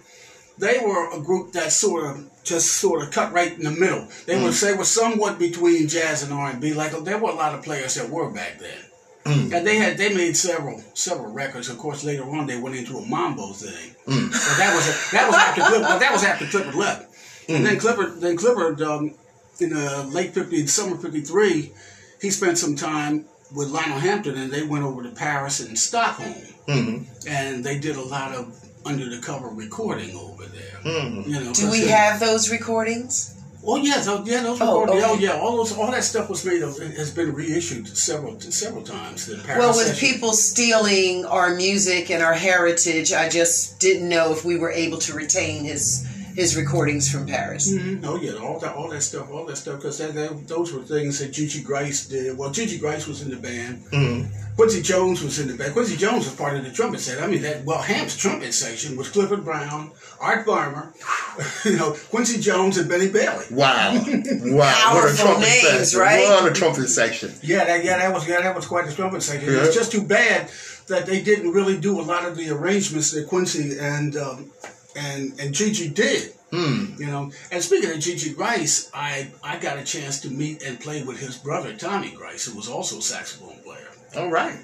they 0.59 0.79
were 0.79 1.17
a 1.17 1.21
group 1.21 1.53
that 1.53 1.73
sort 1.73 2.05
of 2.05 2.31
just 2.45 2.73
sort 2.73 3.03
of 3.03 3.11
cut 3.11 3.33
right 3.33 3.53
in 3.53 3.65
the 3.65 3.71
middle. 3.71 4.09
They 4.27 4.35
mm. 4.35 4.45
were 4.45 4.51
they 4.51 4.77
were 4.77 4.85
somewhat 4.85 5.39
between 5.39 5.89
jazz 5.89 6.23
and 6.23 6.33
R 6.33 6.51
and 6.51 6.61
B. 6.61 6.75
Like 6.75 6.93
there 7.05 7.17
were 7.17 7.31
a 7.31 7.35
lot 7.35 7.55
of 7.55 7.65
players 7.65 7.95
that 7.95 8.11
were 8.11 8.31
back 8.31 8.59
then. 8.59 8.85
Mm. 9.25 9.53
And 9.53 9.67
they 9.67 9.77
had 9.77 9.99
they 9.99 10.15
made 10.15 10.37
several 10.37 10.83
several 10.95 11.33
records. 11.33 11.69
Of 11.69 11.79
course, 11.79 12.05
later 12.05 12.25
on 12.25 12.47
they 12.47 12.59
went 12.59 12.77
into 12.77 12.97
a 12.97 13.07
mambo 13.07 13.53
thing. 13.53 13.95
Mm. 14.07 14.31
But 14.31 14.57
that 14.59 14.75
was 14.75 14.89
a, 14.89 15.17
that 15.17 15.27
was 15.27 15.37
after 15.37 15.61
Clifford, 15.63 16.01
that 16.01 16.13
was 16.13 16.25
after 16.25 16.47
Clifford 16.47 16.75
left. 16.75 17.13
Mm. 17.47 17.57
And 17.57 17.67
then 17.67 17.79
Clifford 17.79 18.21
then 18.21 18.37
Clifford 18.37 18.81
um, 18.83 19.15
in 19.61 19.71
the 19.71 20.05
late 20.13 20.33
'50s, 20.33 20.69
summer 20.69 20.97
'53, 20.97 21.73
he 22.21 22.31
spent 22.31 22.59
some 22.59 22.77
time 22.77 23.27
with 23.55 23.69
Lionel 23.69 23.99
Hampton, 23.99 24.37
and 24.37 24.53
they 24.53 24.63
went 24.63 24.85
over 24.85 25.03
to 25.03 25.11
Paris 25.11 25.61
and 25.61 25.79
Stockholm, 25.79 26.35
mm-hmm. 26.67 27.29
and 27.29 27.65
they 27.65 27.79
did 27.79 27.97
a 27.97 28.03
lot 28.03 28.35
of 28.35 28.55
under 28.85 29.09
the 29.09 29.21
cover 29.21 29.49
recording 29.49 30.17
over 30.17 30.45
there. 30.47 30.81
Mm-hmm. 30.83 31.31
You 31.31 31.45
know, 31.45 31.53
do 31.53 31.71
we 31.71 31.89
have 31.89 32.21
those 32.21 32.51
recordings? 32.51 33.38
Oh 33.71 33.77
yeah, 33.77 34.01
so, 34.01 34.25
yeah, 34.25 34.43
those 34.43 34.59
oh, 34.63 34.81
recordings. 34.81 35.05
Oh, 35.05 35.15
okay. 35.15 35.27
Oh 35.29 35.35
yeah, 35.35 35.41
all 35.41 35.59
those, 35.59 35.77
all 35.77 35.91
that 35.91 36.03
stuff 36.03 36.31
was 36.31 36.43
made. 36.45 36.63
Of, 36.63 36.79
has 36.79 37.11
been 37.11 37.35
reissued 37.35 37.87
several, 37.89 38.41
several 38.41 38.83
times. 38.83 39.29
well, 39.47 39.77
with 39.77 39.89
session. 39.89 40.09
people 40.09 40.33
stealing 40.33 41.27
our 41.27 41.55
music 41.55 42.11
and 42.11 42.23
our 42.23 42.33
heritage, 42.33 43.13
I 43.13 43.29
just 43.29 43.79
didn't 43.79 44.09
know 44.09 44.33
if 44.33 44.43
we 44.43 44.57
were 44.57 44.71
able 44.71 44.97
to 44.99 45.13
retain 45.13 45.65
his 45.65 46.07
his 46.39 46.57
recordings 46.57 47.11
from 47.11 47.27
Paris. 47.27 47.73
Mm-hmm. 47.73 48.05
Oh 48.05 48.15
yeah, 48.15 48.35
all 48.35 48.61
that, 48.61 48.77
all 48.77 48.89
that 48.91 49.03
stuff, 49.03 49.29
all 49.29 49.45
that 49.47 49.57
stuff, 49.57 49.83
because 49.83 49.99
those 50.47 50.73
were 50.73 50.83
things 50.83 51.19
that 51.19 51.33
Gigi 51.33 51.65
Grice 51.65 52.07
did. 52.07 52.39
Well, 52.39 52.53
Gigi 52.53 52.79
Grice 52.79 53.09
was 53.09 53.23
in 53.23 53.31
the 53.31 53.37
band. 53.37 53.85
Mm-hmm. 53.87 54.55
Quincy 54.55 54.81
Jones 54.81 55.21
was 55.21 55.41
in 55.41 55.49
the 55.49 55.55
band. 55.55 55.73
Quincy 55.73 55.97
Jones 55.97 56.27
was 56.27 56.37
part 56.37 56.57
of 56.57 56.63
the 56.63 56.71
trumpet 56.71 57.01
set. 57.01 57.21
I 57.21 57.27
mean, 57.27 57.43
that 57.43 57.65
well, 57.65 57.83
Hamp's 57.83 58.17
trumpet 58.17 58.55
section 58.55 58.97
was 58.97 59.09
Clifford 59.09 59.45
Brown, 59.45 59.91
Art 60.21 60.47
Farmer, 60.47 60.95
you 61.65 61.77
know, 61.77 61.97
Quincy 62.11 62.41
Jones, 62.41 62.79
and 62.79 62.89
Benny 62.89 63.11
Bailey. 63.11 63.47
Wow, 63.51 63.95
wow, 63.95 64.95
what 64.95 65.13
a 65.13 65.17
trumpet 65.21 65.41
names, 65.41 65.91
section! 65.91 65.99
Right? 65.99 66.23
What 66.23 66.53
a 66.53 66.55
trumpet 66.55 66.87
section! 66.87 67.35
Yeah, 67.43 67.65
that, 67.65 67.85
yeah, 67.85 67.99
that 67.99 68.15
was 68.15 68.29
yeah, 68.29 68.43
that 68.43 68.55
was 68.55 68.65
quite 68.65 68.89
a 68.89 68.95
trumpet 68.95 69.25
section. 69.25 69.53
Yeah. 69.53 69.65
It's 69.65 69.75
just 69.75 69.91
too 69.91 70.03
bad 70.03 70.49
that 70.87 71.05
they 71.07 71.21
didn't 71.21 71.51
really 71.51 71.79
do 71.79 72.01
a 72.01 72.03
lot 72.03 72.25
of 72.25 72.37
the 72.37 72.49
arrangements 72.51 73.11
that 73.11 73.27
Quincy 73.27 73.77
and 73.81 74.17
um, 74.17 74.53
and 74.99 75.41
and 75.41 75.55
Gigi 75.55 75.89
did. 75.89 76.33
Mm. 76.53 76.99
You 76.99 77.07
know, 77.07 77.31
and 77.53 77.63
speaking 77.63 77.91
of 77.91 78.01
Gigi 78.01 78.33
Grice, 78.33 78.91
I 78.95 79.31
I 79.43 79.59
got 79.59 79.79
a 79.79 79.85
chance 79.85 80.21
to 80.23 80.31
meet 80.31 80.63
and 80.63 80.81
play 80.81 81.03
with 81.03 81.19
his 81.21 81.37
brother 81.37 81.75
Tommy 81.75 82.11
Grice, 82.11 82.47
who 82.47 82.57
was 82.57 82.69
also 82.69 82.99
a 82.99 83.03
saxophone 83.03 83.59
player. 83.63 83.89
All 84.17 84.31
right, 84.31 84.59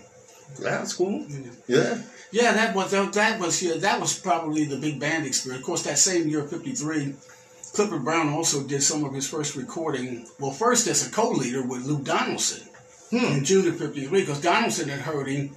that's 0.59 0.95
cool. 0.95 1.27
Yeah. 1.67 2.03
Yeah, 2.35 2.53
that 2.53 2.75
was 2.75 2.91
that 2.91 3.39
was 3.39 3.63
yeah, 3.63 3.77
that 3.77 4.01
was 4.01 4.19
probably 4.19 4.65
the 4.65 4.77
big 4.77 4.99
band 4.99 5.25
experience. 5.25 5.63
Of 5.63 5.67
course, 5.67 5.83
that 5.83 5.99
same 5.99 6.27
year, 6.27 6.43
'53, 6.43 7.15
Clifford 7.75 8.05
Brown 8.05 8.29
also 8.29 8.65
did 8.65 8.83
some 8.83 9.05
of 9.05 9.15
his 9.15 9.29
first 9.29 9.55
recording. 9.55 10.27
Well, 10.41 10.51
first 10.51 10.89
as 10.89 11.07
a 11.07 11.13
co-leader 11.13 11.63
with 11.63 11.85
Lou 11.85 12.03
Donaldson 12.03 12.69
hmm. 13.11 13.39
in 13.39 13.45
June 13.45 13.69
of 13.69 13.79
'53, 13.79 14.09
because 14.09 14.41
Donaldson 14.41 14.89
had 14.89 15.01
heard 15.01 15.29
him 15.29 15.55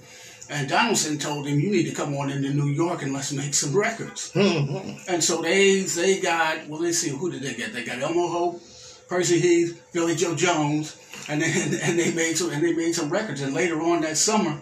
and 0.50 0.68
Donaldson 0.68 1.18
told 1.18 1.46
him, 1.46 1.60
"You 1.60 1.70
need 1.70 1.84
to 1.84 1.94
come 1.94 2.16
on 2.16 2.30
into 2.30 2.50
New 2.50 2.68
York 2.68 3.02
and 3.02 3.12
let's 3.12 3.32
make 3.32 3.54
some 3.54 3.76
records." 3.76 4.32
Mm-hmm. 4.32 4.98
And 5.08 5.22
so 5.22 5.42
they 5.42 5.80
they 5.80 6.20
got 6.20 6.66
well. 6.68 6.80
Let's 6.80 6.98
see, 6.98 7.10
who 7.10 7.30
did 7.30 7.42
they 7.42 7.54
get? 7.54 7.72
They 7.72 7.84
got 7.84 8.00
Elmo 8.00 8.28
Hope, 8.28 8.62
Percy 9.08 9.38
Heath, 9.38 9.82
Philly 9.92 10.14
Joe 10.14 10.34
Jones, 10.34 10.96
and 11.28 11.42
then 11.42 11.78
and 11.82 11.98
they 11.98 12.12
made 12.12 12.36
some 12.36 12.50
and 12.50 12.62
they 12.62 12.72
made 12.72 12.94
some 12.94 13.10
records. 13.10 13.42
And 13.42 13.54
later 13.54 13.80
on 13.82 14.02
that 14.02 14.16
summer, 14.16 14.60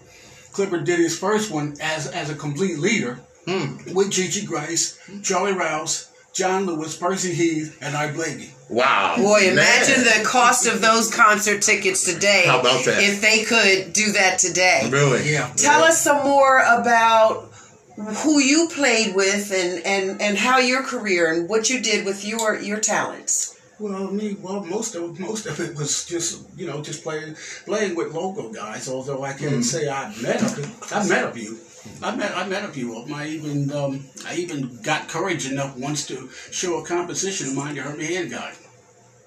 Clifford 0.53 0.85
did 0.85 0.99
his 0.99 1.19
first 1.19 1.51
one 1.51 1.77
as 1.81 2.07
as 2.07 2.31
a 2.31 2.35
complete 2.35 2.79
leader 2.79 3.21
mm. 3.47 3.95
with 3.95 4.11
Gigi 4.11 4.45
Grice, 4.45 4.99
Charlie 5.23 5.53
Rouse, 5.53 6.11
John 6.33 6.67
Lewis, 6.67 6.97
Percy 6.97 7.33
Heath, 7.33 7.79
and 7.81 7.97
Art 7.97 8.15
Blakey. 8.15 8.51
Wow. 8.69 9.17
Boy, 9.17 9.49
imagine 9.51 10.05
Man. 10.05 10.19
the 10.19 10.29
cost 10.29 10.67
of 10.67 10.81
those 10.81 11.15
concert 11.15 11.63
tickets 11.63 12.05
today. 12.05 12.45
How 12.47 12.61
about 12.61 12.85
that? 12.85 13.01
If 13.01 13.21
they 13.21 13.45
could 13.45 13.93
do 13.93 14.13
that 14.13 14.39
today. 14.39 14.89
Really? 14.91 15.31
Yeah. 15.33 15.53
Tell 15.57 15.85
us 15.85 16.03
some 16.03 16.25
more 16.25 16.59
about 16.61 17.53
who 17.97 18.41
you 18.41 18.69
played 18.75 19.15
with 19.15 19.53
and, 19.53 19.85
and, 19.87 20.21
and 20.21 20.37
how 20.37 20.59
your 20.59 20.83
career 20.83 21.33
and 21.33 21.49
what 21.49 21.71
you 21.71 21.81
did 21.81 22.05
with 22.05 22.25
your, 22.25 22.59
your 22.59 22.81
talents. 22.81 23.57
Well, 23.79 24.11
me, 24.11 24.37
well, 24.41 24.65
most 24.65 24.95
of 24.95 25.21
most 25.21 25.45
of 25.45 25.61
it 25.61 25.77
was 25.77 26.07
just 26.07 26.47
you 26.57 26.67
know 26.67 26.81
just 26.81 27.03
playing 27.03 27.37
playing 27.67 27.95
with 27.95 28.15
local 28.15 28.51
guys. 28.51 28.89
Although 28.89 29.23
I 29.23 29.35
can't 29.35 29.57
mm. 29.57 29.63
say 29.63 29.87
I 29.87 30.09
met 30.23 30.41
a, 30.41 30.97
I 30.97 31.07
met 31.07 31.25
a 31.25 31.31
few. 31.33 31.59
I 32.03 32.15
met 32.15 32.37
I 32.37 32.47
met 32.47 32.65
a 32.65 32.69
few 32.69 32.97
of 32.97 33.07
them. 33.07 33.15
I 33.15 33.29
even 33.29 33.73
um, 33.73 34.05
I 34.27 34.37
even 34.37 34.79
got 34.83 35.09
courage 35.09 35.51
enough 35.51 35.77
once 35.77 36.07
to 36.09 36.29
show 36.51 36.79
a 36.79 36.85
composition 36.85 37.49
of 37.49 37.55
mine 37.55 37.75
to 37.77 37.83
Herbie 37.83 38.15
Hancock. 38.15 38.55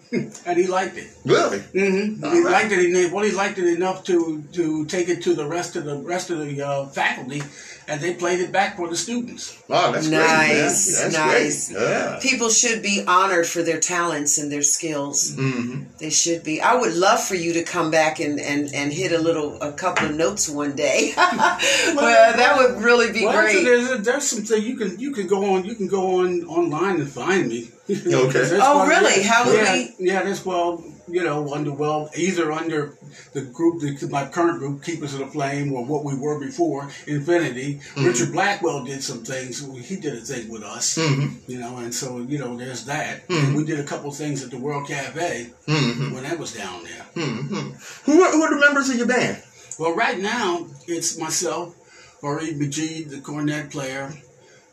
and 0.12 0.58
he 0.58 0.65
liked 0.65 0.98
it. 0.98 1.08
Really? 1.24 1.60
Mm-hmm. 1.60 2.24
He 2.24 2.41
right. 2.41 2.52
liked 2.52 2.72
it. 2.72 2.80
Enough, 2.80 3.12
well, 3.12 3.24
he 3.24 3.32
liked 3.32 3.60
it 3.60 3.67
enough 3.67 4.04
to 4.06 4.43
to 4.54 4.86
take 4.86 5.08
it 5.08 5.22
to 5.24 5.36
the 5.36 5.45
rest 5.45 5.76
of 5.76 5.86
the 5.86 5.98
rest 5.98 6.32
of 6.32 6.39
the 6.39 6.62
uh, 6.62 6.86
faculty, 6.88 7.43
and 7.89 7.99
they 7.99 8.13
played 8.13 8.39
it 8.39 8.52
back 8.52 8.78
for 8.78 8.88
the 8.88 8.95
students. 8.95 9.62
Oh, 9.69 9.91
that's 9.91 10.08
nice, 10.08 10.95
great. 10.95 11.04
That's 11.04 11.17
nice. 11.17 11.71
Great. 11.71 11.82
Yeah. 11.82 12.19
People 12.21 12.49
should 12.49 12.84
be 12.84 13.04
honored 13.08 13.47
for 13.47 13.63
their 13.63 13.80
talents 13.80 14.38
and 14.38 14.52
their 14.52 14.62
skills. 14.62 15.36
Mm-hmm. 15.36 15.86
They 15.97 16.12
should 16.12 16.43
be. 16.43 16.62
I 16.62 16.75
would 16.75 16.93
love 16.93 17.23
for 17.23 17.36
you 17.36 17.54
to 17.54 17.63
come 17.63 17.89
back 17.89 18.19
and, 18.19 18.39
and, 18.39 18.73
and 18.73 18.93
hit 18.93 19.12
a 19.12 19.17
little 19.17 19.60
a 19.62 19.73
couple 19.73 20.08
of 20.08 20.15
notes 20.15 20.47
one 20.47 20.75
day. 20.75 21.13
well, 21.17 21.58
well, 21.95 22.38
that 22.38 22.58
would 22.58 22.84
really 22.84 23.12
be 23.12 23.25
well, 23.25 23.41
great. 23.41 23.63
There's, 23.63 24.02
there's 24.02 24.23
something 24.30 24.62
you 24.63 24.78
can 24.78 24.99
you 24.99 25.12
can 25.12 25.25
go 25.25 25.56
on 25.56 25.65
you 25.65 25.75
can 25.75 25.88
go 25.88 26.19
on 26.19 26.43
online 26.43 27.02
and 27.02 27.10
find 27.10 27.49
me. 27.49 27.71
okay. 27.89 28.04
oh, 28.62 28.88
really? 28.88 29.23
How 29.23 29.45
would 29.45 29.56
yeah, 29.56 29.73
we? 29.73 29.95
Yeah, 29.99 30.23
that's 30.23 30.45
well, 30.45 30.84
you 31.10 31.24
know, 31.24 31.54
under 31.54 31.72
well, 31.72 32.10
either 32.15 32.52
under 32.52 32.98
the 33.34 33.41
group, 33.41 33.82
the, 33.82 34.08
my 34.10 34.26
current 34.26 34.60
group, 34.60 34.84
Keepers 34.84 35.13
of 35.13 35.19
the 35.19 35.28
Flame, 35.28 35.74
or 35.74 35.86
what 35.86 36.04
we 36.04 36.15
were 36.15 36.39
before, 36.39 36.89
Infinity. 37.08 37.76
Mm-hmm. 37.76 38.06
Richard 38.06 38.32
Blackwell 38.32 38.86
did 38.86 39.04
some 39.04 39.24
things. 39.24 39.65
He 39.88 39.95
did 39.95 40.13
a 40.13 40.22
thing 40.22 40.50
with 40.50 40.63
us, 40.63 40.98
mm-hmm. 40.98 41.52
you 41.52 41.60
know, 41.60 41.78
and 41.78 41.93
so 41.93 42.19
you 42.19 42.39
know, 42.39 42.56
there's 42.58 42.86
that. 42.86 43.28
Mm-hmm. 43.28 43.56
we 43.56 43.65
did 43.65 43.80
a 43.80 43.84
couple 43.84 44.12
things 44.12 44.43
at 44.43 44.52
the 44.52 44.58
World 44.58 44.88
Cafe 44.88 45.52
mm-hmm. 45.67 46.13
when 46.13 46.24
that 46.24 46.39
was 46.39 46.54
down 46.54 46.84
there. 46.84 47.06
Mm-hmm. 47.15 48.12
Who 48.12 48.24
are, 48.24 48.32
who 48.32 48.43
are 48.43 48.54
the 48.54 48.60
members 48.60 48.89
of 48.89 48.98
your 48.98 49.08
band? 49.08 49.41
Well, 49.78 49.95
right 49.95 50.19
now 50.19 50.67
it's 50.88 51.17
myself, 51.17 51.76
Fareed 52.22 52.58
Majid, 52.58 53.10
the 53.10 53.22
cornet 53.22 53.72
player. 53.72 54.13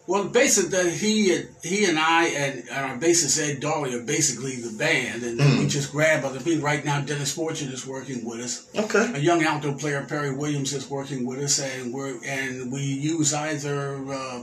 Well, 0.09 0.29
basically, 0.29 0.93
he 0.93 1.43
he 1.65 1.87
and 1.87 1.99
I 1.99 2.27
and, 2.27 2.69
our 2.71 2.97
bassist 2.97 3.43
Ed 3.43 3.61
Dolly 3.61 3.93
are 3.95 4.03
basically 4.03 4.55
the 4.55 4.71
band, 4.79 5.25
and 5.25 5.41
mm. 5.41 5.59
we 5.59 5.67
just 5.67 5.91
grab 5.91 6.25
other 6.25 6.39
people. 6.39 6.63
Right 6.63 6.85
now, 6.85 7.01
Dennis 7.01 7.33
Fortune 7.33 7.73
is 7.73 7.85
working 7.85 8.25
with 8.25 8.41
us. 8.41 8.69
Okay. 8.77 9.11
A 9.15 9.19
young 9.19 9.43
alto 9.43 9.75
player, 9.75 10.05
Perry 10.09 10.33
Williams, 10.33 10.73
is 10.73 10.89
working 10.89 11.27
with 11.27 11.41
us, 11.41 11.59
and 11.59 11.93
we're 11.93 12.19
and 12.25 12.71
we 12.71 12.83
use 12.83 13.35
either 13.35 13.97
uh, 14.13 14.43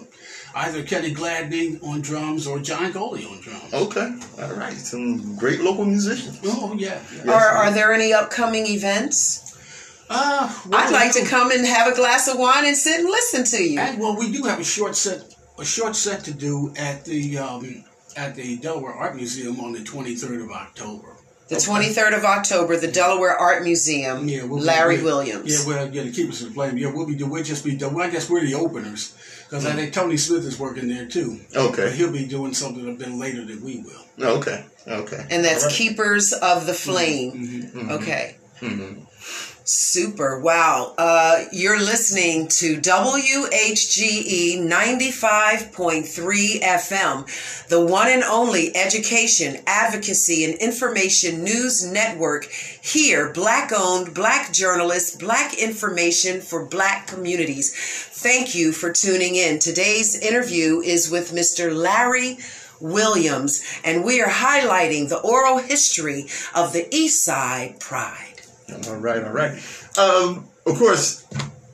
either 0.56 0.84
Kenny 0.84 1.14
Gladney 1.14 1.82
on 1.82 2.02
drums 2.02 2.46
or 2.46 2.60
John 2.60 2.92
Coley 2.92 3.24
on 3.24 3.40
drums. 3.40 3.74
Okay, 3.74 4.14
all 4.42 4.54
right, 4.56 4.74
some 4.74 5.38
great 5.38 5.62
local 5.62 5.86
musicians. 5.86 6.42
Oh 6.44 6.76
yeah. 6.78 7.02
yeah. 7.24 7.32
Are 7.32 7.50
Are 7.50 7.72
there 7.72 7.94
any 7.94 8.12
upcoming 8.12 8.68
events? 8.68 9.40
Uh, 10.10 10.54
I'd 10.74 10.92
like 10.92 11.14
to 11.14 11.26
come 11.26 11.52
and 11.52 11.66
have 11.66 11.88
a 11.88 11.96
glass 11.96 12.28
of 12.28 12.38
wine 12.38 12.66
and 12.66 12.76
sit 12.76 13.00
and 13.00 13.10
listen 13.10 13.46
to 13.46 13.64
you. 13.64 13.80
And, 13.80 14.00
well, 14.00 14.16
we 14.16 14.32
do 14.32 14.44
have 14.44 14.60
a 14.60 14.64
short 14.64 14.96
set 14.96 15.34
a 15.58 15.66
short 15.66 15.96
set 15.96 16.24
to 16.26 16.34
do 16.34 16.74
at 16.78 17.06
the 17.06 17.38
um, 17.38 17.84
at 18.16 18.36
the 18.36 18.58
Delaware 18.58 18.94
Art 18.94 19.16
Museum 19.16 19.60
on 19.60 19.74
the 19.74 19.80
23rd 19.80 20.44
of 20.44 20.52
October. 20.52 21.10
The 21.50 21.60
twenty 21.60 21.90
third 21.90 22.14
of 22.14 22.24
October, 22.24 22.78
the 22.78 22.88
Delaware 22.92 23.36
Art 23.38 23.64
Museum. 23.64 24.28
Yeah, 24.30 24.46
we'll 24.46 24.60
be- 24.60 24.66
Larry 24.66 24.98
we- 24.98 25.04
Williams. 25.04 25.52
Yeah, 25.68 25.68
well, 25.68 25.94
yeah, 25.94 26.04
to 26.04 26.12
keep 26.12 26.30
us 26.30 26.42
in 26.42 26.52
flame. 26.54 26.78
Yeah, 26.78 26.92
we'll 26.92 27.06
be. 27.06 27.22
We'll 27.22 27.44
just 27.44 27.66
be. 27.66 27.76
well, 27.76 28.02
I 28.02 28.10
guess 28.10 28.30
we're 28.30 28.46
the 28.46 28.56
openers 28.56 29.14
because 29.44 29.66
I 29.66 29.74
think 29.74 29.94
Tony 29.94 30.16
Smith 30.18 30.46
is 30.46 30.58
working 30.58 30.88
there 30.88 31.06
too. 31.06 31.42
But 31.54 31.60
Okay. 31.74 31.92
he'll 31.96 32.12
be 32.14 32.26
doing 32.26 32.54
something 32.54 32.88
a 32.90 32.94
bit 32.94 33.12
later 33.12 33.44
than 33.46 33.62
we 33.62 33.84
will. 33.84 34.28
Okay. 34.38 34.66
Okay. 34.88 35.28
and 35.30 35.44
that's 35.44 35.64
All 35.64 35.70
right. 35.70 35.76
Keepers 35.78 36.34
of 36.34 36.66
the 36.66 36.74
Flame. 36.74 37.34
Mm-hmm. 37.74 37.90
Okay. 37.92 38.38
Super. 39.66 40.40
Wow. 40.40 40.94
Uh, 40.98 41.46
you're 41.54 41.80
listening 41.80 42.50
to 42.50 42.82
WHGE 42.82 44.60
95.3 44.60 46.62
FM, 46.62 47.68
the 47.70 47.86
one 47.86 48.10
and 48.10 48.24
only 48.24 48.76
education, 48.76 49.62
advocacy, 49.66 50.44
and 50.44 50.56
information 50.56 51.46
news 51.46 51.90
network. 51.90 52.44
Here, 52.46 53.32
black 53.32 53.72
owned, 53.74 54.14
black 54.14 54.52
journalists, 54.52 55.16
black 55.16 55.58
information 55.58 56.42
for 56.42 56.66
black 56.66 57.08
communities. 57.08 57.74
Thank 57.74 58.56
you 58.56 58.74
for 58.74 58.92
tuning 58.92 59.36
in. 59.36 59.60
Today's 59.60 60.20
interview 60.20 60.82
is 60.82 61.10
with 61.10 61.32
Mr. 61.32 61.74
Larry 61.74 62.38
Williams, 62.82 63.64
and 63.86 64.04
we 64.04 64.22
are 64.22 64.28
highlighting 64.28 65.08
the 65.08 65.22
oral 65.22 65.60
history 65.60 66.28
of 66.54 66.74
the 66.74 66.94
East 66.94 67.24
Side 67.24 67.80
Pride. 67.80 68.33
All 68.88 68.98
right, 68.98 69.24
all 69.24 69.34
right. 69.34 69.52
Um, 69.98 70.48
of 70.66 70.78
course, 70.78 71.26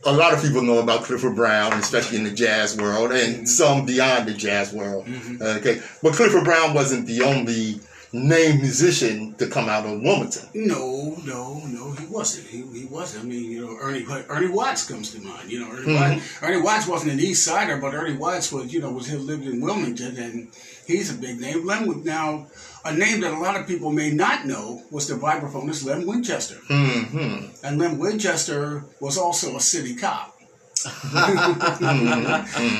a 0.05 0.11
lot 0.11 0.33
of 0.33 0.41
people 0.41 0.61
know 0.61 0.79
about 0.79 1.03
Clifford 1.03 1.35
Brown, 1.35 1.73
especially 1.73 2.17
in 2.17 2.23
the 2.23 2.31
jazz 2.31 2.77
world, 2.77 3.11
and 3.11 3.47
some 3.47 3.85
beyond 3.85 4.27
the 4.27 4.33
jazz 4.33 4.73
world. 4.73 5.05
Mm-hmm. 5.05 5.41
Uh, 5.41 5.57
okay, 5.59 5.81
but 6.01 6.13
Clifford 6.13 6.43
Brown 6.43 6.73
wasn't 6.73 7.05
the 7.05 7.21
only 7.23 7.79
named 8.11 8.61
musician 8.61 9.35
to 9.35 9.47
come 9.47 9.69
out 9.69 9.85
of 9.85 10.01
Wilmington. 10.01 10.49
No, 10.53 11.15
no, 11.25 11.61
no, 11.67 11.91
he 11.91 12.05
wasn't. 12.07 12.47
He, 12.47 12.63
he 12.79 12.85
wasn't. 12.85 13.25
I 13.25 13.27
mean, 13.27 13.51
you 13.51 13.65
know, 13.65 13.77
Ernie 13.79 14.05
Ernie 14.29 14.47
Watts 14.47 14.87
comes 14.87 15.11
to 15.11 15.21
mind. 15.21 15.51
You 15.51 15.59
know, 15.59 15.71
Ernie, 15.71 15.93
Watts, 15.93 16.13
mm-hmm. 16.15 16.45
Ernie 16.45 16.61
Watts 16.61 16.87
wasn't 16.87 17.11
an 17.13 17.19
East 17.19 17.43
Sider, 17.43 17.77
but 17.77 17.93
Ernie 17.93 18.17
Watts 18.17 18.51
was, 18.51 18.73
you 18.73 18.81
know, 18.81 18.91
was 18.91 19.07
he 19.07 19.17
lived 19.17 19.45
in 19.45 19.61
Wilmington, 19.61 20.17
and 20.17 20.49
he's 20.87 21.13
a 21.13 21.17
big 21.17 21.39
name. 21.39 21.65
Now, 22.03 22.47
a 22.85 22.93
name 22.93 23.21
that 23.21 23.33
a 23.33 23.39
lot 23.39 23.59
of 23.59 23.67
people 23.67 23.91
may 23.91 24.11
not 24.11 24.45
know 24.45 24.83
was 24.91 25.07
the 25.07 25.15
vibraphonist 25.15 25.85
Lem 25.85 26.05
Winchester, 26.05 26.55
hmm 26.67 27.45
and 27.63 27.77
Lem 27.77 27.97
Winchester 27.97 28.85
was 28.99 29.17
also 29.17 29.55
a 29.55 29.61
city 29.61 29.95
cop. 29.95 30.35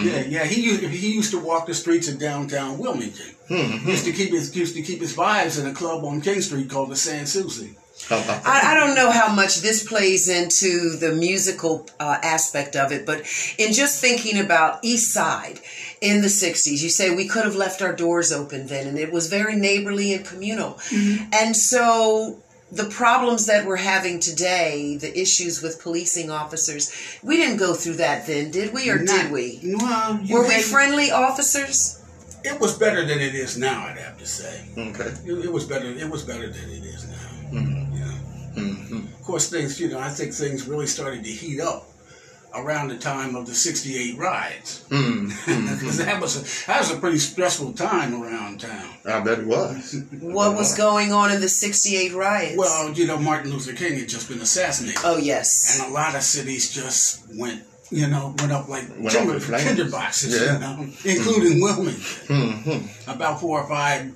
Yeah, 0.02 0.22
yeah. 0.22 0.46
He 0.46 0.62
used, 0.62 0.84
he 0.84 1.14
used 1.14 1.32
to 1.32 1.40
walk 1.40 1.68
the 1.68 1.74
streets 1.74 2.08
of 2.08 2.18
downtown 2.18 2.78
Wilmington. 2.78 3.36
He 3.48 3.92
used 3.92 4.06
to 4.06 4.14
keep 4.14 4.32
his 4.32 4.56
used 4.56 4.76
to 4.76 4.82
keep 4.82 5.02
his 5.02 5.16
vibes 5.16 5.60
in 5.60 5.66
a 5.68 5.74
club 5.74 6.04
on 6.06 6.22
King 6.22 6.42
Street 6.42 6.70
called 6.70 6.90
the 6.90 6.96
Sans 6.96 7.32
Souci. 7.32 7.76
I, 8.12 8.62
I 8.72 8.74
don't 8.76 8.96
know 8.96 9.12
how 9.12 9.34
much 9.34 9.58
this 9.58 9.86
plays 9.86 10.30
into 10.30 10.96
the 10.96 11.12
musical 11.12 11.86
uh, 12.00 12.18
aspect 12.24 12.78
of 12.78 12.94
it, 12.94 13.06
but 13.06 13.20
in 13.58 13.74
just 13.74 14.00
thinking 14.00 14.40
about 14.40 14.80
East 14.84 15.12
Side 15.12 15.60
in 16.02 16.22
the 16.22 16.28
60s, 16.28 16.82
you 16.82 16.90
say 16.90 17.14
we 17.14 17.28
could 17.28 17.44
have 17.46 17.56
left 17.56 17.82
our 17.82 17.94
doors 17.94 18.32
open 18.32 18.68
then, 18.68 18.88
and 18.88 18.98
it 18.98 19.12
was 19.12 19.28
very 19.28 19.56
neighborly 19.56 20.14
and 20.14 20.26
communal. 20.26 20.80
And 21.34 21.56
so 21.56 22.40
the 22.72 22.86
problems 22.86 23.48
that 23.48 23.66
we're 23.66 23.76
having 23.78 24.20
today, 24.20 24.96
the 24.98 25.18
issues 25.20 25.62
with 25.62 25.82
policing 25.82 26.30
officers, 26.32 26.92
we 27.24 27.36
didn't 27.38 27.58
go 27.58 27.74
through 27.74 27.96
that 27.96 28.28
then, 28.28 28.52
did 28.52 28.74
we, 28.74 28.90
or 28.90 28.98
did 29.00 29.32
we? 29.32 29.60
Well, 29.64 30.20
Were 30.30 30.48
we 30.48 30.54
had- 30.54 30.64
friendly 30.64 31.12
officers? 31.12 31.96
It 32.46 32.58
was 32.62 32.78
better 32.78 33.04
than 33.06 33.20
it 33.20 33.36
is 33.36 33.58
now. 33.58 33.86
I'd 33.88 33.98
have 33.98 34.18
to 34.18 34.26
say. 34.26 34.64
Okay. 34.78 35.12
It, 35.26 35.46
it 35.46 35.52
was 35.52 35.66
better. 35.66 35.88
It 35.88 36.10
was 36.10 36.24
better 36.24 36.48
than 36.48 36.70
it 36.70 36.86
is 36.86 37.06
now. 37.06 37.52
Yeah. 37.52 38.12
hmm 38.62 38.98
Of 39.20 39.22
course, 39.24 39.50
things. 39.50 39.78
You 39.78 39.90
know, 39.90 40.00
I 40.00 40.08
think 40.10 40.34
things 40.34 40.66
really 40.66 40.88
started 40.88 41.26
to 41.26 41.30
heat 41.30 41.60
up 41.60 41.86
around 42.56 42.88
the 42.90 42.98
time 42.98 43.36
of 43.36 43.46
the 43.46 43.54
'68 43.56 44.18
riots. 44.18 44.84
hmm 44.90 45.30
'Cause 45.46 45.98
that 45.98 46.20
was 46.22 46.36
a, 46.38 46.68
that 46.68 46.80
was 46.82 46.92
a 46.92 46.98
pretty 46.98 47.20
stressful 47.20 47.74
time 47.74 48.22
around 48.22 48.60
town. 48.62 48.90
I 49.06 49.20
bet 49.20 49.40
it 49.40 49.46
was. 49.48 49.96
What 50.22 50.56
was 50.56 50.76
going 50.76 51.12
on 51.14 51.32
in 51.32 51.42
the 51.42 51.50
68 51.50 52.14
riots? 52.14 52.58
Well, 52.58 52.92
you 52.94 53.06
know, 53.08 53.18
Martin 53.18 53.52
Luther 53.52 53.74
King 53.74 54.00
had 54.00 54.10
just 54.10 54.28
been 54.30 54.40
assassinated. 54.42 55.02
oh, 55.04 55.18
yes. 55.18 55.80
and 55.80 55.90
a 55.90 55.94
lot 55.94 56.16
of 56.16 56.22
cities 56.24 56.72
just 56.74 57.22
went, 57.36 57.64
you 57.92 58.08
know, 58.08 58.36
went 58.40 58.52
up 58.52 58.68
like 58.68 58.86
Went 58.98 59.12
timber, 59.12 59.36
up 59.36 59.42
in 59.50 59.60
tinder 59.60 59.90
boxes, 59.90 60.40
Yeah. 60.40 60.54
you 60.54 60.60
know, 60.60 60.94
including 61.06 61.62
Wilmington. 61.62 62.04
hmm 62.28 63.10
About 63.10 63.40
four 63.40 63.62
or 63.62 63.68
five 63.68 64.12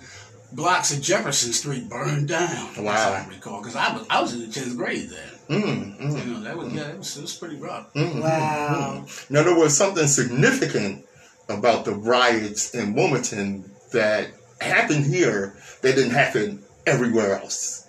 blocks 0.54 0.96
of 0.96 1.02
Jefferson 1.02 1.52
Street 1.54 1.90
burned 1.90 2.28
down. 2.28 2.70
as 2.76 2.78
Wow. 2.78 3.14
I 3.14 3.28
recall, 3.30 3.60
because 3.60 3.76
I 3.76 3.94
was 3.96 4.06
I 4.10 4.22
was 4.22 4.34
in 4.34 4.42
the 4.42 4.48
tenth 4.48 4.78
grade 4.78 5.10
then. 5.10 5.62
mm 5.62 6.26
You 6.26 6.34
know, 6.34 6.42
that 6.42 6.58
was 6.58 6.74
yeah, 6.74 6.90
it 6.90 6.98
was, 6.98 7.18
it 7.18 7.22
was 7.22 7.36
pretty 7.36 7.58
rough. 7.58 7.88
wow. 7.96 9.06
Now 9.30 9.44
there 9.44 9.56
was 9.56 9.76
something 9.78 10.08
significant 10.08 11.06
about 11.50 11.86
the 11.86 11.94
riots 11.94 12.74
in 12.74 12.94
Wilmington 12.94 13.70
that 13.92 14.28
happened 14.62 15.06
here 15.06 15.56
that 15.82 15.96
didn't 15.96 16.12
happen 16.12 16.64
everywhere 16.86 17.36
else. 17.40 17.88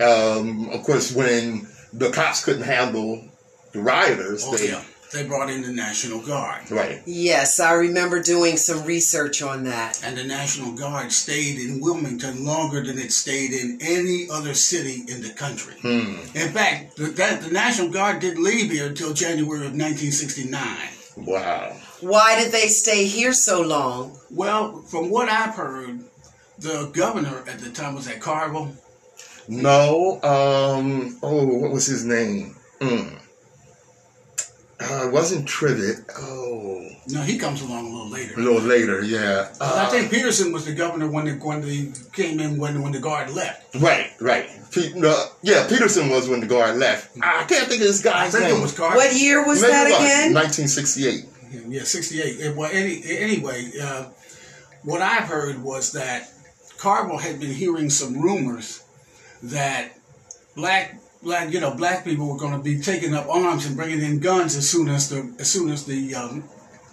Um, 0.00 0.68
of 0.70 0.82
course, 0.82 1.14
when 1.14 1.66
the 1.92 2.10
cops 2.10 2.44
couldn't 2.44 2.62
handle 2.64 3.24
the 3.72 3.80
rioters, 3.80 4.44
Oh 4.46 4.56
they 4.56 4.68
yeah, 4.68 4.82
they 5.12 5.26
brought 5.26 5.50
in 5.50 5.62
the 5.62 5.72
National 5.72 6.20
Guard, 6.20 6.70
right. 6.70 7.00
Yes, 7.06 7.60
I 7.60 7.72
remember 7.74 8.20
doing 8.20 8.56
some 8.56 8.84
research 8.84 9.42
on 9.42 9.64
that. 9.64 10.02
and 10.04 10.16
the 10.16 10.24
National 10.24 10.72
Guard 10.72 11.12
stayed 11.12 11.58
in 11.58 11.80
Wilmington 11.80 12.44
longer 12.44 12.82
than 12.82 12.98
it 12.98 13.12
stayed 13.12 13.52
in 13.52 13.78
any 13.80 14.26
other 14.30 14.54
city 14.54 15.02
in 15.08 15.22
the 15.22 15.30
country. 15.30 15.74
Hmm. 15.80 16.20
In 16.36 16.52
fact, 16.52 16.96
the, 16.96 17.04
that, 17.04 17.42
the 17.42 17.50
National 17.50 17.88
Guard 17.90 18.20
didn't 18.20 18.42
leave 18.42 18.70
here 18.70 18.88
until 18.88 19.12
January 19.12 19.66
of 19.66 19.72
1969. 19.72 20.60
Wow. 21.16 21.76
Why 22.00 22.38
did 22.38 22.52
they 22.52 22.68
stay 22.68 23.06
here 23.06 23.32
so 23.32 23.62
long? 23.62 24.18
Well, 24.30 24.82
from 24.82 25.08
what 25.10 25.28
I've 25.28 25.54
heard, 25.54 26.00
the 26.58 26.90
governor 26.92 27.44
at 27.48 27.58
the 27.58 27.70
time 27.70 27.94
was 27.94 28.08
at 28.08 28.20
Carvel. 28.20 28.74
No. 29.48 30.20
Um. 30.22 31.18
Oh, 31.22 31.46
what 31.46 31.70
was 31.72 31.86
his 31.86 32.04
name? 32.04 32.56
Mm. 32.80 33.18
Uh, 34.78 35.06
it 35.06 35.12
wasn't 35.12 35.48
Tribbitt. 35.48 36.04
Oh, 36.18 36.86
No, 37.08 37.22
he 37.22 37.38
comes 37.38 37.62
along 37.62 37.86
a 37.86 37.88
little 37.88 38.10
later. 38.10 38.34
a 38.38 38.42
little 38.42 38.60
later. 38.60 39.02
Yeah. 39.02 39.48
But 39.58 39.68
I 39.74 39.84
Uh, 39.84 39.90
think 39.90 40.10
Peterson 40.10 40.52
was 40.52 40.66
the 40.66 40.74
governor 40.74 41.08
when 41.08 41.24
the 41.24 41.32
when 41.32 41.62
the 41.62 41.90
came 42.12 42.40
in 42.40 42.58
when 42.58 42.82
when 42.82 42.92
the 42.92 42.98
guard 42.98 43.30
left. 43.30 43.74
right. 43.76 44.10
Right. 44.20 44.50
Pe- 44.72 44.92
no, 44.94 45.14
yeah. 45.42 45.66
Peterson 45.66 46.10
was 46.10 46.28
when 46.28 46.40
the 46.40 46.46
guard 46.46 46.76
left. 46.76 47.16
I 47.22 47.44
can't 47.44 47.66
think 47.68 47.80
of 47.80 47.86
this 47.88 48.04
I 48.04 48.10
guy's 48.10 48.32
think 48.32 48.44
name. 48.44 48.56
it 48.56 48.62
was 48.62 48.74
Carvel. 48.74 48.98
What 48.98 49.14
year 49.14 49.46
was 49.46 49.62
Maybe 49.62 49.72
that 49.72 49.86
it 49.86 49.92
was, 49.92 50.00
again? 50.00 50.34
1968. 50.34 51.24
Yeah, 51.68 51.84
sixty 51.84 52.20
eight. 52.20 52.54
Well, 52.54 52.68
any 52.70 53.02
anyway, 53.08 53.70
uh, 53.80 54.06
what 54.82 55.00
I've 55.00 55.28
heard 55.28 55.62
was 55.62 55.92
that 55.92 56.28
Carvel 56.76 57.16
had 57.18 57.40
been 57.40 57.52
hearing 57.52 57.88
some 57.88 58.20
rumors 58.20 58.82
that 59.42 59.96
black 60.54 61.00
black 61.26 61.52
you 61.52 61.60
know 61.60 61.72
black 61.74 62.04
people 62.04 62.26
were 62.28 62.36
going 62.44 62.52
to 62.52 62.62
be 62.70 62.78
taking 62.80 63.12
up 63.14 63.26
arms 63.28 63.66
and 63.66 63.76
bringing 63.76 64.00
in 64.00 64.18
guns 64.20 64.56
as 64.56 64.66
soon 64.72 64.88
as 64.88 65.08
the 65.10 65.18
as 65.38 65.50
soon 65.50 65.70
as 65.70 65.84
the 65.84 66.14
um, 66.14 66.44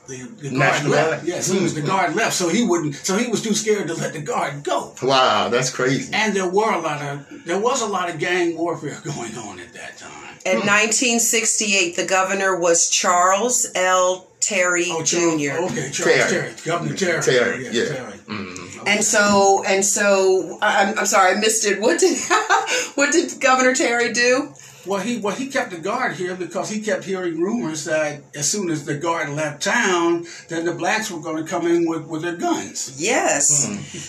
the, 0.08 0.18
the 0.42 0.50
guard 0.50 0.60
National 0.60 0.92
left. 0.92 1.10
Guard? 1.12 1.28
Yeah, 1.30 1.36
as 1.36 1.46
soon 1.46 1.64
as 1.64 1.74
the 1.74 1.82
guard 1.82 2.14
left, 2.16 2.34
so 2.34 2.50
he 2.50 2.62
wouldn't. 2.68 2.96
So 2.96 3.16
he 3.16 3.30
was 3.32 3.42
too 3.42 3.54
scared 3.54 3.88
to 3.88 3.94
let 3.94 4.12
the 4.12 4.22
guard 4.22 4.62
go. 4.64 4.94
Wow, 5.02 5.48
that's 5.48 5.70
crazy. 5.70 6.12
And 6.14 6.36
there 6.36 6.50
were 6.50 6.74
a 6.74 6.80
lot 6.80 7.02
of 7.02 7.46
there 7.46 7.60
was 7.60 7.82
a 7.82 7.88
lot 7.88 8.10
of 8.10 8.20
gang 8.20 8.58
warfare 8.58 9.00
going 9.06 9.38
on 9.38 9.60
at 9.62 9.72
that 9.74 9.98
time. 9.98 10.12
In 10.46 10.58
1968, 10.58 11.96
the 11.96 12.06
governor 12.06 12.60
was 12.60 12.90
Charles 12.90 13.68
L. 13.76 14.28
Terry 14.42 14.84
Charles- 14.86 15.10
Jr. 15.10 15.56
Oh, 15.58 15.66
Okay, 15.72 15.90
Charles 15.90 16.16
Terry. 16.18 16.30
Terry, 16.30 16.52
Governor 16.66 16.96
Terry. 16.98 17.22
Terry, 17.24 17.64
yeah. 17.64 17.72
yeah. 17.72 17.86
Terry. 17.96 18.12
Mhm. 18.28 18.63
And 18.88 19.04
so, 19.04 19.64
and 19.66 19.86
so, 19.86 20.58
I- 20.62 20.84
I'm, 20.84 21.00
I'm 21.00 21.06
sorry, 21.06 21.36
I 21.36 21.40
missed 21.40 21.66
it. 21.66 21.80
What 21.82 22.00
did, 22.00 22.18
what 22.96 23.12
did 23.12 23.40
Governor 23.40 23.74
Terry 23.76 24.14
do? 24.14 24.54
Well, 24.86 25.00
he 25.00 25.18
well 25.18 25.34
he 25.34 25.48
kept 25.48 25.72
the 25.72 25.78
guard 25.78 26.18
here 26.18 26.36
because 26.36 26.70
he 26.70 26.82
kept 26.82 27.06
hearing 27.06 27.40
rumors 27.40 27.86
that 27.86 28.22
as 28.36 28.52
soon 28.52 28.70
as 28.70 28.84
the 28.86 28.96
guard 28.96 29.30
left 29.30 29.64
town, 29.64 30.26
then 30.50 30.66
the 30.66 30.74
blacks 30.74 31.10
were 31.10 31.22
going 31.22 31.42
to 31.42 31.50
come 31.50 31.66
in 31.66 31.88
with, 31.88 32.04
with 32.06 32.22
their 32.22 32.36
guns. 32.36 33.02
Yes. 33.02 33.48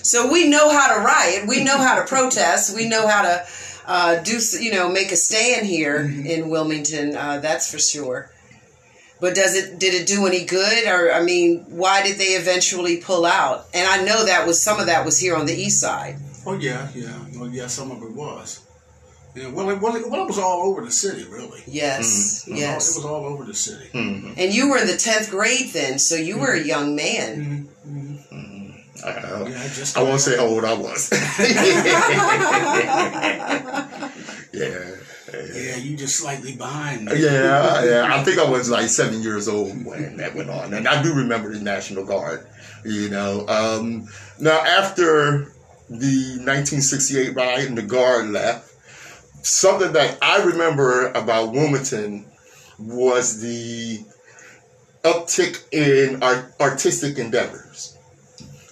So 0.04 0.32
we 0.32 0.48
know 0.48 0.70
how 0.76 0.92
to 0.96 1.00
riot. 1.00 1.46
We 1.46 1.62
know 1.62 1.78
how 1.78 1.94
to 2.00 2.04
protest. 2.04 2.74
We 2.74 2.88
know 2.88 3.06
how 3.06 3.22
to 3.22 3.46
uh, 3.86 4.22
do, 4.24 4.40
you 4.60 4.72
know, 4.72 4.88
make 4.88 5.12
a 5.12 5.16
stand 5.16 5.64
here 5.66 6.00
in 6.00 6.48
Wilmington. 6.48 7.16
Uh, 7.16 7.38
that's 7.38 7.70
for 7.70 7.78
sure. 7.78 8.30
But 9.24 9.34
does 9.34 9.54
it? 9.56 9.78
Did 9.78 9.94
it 9.94 10.06
do 10.06 10.26
any 10.26 10.44
good? 10.44 10.86
Or 10.86 11.10
I 11.10 11.22
mean, 11.22 11.64
why 11.70 12.02
did 12.02 12.18
they 12.18 12.34
eventually 12.42 12.98
pull 12.98 13.24
out? 13.24 13.64
And 13.72 13.88
I 13.88 14.02
know 14.04 14.26
that 14.26 14.46
was 14.46 14.62
some 14.62 14.78
of 14.80 14.84
that 14.86 15.06
was 15.06 15.18
here 15.18 15.34
on 15.34 15.46
the 15.46 15.54
east 15.54 15.80
side. 15.80 16.16
Oh 16.44 16.58
yeah, 16.58 16.88
yeah, 16.94 17.18
well 17.38 17.48
yeah, 17.48 17.68
some 17.68 17.90
of 17.90 18.02
it 18.02 18.12
was. 18.12 18.60
Yeah, 19.34 19.48
well, 19.48 19.70
it, 19.70 19.80
well, 19.80 19.96
it, 19.96 20.10
well, 20.10 20.24
it 20.24 20.26
was 20.26 20.38
all 20.38 20.60
over 20.68 20.82
the 20.84 20.90
city, 20.92 21.24
really. 21.24 21.62
Yes, 21.66 22.44
It 22.46 22.50
was 22.52 22.52
all- 22.52 22.58
yes. 22.58 22.90
it 22.90 22.96
was 22.98 23.06
all 23.06 23.24
over 23.24 23.44
the 23.44 23.54
city. 23.54 23.88
Mhm. 23.94 24.34
And 24.36 24.52
you 24.54 24.68
were 24.68 24.76
in 24.76 24.86
the 24.86 24.96
tenth 24.98 25.30
grade 25.30 25.72
then, 25.72 25.98
so 25.98 26.16
you 26.16 26.36
were 26.38 26.52
a 26.52 26.60
young 26.62 26.94
man. 26.94 27.66
Mhm, 27.88 28.18
mhm. 28.30 28.74
Uh, 29.02 29.46
Yeah, 29.48 29.62
I 29.64 29.68
just 29.80 29.96
I 29.96 30.02
won't 30.02 30.20
say 30.20 30.36
how 30.36 30.44
old 30.44 30.66
I 30.66 30.74
was. 30.74 31.08
yeah. 34.52 34.84
Yeah, 35.54 35.76
you 35.76 35.96
just 35.96 36.16
slightly 36.16 36.54
behind. 36.56 37.08
Yeah, 37.10 37.84
yeah. 37.84 38.08
I 38.14 38.22
think 38.24 38.38
I 38.38 38.48
was 38.48 38.70
like 38.70 38.88
seven 38.88 39.22
years 39.22 39.48
old 39.48 39.84
when 39.84 40.16
that 40.18 40.34
went 40.34 40.50
on, 40.50 40.74
and 40.74 40.86
I 40.88 41.02
do 41.02 41.14
remember 41.14 41.52
the 41.52 41.60
National 41.60 42.04
Guard. 42.04 42.46
You 42.84 43.08
know, 43.08 43.46
um, 43.48 44.08
now 44.38 44.58
after 44.60 45.52
the 45.88 46.36
1968 46.40 47.34
riot 47.34 47.68
and 47.68 47.78
the 47.78 47.82
Guard 47.82 48.28
left, 48.30 48.72
something 49.42 49.92
that 49.92 50.18
I 50.22 50.42
remember 50.44 51.08
about 51.12 51.52
Wilmington 51.52 52.26
was 52.78 53.40
the 53.40 54.00
uptick 55.02 55.62
in 55.72 56.22
art- 56.22 56.52
artistic 56.60 57.18
endeavors. 57.18 57.96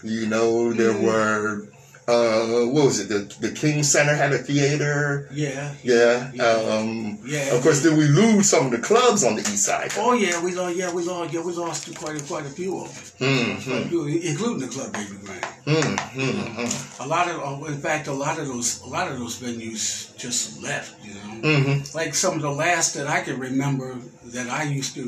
You 0.03 0.27
know, 0.27 0.73
there 0.73 0.93
Mhm. 0.93 1.03
were 1.03 1.69
uh, 2.09 2.67
what 2.67 2.85
was 2.87 3.01
it? 3.01 3.09
The 3.09 3.21
the 3.41 3.53
King 3.55 3.83
Center 3.83 4.15
had 4.15 4.33
a 4.33 4.39
theater. 4.39 5.29
Yeah. 5.33 5.75
Yeah. 5.85 6.31
Yeah. 6.35 6.45
Um, 6.45 7.19
Yeah. 7.25 7.55
of 7.55 7.63
course, 7.63 7.83
then 7.83 7.97
we 7.97 8.07
lose 8.09 8.51
some 8.51 8.67
of 8.67 8.73
the 8.73 8.79
clubs 8.79 9.23
on 9.25 9.37
the 9.37 9.43
east 9.43 9.65
side. 9.65 9.93
Oh 9.97 10.13
yeah, 10.13 10.43
we 10.43 10.53
lost. 10.55 10.77
Yeah, 10.77 10.93
we 10.93 11.03
lost. 11.05 11.33
Yeah, 11.33 11.43
we 11.43 11.53
lost 11.53 11.95
quite 11.95 12.21
a, 12.21 12.25
quite 12.25 12.45
a 12.47 12.51
few 12.51 12.81
of 12.81 13.19
them, 13.19 13.29
Mm, 13.29 13.89
few, 13.89 14.07
including 14.07 14.61
the 14.67 14.73
club 14.75 14.93
Baby 14.93 15.17
Grand. 15.25 15.47
mm, 15.65 15.97
mm, 16.19 16.57
mm, 16.57 17.01
A 17.05 17.07
lot 17.07 17.29
of, 17.31 17.37
uh, 17.63 17.65
in 17.67 17.79
fact, 17.79 18.09
a 18.09 18.13
lot 18.13 18.39
of 18.39 18.47
those, 18.49 18.81
a 18.83 18.89
lot 18.89 19.07
of 19.11 19.19
those 19.19 19.39
venues 19.41 20.17
just 20.17 20.61
left. 20.63 20.95
You 21.05 21.15
know, 21.15 21.49
mm, 21.49 21.95
like 21.95 22.15
some 22.15 22.35
of 22.35 22.43
the 22.43 22.51
last 22.51 22.95
that 22.95 23.07
I 23.07 23.21
can 23.23 23.39
remember 23.39 23.97
that 24.35 24.49
I 24.51 24.65
used 24.65 24.95
to 24.97 25.05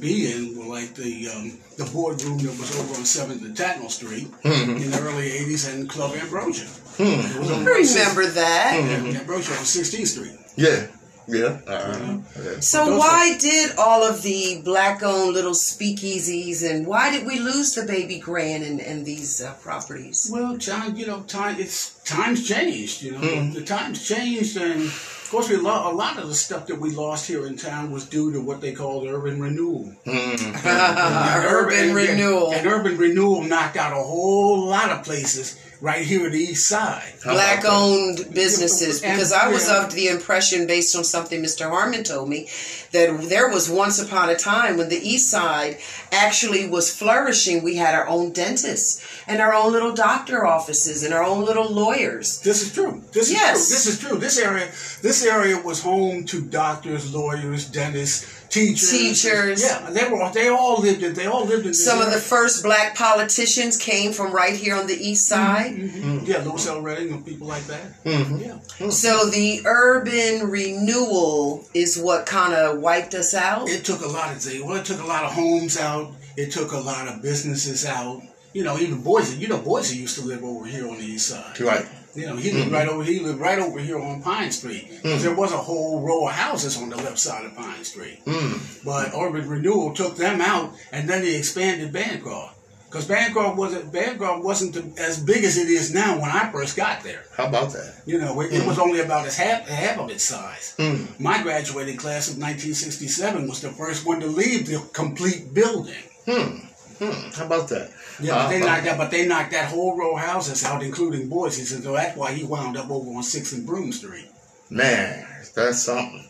be 0.00 0.32
in 0.32 0.58
were 0.58 0.66
like 0.66 0.94
the 0.94 1.28
um, 1.34 1.58
the 1.78 1.84
boardroom 1.92 2.38
that 2.38 2.58
was 2.58 2.76
over 2.80 2.94
on 2.98 3.04
Seventh 3.04 3.42
and 3.42 3.56
Tatnall 3.56 3.90
Street 3.90 4.28
Mhm. 4.42 4.82
in 4.82 4.90
the 4.90 5.00
early 5.00 5.28
'80s, 5.30 5.68
and 5.72 5.88
Club 5.88 6.14
Ambrosia. 6.16 6.64
mm. 6.98 7.34
It 7.34 7.38
was 7.40 7.50
I 7.50 7.54
over 7.54 7.74
on 7.74 7.84
Six- 7.84 7.94
remember 7.98 8.26
that. 8.32 8.72
Yeah, 8.74 9.20
Ambrosia 9.20 9.52
on 9.52 9.64
16th 9.64 10.08
Street. 10.08 10.32
Yeah, 10.56 10.86
yeah. 11.28 11.58
Uh, 11.66 12.18
yeah. 12.42 12.60
So 12.60 12.86
Those 12.86 12.98
why 12.98 13.36
did 13.38 13.76
all 13.76 14.02
of 14.04 14.22
the 14.22 14.60
black-owned 14.64 15.32
little 15.34 15.52
speakeasies 15.54 16.68
and 16.68 16.86
why 16.86 17.10
did 17.10 17.26
we 17.26 17.38
lose 17.38 17.74
the 17.74 17.82
baby 17.84 18.18
grand 18.18 18.64
and, 18.64 18.80
and 18.80 19.04
these 19.06 19.42
uh, 19.42 19.52
properties? 19.62 20.28
Well, 20.32 20.56
time, 20.58 20.96
you 20.96 21.06
know, 21.06 21.20
time 21.22 21.56
it's 21.60 21.94
times 22.04 22.46
changed. 22.46 23.02
You 23.02 23.12
know, 23.12 23.18
Mhm. 23.20 23.54
the 23.54 23.62
times 23.62 24.06
changed, 24.06 24.56
and 24.56 24.90
of 25.26 25.32
course, 25.32 25.48
we 25.48 25.56
lo- 25.56 25.90
a 25.90 25.92
lot 25.92 26.18
of 26.18 26.28
the 26.28 26.34
stuff 26.34 26.68
that 26.68 26.78
we 26.78 26.90
lost 26.90 27.26
here 27.26 27.46
in 27.48 27.56
town 27.56 27.90
was 27.90 28.04
due 28.04 28.32
to 28.32 28.40
what 28.40 28.60
they 28.60 28.72
called 28.72 29.08
urban 29.08 29.40
renewal. 29.40 29.92
Mm, 30.06 30.64
And 30.64 31.44
urban 31.46 31.78
and- 31.88 31.94
renewal. 31.96 32.52
and 32.52 32.64
urban 32.66 32.96
renewal 32.96 33.42
knocked 33.42 33.76
out 33.76 33.92
a 33.92 33.96
whole 34.02 34.66
lot 34.68 34.90
of 34.90 35.02
places 35.04 35.58
right 35.80 36.04
here 36.04 36.26
at 36.26 36.32
the 36.32 36.38
east 36.38 36.68
side. 36.68 37.12
How 37.24 37.32
about 37.32 37.36
that? 37.36 37.62
Black-owned 37.62 38.34
businesses, 38.34 39.00
because 39.00 39.32
I 39.32 39.48
was 39.48 39.68
of 39.68 39.92
the 39.92 40.08
impression, 40.08 40.66
based 40.66 40.96
on 40.96 41.04
something 41.04 41.42
Mr. 41.42 41.68
Harmon 41.68 42.04
told 42.04 42.28
me, 42.28 42.48
that 42.92 43.28
there 43.28 43.48
was 43.50 43.68
once 43.68 44.00
upon 44.00 44.30
a 44.30 44.36
time 44.36 44.76
when 44.76 44.88
the 44.88 44.96
East 44.96 45.30
Side 45.30 45.78
actually 46.12 46.66
was 46.68 46.94
flourishing. 46.94 47.62
We 47.62 47.76
had 47.76 47.94
our 47.94 48.06
own 48.08 48.32
dentists 48.32 49.06
and 49.26 49.40
our 49.40 49.52
own 49.54 49.72
little 49.72 49.92
doctor 49.92 50.46
offices 50.46 51.02
and 51.02 51.12
our 51.12 51.22
own 51.22 51.44
little 51.44 51.68
lawyers. 51.70 52.40
This 52.40 52.62
is 52.62 52.72
true. 52.72 53.02
This 53.12 53.30
Yes. 53.30 53.58
is 53.58 53.66
true. 53.68 53.74
This 53.74 53.86
is 53.86 53.98
true. 53.98 54.18
This 54.18 54.38
area, 54.38 54.68
this 55.02 55.24
area 55.24 55.58
was 55.60 55.82
home 55.82 56.24
to 56.26 56.40
doctors, 56.40 57.12
lawyers, 57.12 57.66
dentists, 57.66 58.26
teachers. 58.56 58.90
Teachers. 58.90 59.62
Yeah, 59.62 59.90
they 59.90 60.08
were. 60.08 60.30
They 60.32 60.48
all 60.48 60.80
lived 60.80 61.02
in. 61.02 61.14
They 61.14 61.26
all 61.26 61.44
lived 61.44 61.62
in. 61.64 61.68
This 61.72 61.84
Some 61.84 62.00
of 62.00 62.10
the 62.12 62.18
first 62.18 62.62
black 62.62 62.96
politicians 62.96 63.76
came 63.76 64.12
from 64.12 64.32
right 64.32 64.54
here 64.56 64.74
on 64.74 64.86
the 64.86 64.94
East 64.94 65.28
Side. 65.28 65.76
Mhm. 65.76 66.26
Yeah, 66.26 66.42
Louis 66.42 66.66
L. 66.66 66.80
Redding 66.80 67.12
and 67.12 67.24
people 67.24 67.46
like 67.46 67.66
that. 67.66 68.04
Mhm. 68.04 68.40
Yeah. 68.80 68.88
So 68.90 69.28
the 69.30 69.62
urban 69.64 70.50
renewal 70.50 71.64
is 71.74 71.96
what 71.98 72.26
kind 72.26 72.54
of 72.54 72.80
wiped 72.80 73.14
us 73.14 73.34
out. 73.34 73.68
It 73.68 73.84
took 73.84 74.04
a 74.04 74.08
lot 74.08 74.32
of 74.34 74.42
things. 74.42 74.62
Well, 74.62 74.76
it 74.76 74.84
took 74.84 75.02
a 75.02 75.06
lot 75.06 75.24
of 75.24 75.32
homes 75.32 75.78
out. 75.78 76.12
It 76.36 76.52
took 76.52 76.72
a 76.72 76.78
lot 76.78 77.08
of 77.08 77.22
businesses 77.22 77.84
out. 77.86 78.22
You 78.52 78.64
know, 78.64 78.78
even 78.78 79.02
Boysie. 79.02 79.38
You 79.38 79.48
know, 79.48 79.58
Boysie 79.58 79.96
used 79.96 80.18
to 80.18 80.24
live 80.24 80.42
over 80.42 80.64
here 80.64 80.88
on 80.88 80.96
the 80.98 81.04
east 81.04 81.28
side. 81.28 81.60
Right. 81.60 81.86
You 82.16 82.26
know, 82.26 82.36
he 82.36 82.50
lived 82.52 82.72
right 82.72 82.88
over. 82.88 83.04
He 83.04 83.20
lived 83.20 83.38
right 83.40 83.58
over 83.58 83.78
here 83.78 83.98
on 84.00 84.22
Pine 84.22 84.50
Street. 84.50 84.88
'Cause 85.02 85.22
There 85.22 85.34
was 85.34 85.52
a 85.52 85.58
whole 85.58 86.00
row 86.00 86.26
of 86.28 86.34
houses 86.34 86.76
on 86.76 86.88
the 86.88 86.96
left 86.96 87.18
side 87.18 87.44
of 87.44 87.54
Pine 87.54 87.84
Street. 87.84 88.24
Mm. 88.24 88.60
But 88.84 89.12
Urban 89.14 89.48
Renewal 89.48 89.92
took 89.94 90.16
them 90.16 90.40
out, 90.40 90.74
and 90.92 91.08
then 91.08 91.22
they 91.22 91.34
expanded 91.36 91.92
Bancroft. 91.92 92.54
Because 92.88 93.04
Bancroft 93.04 93.58
wasn't 93.58 93.92
Bancroft 93.92 94.44
wasn't 94.44 94.98
as 94.98 95.18
big 95.18 95.44
as 95.44 95.58
it 95.58 95.68
is 95.68 95.92
now 95.92 96.14
when 96.20 96.30
I 96.30 96.50
first 96.52 96.76
got 96.76 97.02
there. 97.02 97.24
How 97.36 97.46
about 97.48 97.72
that? 97.72 97.96
You 98.06 98.18
know, 98.18 98.40
it, 98.40 98.52
it 98.52 98.64
was 98.64 98.78
only 98.78 99.00
about 99.00 99.26
as 99.26 99.36
half 99.36 99.68
half 99.68 99.98
of 99.98 100.08
its 100.08 100.24
size. 100.24 100.72
Mm. 100.78 101.18
My 101.20 101.42
graduating 101.42 101.96
class 101.98 102.28
of 102.28 102.38
1967 102.38 103.48
was 103.48 103.60
the 103.60 103.70
first 103.72 104.06
one 104.06 104.20
to 104.20 104.26
leave 104.28 104.66
the 104.68 104.78
complete 104.92 105.52
building. 105.52 106.04
Hmm. 106.26 106.58
Hmm. 106.98 107.30
How 107.36 107.44
about 107.44 107.68
that? 107.68 107.90
Yeah, 108.20 108.34
but 108.34 108.48
they 108.48 108.62
Uh, 108.62 108.66
knocked 108.66 108.84
that. 108.84 108.98
But 108.98 109.10
they 109.10 109.26
knocked 109.26 109.52
that 109.52 109.66
whole 109.70 109.96
row 109.96 110.14
of 110.16 110.20
houses 110.22 110.64
out, 110.64 110.82
including 110.82 111.28
Boysie. 111.30 111.64
So 111.64 111.92
that's 111.92 112.16
why 112.16 112.32
he 112.32 112.44
wound 112.44 112.76
up 112.76 112.90
over 112.90 113.10
on 113.16 113.22
Sixth 113.22 113.52
and 113.52 113.66
Broom 113.66 113.92
Street. 113.92 114.28
Man, 114.70 115.26
that's 115.54 115.80
something. 115.82 116.24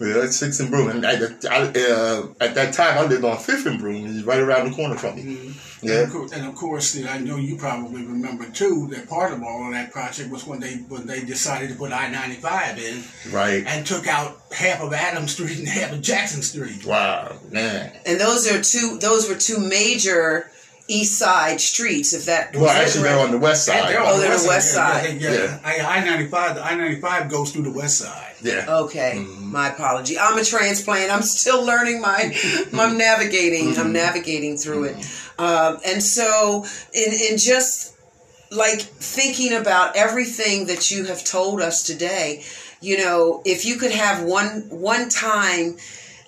Yeah, 0.00 0.14
that's 0.14 0.36
Sixth 0.36 0.58
and 0.60 0.70
Broom. 0.70 0.88
And 0.90 1.06
I, 1.06 1.12
I, 1.48 1.62
uh, 1.66 2.26
at 2.40 2.56
that 2.56 2.74
time, 2.74 2.98
I 2.98 3.04
lived 3.06 3.24
on 3.24 3.38
Fifth 3.38 3.64
and 3.66 3.78
Broom. 3.78 4.06
It's 4.06 4.24
right 4.26 4.40
around 4.40 4.68
the 4.68 4.74
corner 4.76 4.96
from 4.96 5.14
me. 5.16 5.22
And 5.22 5.54
Yeah. 5.82 5.94
of 6.00 6.10
course, 6.12 6.32
and 6.32 6.46
of 6.46 6.54
course, 6.56 6.98
I 7.08 7.18
know 7.18 7.36
you 7.36 7.56
probably 7.56 8.02
remember 8.04 8.44
too 8.50 8.88
that 8.90 9.08
part 9.08 9.32
of 9.32 9.42
all 9.44 9.66
of 9.68 9.72
that 9.72 9.92
project 9.92 10.30
was 10.30 10.44
when 10.44 10.58
they 10.58 10.74
when 10.88 11.06
they 11.06 11.20
decided 11.24 11.68
to 11.70 11.76
put 11.76 11.92
I 11.92 12.08
ninety 12.10 12.36
five 12.36 12.76
in 12.78 13.04
Right. 13.30 13.62
and 13.66 13.86
took 13.86 14.08
out 14.08 14.40
half 14.50 14.80
of 14.80 14.92
Adams 14.92 15.32
Street 15.32 15.58
and 15.58 15.68
half 15.68 15.92
of 15.92 16.02
Jackson 16.02 16.42
Street. 16.42 16.84
Wow. 16.84 17.36
Man. 17.52 17.92
And 18.04 18.20
those 18.20 18.48
are 18.50 18.60
two. 18.62 18.98
Those 18.98 19.28
were 19.28 19.36
two 19.36 19.58
major 19.60 20.50
East 20.86 21.18
Side 21.18 21.60
streets. 21.60 22.12
If 22.12 22.26
that. 22.26 22.54
Well, 22.54 22.64
was 22.64 22.72
that 22.72 22.82
actually, 22.82 23.02
they're 23.02 23.12
correct? 23.12 23.24
on 23.24 23.30
the 23.30 23.38
west 23.38 23.64
side. 23.64 23.88
they're 23.88 24.00
Oh, 24.02 24.18
they're 24.18 24.38
the 24.38 24.48
west 24.48 24.72
side. 24.72 25.20
Yeah, 25.20 25.32
yeah, 25.32 25.60
I 25.64 26.04
ninety 26.04 26.26
five. 26.26 26.56
The 26.56 26.64
I 26.64 26.74
ninety 26.74 27.00
five 27.00 27.30
goes 27.30 27.52
through 27.52 27.62
the 27.62 27.72
west 27.72 27.98
side. 27.98 28.34
Yeah. 28.42 28.66
Okay, 28.68 29.14
mm-hmm. 29.16 29.50
my 29.50 29.70
apology. 29.70 30.18
I'm 30.18 30.38
a 30.38 30.44
transplant. 30.44 31.10
I'm 31.10 31.22
still 31.22 31.64
learning 31.64 32.00
my. 32.00 32.36
I'm 32.74 32.98
navigating. 32.98 33.68
I'm 33.68 33.74
mm-hmm. 33.74 33.92
navigating 33.92 34.56
through 34.58 34.84
it, 34.84 34.96
mm-hmm. 34.96 35.42
um, 35.42 35.80
and 35.86 36.02
so 36.02 36.66
in 36.92 37.12
in 37.12 37.38
just 37.38 37.94
like 38.50 38.80
thinking 38.80 39.54
about 39.54 39.96
everything 39.96 40.66
that 40.66 40.90
you 40.90 41.06
have 41.06 41.24
told 41.24 41.60
us 41.60 41.82
today, 41.82 42.44
you 42.80 42.98
know, 42.98 43.42
if 43.44 43.64
you 43.64 43.76
could 43.76 43.90
have 43.90 44.22
one 44.22 44.68
one 44.70 45.08
time 45.08 45.76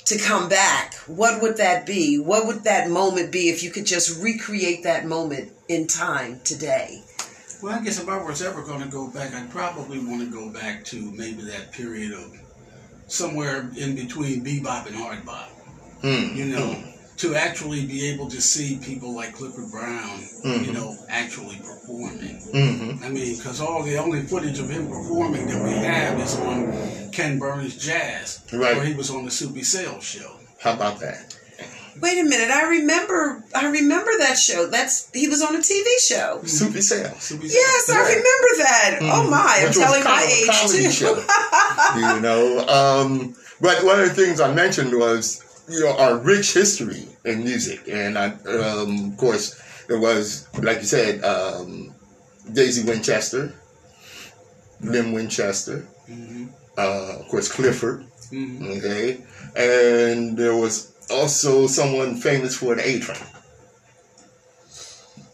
to 0.06 0.18
come 0.18 0.48
back, 0.48 0.94
what 1.06 1.42
would 1.42 1.56
that 1.56 1.84
be? 1.84 2.18
What 2.18 2.46
would 2.46 2.64
that 2.64 2.88
moment 2.88 3.32
be 3.32 3.48
if 3.48 3.62
you 3.62 3.70
could 3.70 3.86
just 3.86 4.22
recreate 4.22 4.84
that 4.84 5.04
moment 5.04 5.52
in 5.68 5.86
time 5.86 6.40
today? 6.44 7.02
Well, 7.62 7.74
I 7.74 7.82
guess 7.82 8.00
if 8.00 8.08
I 8.08 8.22
was 8.22 8.42
ever 8.42 8.62
going 8.62 8.82
to 8.82 8.88
go 8.88 9.08
back, 9.08 9.34
I'd 9.34 9.50
probably 9.50 9.98
want 9.98 10.20
to 10.20 10.30
go 10.30 10.50
back 10.50 10.84
to 10.86 11.10
maybe 11.12 11.42
that 11.44 11.72
period 11.72 12.12
of 12.12 12.38
somewhere 13.08 13.70
in 13.76 13.96
between 13.96 14.44
bebop 14.44 14.86
and 14.86 14.94
hard 14.94 15.24
bop. 15.24 15.48
Hmm. 16.02 16.36
You 16.36 16.44
know, 16.46 16.84
to 17.18 17.34
actually 17.34 17.86
be 17.86 18.06
able 18.08 18.28
to 18.28 18.40
see 18.42 18.78
people 18.82 19.14
like 19.14 19.34
Clifford 19.34 19.70
Brown, 19.70 20.20
you 20.44 20.50
Mhm. 20.50 20.74
know, 20.74 20.96
actually 21.08 21.56
performing. 21.56 22.42
Mm-hmm. 22.52 23.04
I 23.04 23.08
mean, 23.08 23.36
because 23.36 23.60
all 23.60 23.82
the 23.82 23.96
only 23.96 24.22
footage 24.22 24.58
of 24.58 24.68
him 24.68 24.88
performing 24.88 25.46
that 25.46 25.62
we 25.64 25.70
have 25.70 26.20
is 26.20 26.34
on 26.36 27.10
Ken 27.12 27.38
Burns 27.38 27.74
Jazz, 27.76 28.40
Right. 28.52 28.76
where 28.76 28.84
he 28.84 28.92
was 28.94 29.08
on 29.10 29.24
the 29.24 29.30
Soupy 29.30 29.62
Sales 29.62 30.04
show. 30.04 30.32
How 30.60 30.74
about 30.74 31.00
that? 31.00 31.34
Wait 31.98 32.18
a 32.18 32.24
minute, 32.24 32.50
I 32.50 32.64
remember 32.64 33.42
I 33.54 33.68
remember 33.68 34.10
that 34.18 34.36
show. 34.38 34.66
That's 34.66 35.08
he 35.14 35.28
was 35.28 35.40
on 35.40 35.56
a 35.56 35.60
TV 35.62 35.86
show. 36.06 36.42
Soupy 36.44 36.82
sales. 36.82 37.22
Soupy 37.22 37.48
Yes, 37.48 37.88
I 37.88 37.96
remember 38.00 38.50
that. 38.58 38.98
Oh 39.00 39.30
my, 39.30 39.56
I'm 39.60 39.68
Which 39.68 39.76
was 39.78 39.84
telling 39.86 40.04
my 40.04 40.22
of 40.22 40.28
a 40.28 40.46
comedy 40.52 40.86
age 40.86 40.92
show. 40.94 41.14
too. 41.14 42.00
you 42.00 42.20
know. 42.20 42.66
Um, 42.68 43.34
but 43.62 43.82
one 43.84 43.98
of 43.98 44.06
the 44.08 44.14
things 44.14 44.40
I 44.42 44.52
mentioned 44.52 44.92
was, 44.94 45.40
you 45.68 45.80
know, 45.80 45.96
our 45.98 46.16
rich 46.18 46.54
history 46.54 47.06
in 47.24 47.44
music, 47.44 47.88
and 47.88 48.16
I, 48.18 48.30
um, 48.48 49.10
of 49.12 49.16
course, 49.16 49.60
there 49.88 49.98
was, 49.98 50.46
like 50.62 50.78
you 50.78 50.84
said, 50.86 51.24
um, 51.24 51.94
Daisy 52.52 52.84
Winchester, 52.88 53.52
Lynn 54.80 55.12
Winchester, 55.12 55.86
hmm 56.06 56.46
uh, 56.78 57.16
of 57.20 57.28
course, 57.28 57.50
Clifford, 57.50 58.04
hmm 58.30 58.62
okay, 58.78 59.18
and 59.56 60.36
there 60.36 60.54
was 60.54 60.92
also 61.10 61.66
someone 61.66 62.16
famous 62.16 62.56
for 62.56 62.74
the 62.74 62.86
A 62.86 63.00
Train, 63.00 63.18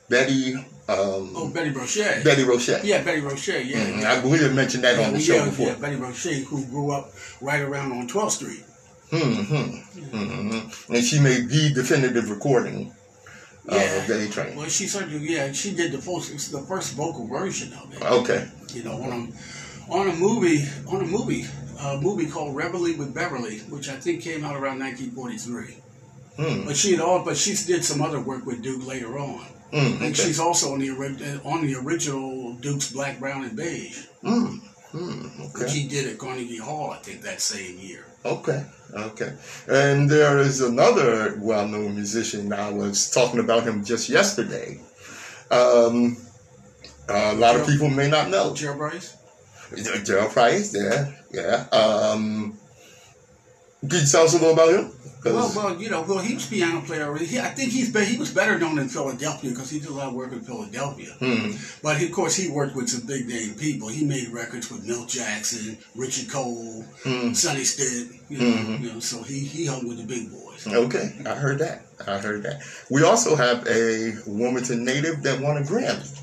Betty, 0.08 0.54
um, 0.54 1.32
Oh, 1.36 1.50
Betty 1.52 1.70
Roché. 1.70 2.22
Betty 2.24 2.42
Roché. 2.44 2.80
Yeah, 2.84 3.02
Betty 3.02 3.20
Roché. 3.22 3.64
Yeah. 3.66 3.78
Mhm. 3.86 4.04
I 4.04 4.20
believe 4.20 4.42
I 4.44 4.48
mentioned 4.52 4.84
that 4.84 4.98
Yeah, 4.98 5.06
on 5.06 5.12
the 5.14 5.20
show 5.20 5.36
yeah, 5.36 5.44
before. 5.46 5.66
yeah, 5.68 5.74
Betty 5.74 5.96
Roché, 5.96 6.44
who 6.44 6.64
grew 6.66 6.90
up 6.92 7.12
right 7.40 7.60
around 7.60 7.92
on 7.92 8.06
12th 8.08 8.32
Street. 8.32 8.62
Hmm 9.12 9.76
hmm 10.10 10.94
And 10.94 11.04
she 11.04 11.20
made 11.20 11.48
the 11.48 11.72
definitive 11.74 12.30
recording 12.30 12.92
yeah. 13.70 14.02
of 14.02 14.10
A 14.10 14.28
Train. 14.28 14.56
Well, 14.56 14.68
she 14.68 14.86
certainly, 14.86 15.26
yeah, 15.28 15.52
she 15.52 15.74
did 15.74 15.92
the 15.92 15.98
first, 15.98 16.52
the 16.52 16.60
first 16.62 16.94
vocal 16.94 17.26
version 17.26 17.72
of 17.74 17.92
it. 17.94 18.02
Okay. 18.02 18.48
You 18.72 18.84
know, 18.84 19.02
on 19.02 19.12
a, 19.12 19.92
on 19.92 20.08
a 20.08 20.14
movie, 20.14 20.64
on 20.88 21.02
a 21.02 21.06
movie, 21.06 21.44
a 21.80 21.98
movie 22.00 22.26
called 22.26 22.56
Reveille 22.56 22.96
with 22.96 23.14
Beverly, 23.14 23.58
which 23.70 23.88
I 23.88 23.96
think 23.96 24.22
came 24.22 24.44
out 24.44 24.54
around 24.54 24.78
1943. 24.80 25.76
Hmm. 26.36 26.66
But 26.66 26.76
she 26.76 26.92
had 26.92 27.00
all, 27.00 27.24
but 27.24 27.36
she 27.36 27.54
did 27.66 27.84
some 27.84 28.00
other 28.00 28.20
work 28.20 28.46
with 28.46 28.62
Duke 28.62 28.86
later 28.86 29.18
on. 29.18 29.44
Mm, 29.72 29.96
okay. 29.96 30.06
And 30.06 30.16
she's 30.16 30.38
also 30.38 30.74
on 30.74 30.80
the 30.80 30.90
on 31.44 31.66
the 31.66 31.74
original 31.76 32.54
Duke's 32.54 32.92
Black, 32.92 33.18
Brown, 33.18 33.44
and 33.44 33.56
Beige. 33.56 34.06
Mm, 34.22 34.60
mm, 34.92 35.40
okay. 35.50 35.64
Which 35.64 35.72
he 35.72 35.88
did 35.88 36.06
at 36.08 36.18
Carnegie 36.18 36.58
Hall, 36.58 36.90
I 36.90 36.98
think, 36.98 37.22
that 37.22 37.40
same 37.40 37.78
year. 37.78 38.04
Okay, 38.24 38.64
okay. 38.92 39.34
And 39.68 40.08
there 40.08 40.38
is 40.38 40.60
another 40.60 41.36
well-known 41.40 41.94
musician. 41.94 42.52
I 42.52 42.70
was 42.70 43.10
talking 43.10 43.40
about 43.40 43.64
him 43.64 43.84
just 43.84 44.08
yesterday. 44.08 44.80
Um, 45.50 46.16
a 47.08 47.34
lot 47.34 47.52
Gerald, 47.52 47.60
of 47.60 47.66
people 47.66 47.90
may 47.90 48.08
not 48.08 48.30
know. 48.30 48.54
Gerald 48.54 48.78
Price? 48.78 49.16
Gerald 50.04 50.32
Price, 50.32 50.74
yeah, 50.74 51.12
yeah. 51.32 51.66
Um, 51.72 52.58
can 53.80 54.00
you 54.00 54.06
tell 54.06 54.24
us 54.24 54.34
a 54.34 54.38
little 54.38 54.52
about 54.52 54.72
him? 54.72 54.92
Well, 55.24 55.52
well, 55.54 55.80
you 55.80 55.88
know, 55.88 56.02
well, 56.02 56.18
he 56.18 56.34
was 56.34 56.46
a 56.46 56.50
piano 56.50 56.80
player. 56.80 57.14
He, 57.16 57.38
I 57.38 57.48
think 57.48 57.70
he's 57.70 57.96
he 58.08 58.18
was 58.18 58.32
better 58.32 58.58
known 58.58 58.78
in 58.78 58.88
Philadelphia 58.88 59.50
because 59.50 59.70
he 59.70 59.78
did 59.78 59.88
a 59.88 59.92
lot 59.92 60.08
of 60.08 60.14
work 60.14 60.32
in 60.32 60.40
Philadelphia. 60.40 61.14
Mm-hmm. 61.20 61.78
But 61.82 61.98
he, 61.98 62.06
of 62.06 62.12
course, 62.12 62.34
he 62.34 62.50
worked 62.50 62.74
with 62.74 62.88
some 62.88 63.06
big 63.06 63.28
name 63.28 63.54
people. 63.54 63.88
He 63.88 64.04
made 64.04 64.28
records 64.28 64.70
with 64.70 64.84
Milt 64.84 65.08
Jackson, 65.08 65.78
Richard 65.94 66.30
Cole, 66.30 66.84
mm-hmm. 67.04 67.34
Sonny 67.34 67.62
Stitt. 67.62 68.20
You 68.28 68.38
know, 68.38 68.44
mm-hmm. 68.44 68.84
you 68.84 68.92
know, 68.94 69.00
so 69.00 69.22
he 69.22 69.40
he 69.40 69.66
hung 69.66 69.86
with 69.86 69.98
the 69.98 70.04
big 70.04 70.30
boys. 70.30 70.66
Okay, 70.66 71.12
I 71.24 71.34
heard 71.34 71.60
that. 71.60 71.86
I 72.06 72.18
heard 72.18 72.42
that. 72.42 72.62
We 72.90 73.04
also 73.04 73.36
have 73.36 73.66
a 73.68 74.14
Wilmington 74.26 74.84
native 74.84 75.22
that 75.22 75.40
won 75.40 75.56
a 75.56 75.60
Grammy 75.60 76.20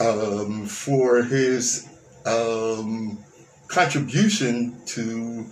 um, 0.00 0.66
for 0.66 1.22
his 1.22 1.88
um, 2.26 3.24
contribution 3.68 4.80
to 4.86 5.46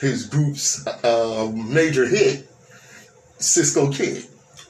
his 0.00 0.26
group's 0.26 0.86
uh, 0.86 1.50
major 1.54 2.06
hit, 2.06 2.48
Cisco 3.38 3.90
Kid. 3.90 4.24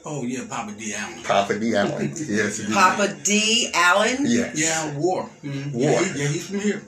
Oh 0.05 0.23
yeah, 0.23 0.45
Papa 0.49 0.71
Dee 0.71 0.93
Allen. 0.93 1.23
Papa 1.23 1.59
Dee 1.59 1.75
Allen. 1.75 2.13
yes. 2.15 2.73
Papa 2.73 3.13
Dee 3.23 3.69
Allen. 3.73 4.17
Yes. 4.21 4.57
Yeah, 4.57 4.97
War. 4.97 5.29
Mm-hmm. 5.43 5.77
War. 5.77 5.91
Yeah, 5.91 6.03
he, 6.03 6.19
yeah, 6.21 6.27
he's 6.29 6.47
from 6.47 6.59
here. 6.59 6.81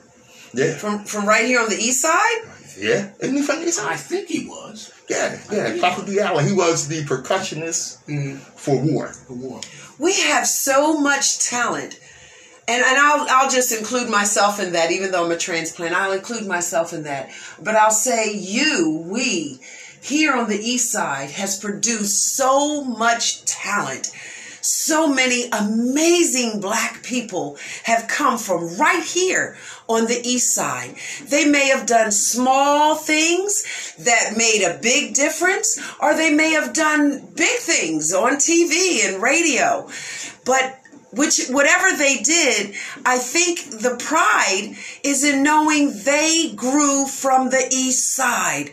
Yeah. 0.54 0.74
From 0.74 1.04
from 1.04 1.26
right 1.26 1.44
here 1.44 1.60
on 1.60 1.68
the 1.68 1.76
east 1.76 2.00
side. 2.00 2.40
Yeah, 2.78 3.12
isn't 3.20 3.36
he 3.36 3.42
from 3.42 3.60
the 3.60 3.66
east 3.66 3.78
side? 3.78 3.92
I 3.92 3.96
think 3.96 4.28
he 4.28 4.46
was. 4.46 4.90
Yeah, 5.10 5.38
yeah. 5.52 5.76
Papa 5.80 6.06
Dee 6.06 6.20
Allen. 6.20 6.46
He 6.46 6.52
was 6.52 6.88
the 6.88 7.02
percussionist 7.02 8.02
mm-hmm. 8.06 8.36
for 8.36 8.80
War. 8.82 9.08
For 9.08 9.34
War. 9.34 9.60
We 9.98 10.14
have 10.14 10.46
so 10.46 10.98
much 10.98 11.40
talent 11.46 12.00
and 12.70 12.84
and 12.84 12.98
I'll 12.98 13.26
I'll 13.28 13.50
just 13.50 13.72
include 13.76 14.08
myself 14.08 14.60
in 14.60 14.72
that, 14.72 14.92
even 14.92 15.10
though 15.10 15.24
I'm 15.24 15.32
a 15.32 15.36
transplant. 15.36 15.94
I'll 15.94 16.12
include 16.12 16.46
myself 16.46 16.92
in 16.92 17.02
that. 17.02 17.30
But 17.60 17.74
I'll 17.74 17.90
say 17.90 18.32
you, 18.32 19.04
we, 19.06 19.60
here 20.00 20.34
on 20.34 20.48
the 20.48 20.58
east 20.58 20.92
side 20.92 21.30
has 21.30 21.58
produced 21.58 22.36
so 22.36 22.84
much 22.84 23.44
talent. 23.44 24.12
So 24.62 25.12
many 25.12 25.48
amazing 25.50 26.60
black 26.60 27.02
people 27.02 27.56
have 27.84 28.06
come 28.08 28.36
from 28.36 28.76
right 28.76 29.02
here 29.02 29.56
on 29.88 30.04
the 30.04 30.20
east 30.22 30.54
side. 30.54 30.94
They 31.24 31.46
may 31.46 31.68
have 31.68 31.86
done 31.86 32.12
small 32.12 32.94
things 32.94 33.94
that 33.98 34.34
made 34.36 34.62
a 34.62 34.78
big 34.78 35.14
difference, 35.14 35.80
or 36.00 36.14
they 36.14 36.32
may 36.32 36.50
have 36.50 36.74
done 36.74 37.26
big 37.34 37.58
things 37.58 38.12
on 38.12 38.34
TV 38.34 39.08
and 39.08 39.22
radio. 39.22 39.88
But 40.44 40.79
which 41.12 41.48
whatever 41.48 41.96
they 41.96 42.18
did, 42.18 42.74
I 43.04 43.18
think 43.18 43.70
the 43.70 43.96
pride 43.98 44.76
is 45.02 45.24
in 45.24 45.42
knowing 45.42 45.92
they 46.04 46.52
grew 46.54 47.06
from 47.06 47.50
the 47.50 47.68
east 47.70 48.14
side. 48.14 48.72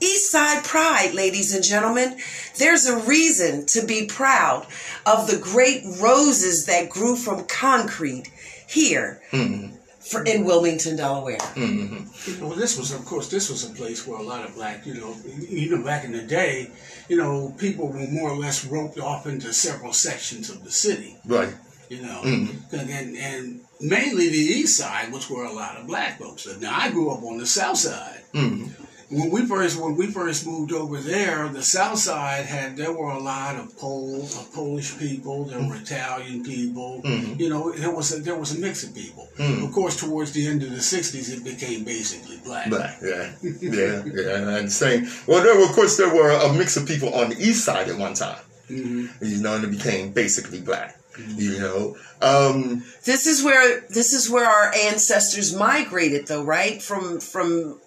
East 0.00 0.30
side 0.30 0.64
pride, 0.64 1.14
ladies 1.14 1.54
and 1.54 1.64
gentlemen. 1.64 2.18
There's 2.58 2.86
a 2.86 2.98
reason 2.98 3.66
to 3.66 3.86
be 3.86 4.06
proud 4.06 4.66
of 5.06 5.26
the 5.26 5.38
great 5.38 5.84
roses 6.00 6.66
that 6.66 6.90
grew 6.90 7.16
from 7.16 7.46
concrete 7.46 8.30
here. 8.68 9.22
Mm-hmm. 9.30 9.74
For, 10.00 10.22
in 10.22 10.44
Wilmington, 10.44 10.94
Delaware. 10.94 11.38
Mm-hmm. 11.38 12.46
Well, 12.46 12.54
this 12.54 12.78
was, 12.78 12.92
of 12.92 13.04
course, 13.04 13.28
this 13.28 13.50
was 13.50 13.68
a 13.68 13.74
place 13.74 14.06
where 14.06 14.20
a 14.20 14.22
lot 14.22 14.44
of 14.44 14.54
black, 14.54 14.86
you 14.86 14.94
know, 14.94 15.16
even 15.48 15.82
back 15.82 16.04
in 16.04 16.12
the 16.12 16.22
day, 16.22 16.70
you 17.08 17.16
know, 17.16 17.52
people 17.58 17.88
were 17.88 18.06
more 18.06 18.30
or 18.30 18.36
less 18.36 18.64
roped 18.64 19.00
off 19.00 19.26
into 19.26 19.52
several 19.52 19.92
sections 19.92 20.48
of 20.48 20.62
the 20.62 20.70
city. 20.70 21.16
Right 21.26 21.52
you 21.88 22.02
know, 22.02 22.22
mm-hmm. 22.24 22.76
and, 22.76 23.16
and 23.16 23.60
mainly 23.80 24.28
the 24.28 24.36
east 24.36 24.78
side, 24.78 25.12
which 25.12 25.30
were 25.30 25.44
a 25.44 25.52
lot 25.52 25.76
of 25.76 25.86
black 25.86 26.18
folks. 26.18 26.46
Now 26.60 26.76
I 26.78 26.90
grew 26.90 27.10
up 27.10 27.22
on 27.22 27.38
the 27.38 27.46
south 27.46 27.78
side. 27.78 28.22
Mm-hmm. 28.32 28.82
When 29.08 29.30
we 29.30 29.46
first 29.46 29.80
when 29.80 29.94
we 29.94 30.08
first 30.08 30.44
moved 30.46 30.72
over 30.72 30.98
there, 30.98 31.48
the 31.48 31.62
south 31.62 31.98
side 31.98 32.44
had 32.44 32.76
there 32.76 32.92
were 32.92 33.10
a 33.10 33.20
lot 33.20 33.54
of 33.54 33.78
Poles, 33.78 34.36
of 34.36 34.52
Polish 34.52 34.98
people, 34.98 35.44
there 35.44 35.60
were 35.60 35.76
Italian 35.76 36.42
people. 36.42 37.02
Mm-hmm. 37.04 37.40
You 37.40 37.48
know, 37.48 37.70
there 37.70 37.94
was 37.94 38.12
a, 38.12 38.20
there 38.20 38.34
was 38.34 38.56
a 38.56 38.60
mix 38.60 38.82
of 38.82 38.96
people. 38.96 39.28
Mm-hmm. 39.36 39.64
Of 39.64 39.72
course, 39.72 39.96
towards 39.96 40.32
the 40.32 40.48
end 40.48 40.64
of 40.64 40.70
the 40.70 40.78
'60s, 40.78 41.32
it 41.32 41.44
became 41.44 41.84
basically 41.84 42.38
black. 42.38 42.68
Black, 42.68 42.98
yeah, 43.00 43.30
yeah, 43.42 44.02
yeah. 44.06 44.56
And 44.56 44.72
same. 44.72 45.06
well, 45.28 45.40
there 45.40 45.56
were, 45.56 45.66
of 45.66 45.72
course 45.72 45.96
there 45.96 46.12
were 46.12 46.30
a 46.30 46.52
mix 46.52 46.76
of 46.76 46.88
people 46.88 47.14
on 47.14 47.30
the 47.30 47.36
east 47.36 47.64
side 47.64 47.88
at 47.88 47.96
one 47.96 48.14
time. 48.14 48.42
Mm-hmm. 48.68 49.24
You 49.24 49.40
know, 49.40 49.54
and 49.54 49.64
it 49.64 49.70
became 49.70 50.10
basically 50.10 50.60
black. 50.60 50.98
You 51.18 51.58
know, 51.58 51.96
um, 52.20 52.84
this 53.04 53.26
is 53.26 53.42
where 53.42 53.80
this 53.88 54.12
is 54.12 54.30
where 54.30 54.46
our 54.46 54.72
ancestors 54.74 55.54
migrated, 55.54 56.26
though, 56.26 56.42
right? 56.42 56.82
From 56.82 57.20
from, 57.20 57.80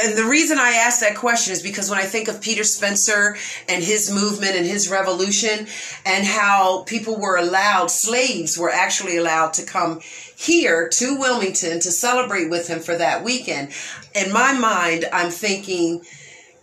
and 0.00 0.16
the 0.16 0.26
reason 0.28 0.58
I 0.58 0.72
ask 0.72 1.00
that 1.00 1.16
question 1.16 1.52
is 1.52 1.62
because 1.62 1.90
when 1.90 1.98
I 1.98 2.04
think 2.04 2.28
of 2.28 2.40
Peter 2.40 2.64
Spencer 2.64 3.36
and 3.68 3.82
his 3.82 4.12
movement 4.12 4.56
and 4.56 4.66
his 4.66 4.88
revolution, 4.90 5.66
and 6.04 6.24
how 6.24 6.82
people 6.84 7.18
were 7.18 7.36
allowed, 7.36 7.90
slaves 7.90 8.56
were 8.56 8.70
actually 8.70 9.16
allowed 9.16 9.52
to 9.54 9.64
come 9.64 10.00
here 10.36 10.88
to 10.88 11.18
Wilmington 11.18 11.80
to 11.80 11.90
celebrate 11.90 12.50
with 12.50 12.68
him 12.68 12.80
for 12.80 12.96
that 12.96 13.24
weekend. 13.24 13.70
In 14.14 14.32
my 14.32 14.52
mind, 14.52 15.06
I'm 15.12 15.30
thinking 15.30 16.02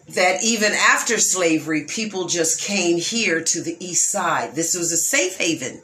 that 0.09 0.43
even 0.43 0.71
after 0.71 1.17
slavery, 1.17 1.83
people 1.83 2.27
just 2.27 2.61
came 2.61 2.97
here 2.97 3.43
to 3.43 3.61
the 3.61 3.75
east 3.79 4.09
side. 4.09 4.55
This 4.55 4.75
was 4.75 4.91
a 4.91 4.97
safe 4.97 5.37
haven. 5.37 5.81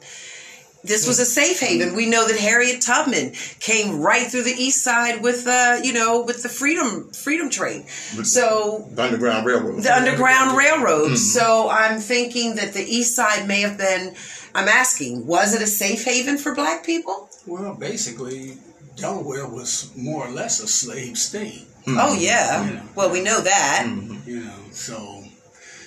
This 0.82 1.08
was 1.08 1.18
a 1.18 1.24
safe 1.24 1.60
haven. 1.60 1.94
We 1.96 2.06
know 2.06 2.28
that 2.28 2.38
Harriet 2.38 2.82
Tubman 2.82 3.32
came 3.58 4.00
right 4.00 4.26
through 4.26 4.42
the 4.42 4.50
east 4.50 4.82
side 4.82 5.22
with, 5.22 5.46
uh, 5.46 5.80
you 5.82 5.94
know, 5.94 6.22
with 6.22 6.42
the 6.42 6.50
freedom 6.50 7.10
freedom 7.10 7.48
train. 7.48 7.86
So 8.22 8.86
the 8.92 9.02
Underground 9.02 9.46
Railroad. 9.46 9.82
The 9.82 9.96
Underground 9.96 10.56
Railroad. 10.56 11.06
Mm-hmm. 11.06 11.14
So 11.16 11.70
I'm 11.70 12.00
thinking 12.00 12.56
that 12.56 12.74
the 12.74 12.82
east 12.82 13.16
side 13.16 13.48
may 13.48 13.62
have 13.62 13.78
been. 13.78 14.14
I'm 14.54 14.68
asking, 14.68 15.26
was 15.26 15.54
it 15.54 15.62
a 15.62 15.66
safe 15.66 16.04
haven 16.04 16.36
for 16.36 16.54
black 16.54 16.84
people? 16.84 17.30
Well, 17.46 17.74
basically, 17.74 18.58
Delaware 18.94 19.48
was 19.48 19.90
more 19.96 20.26
or 20.26 20.30
less 20.30 20.60
a 20.60 20.68
slave 20.68 21.16
state. 21.18 21.66
Mm-hmm. 21.86 21.98
Oh 22.00 22.14
yeah. 22.14 22.66
You 22.66 22.74
know, 22.74 22.82
well, 22.94 23.10
we 23.10 23.22
know 23.22 23.40
that. 23.40 23.84
Mm-hmm. 23.86 24.28
You 24.28 24.44
know, 24.44 24.58
so 24.70 25.22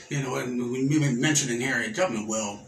you 0.10 0.22
know, 0.22 0.36
and 0.36 0.72
we 0.72 1.00
mentioning 1.16 1.62
Harriet 1.62 1.96
Tubman. 1.96 2.28
Well, 2.28 2.62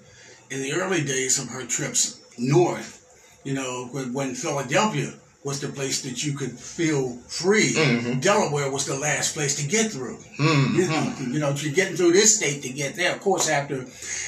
in 0.50 0.62
the 0.62 0.74
early 0.74 1.04
days 1.04 1.40
of 1.40 1.50
her 1.50 1.66
trips 1.66 2.20
north, 2.38 3.06
you 3.44 3.54
know, 3.54 3.88
when 3.92 4.34
Philadelphia 4.34 5.14
was 5.44 5.62
the 5.62 5.70
place 5.70 6.02
that 6.02 6.26
you 6.26 6.34
could 6.34 6.52
feel 6.52 7.16
free. 7.28 7.72
Mm-hmm. 7.74 8.20
Delaware 8.20 8.70
was 8.70 8.86
the 8.86 9.00
last 9.00 9.34
place 9.34 9.56
to 9.56 9.66
get 9.68 9.90
through. 9.90 10.18
Mm-hmm. 10.38 10.76
You 10.76 10.88
know, 10.88 11.34
you 11.34 11.40
know, 11.40 11.54
to 11.54 11.72
getting 11.72 11.96
through 11.96 12.12
this 12.12 12.38
state 12.38 12.62
to 12.64 12.70
get 12.70 12.96
there. 12.96 13.14
Of 13.14 13.22
course, 13.22 13.50
after 13.50 13.86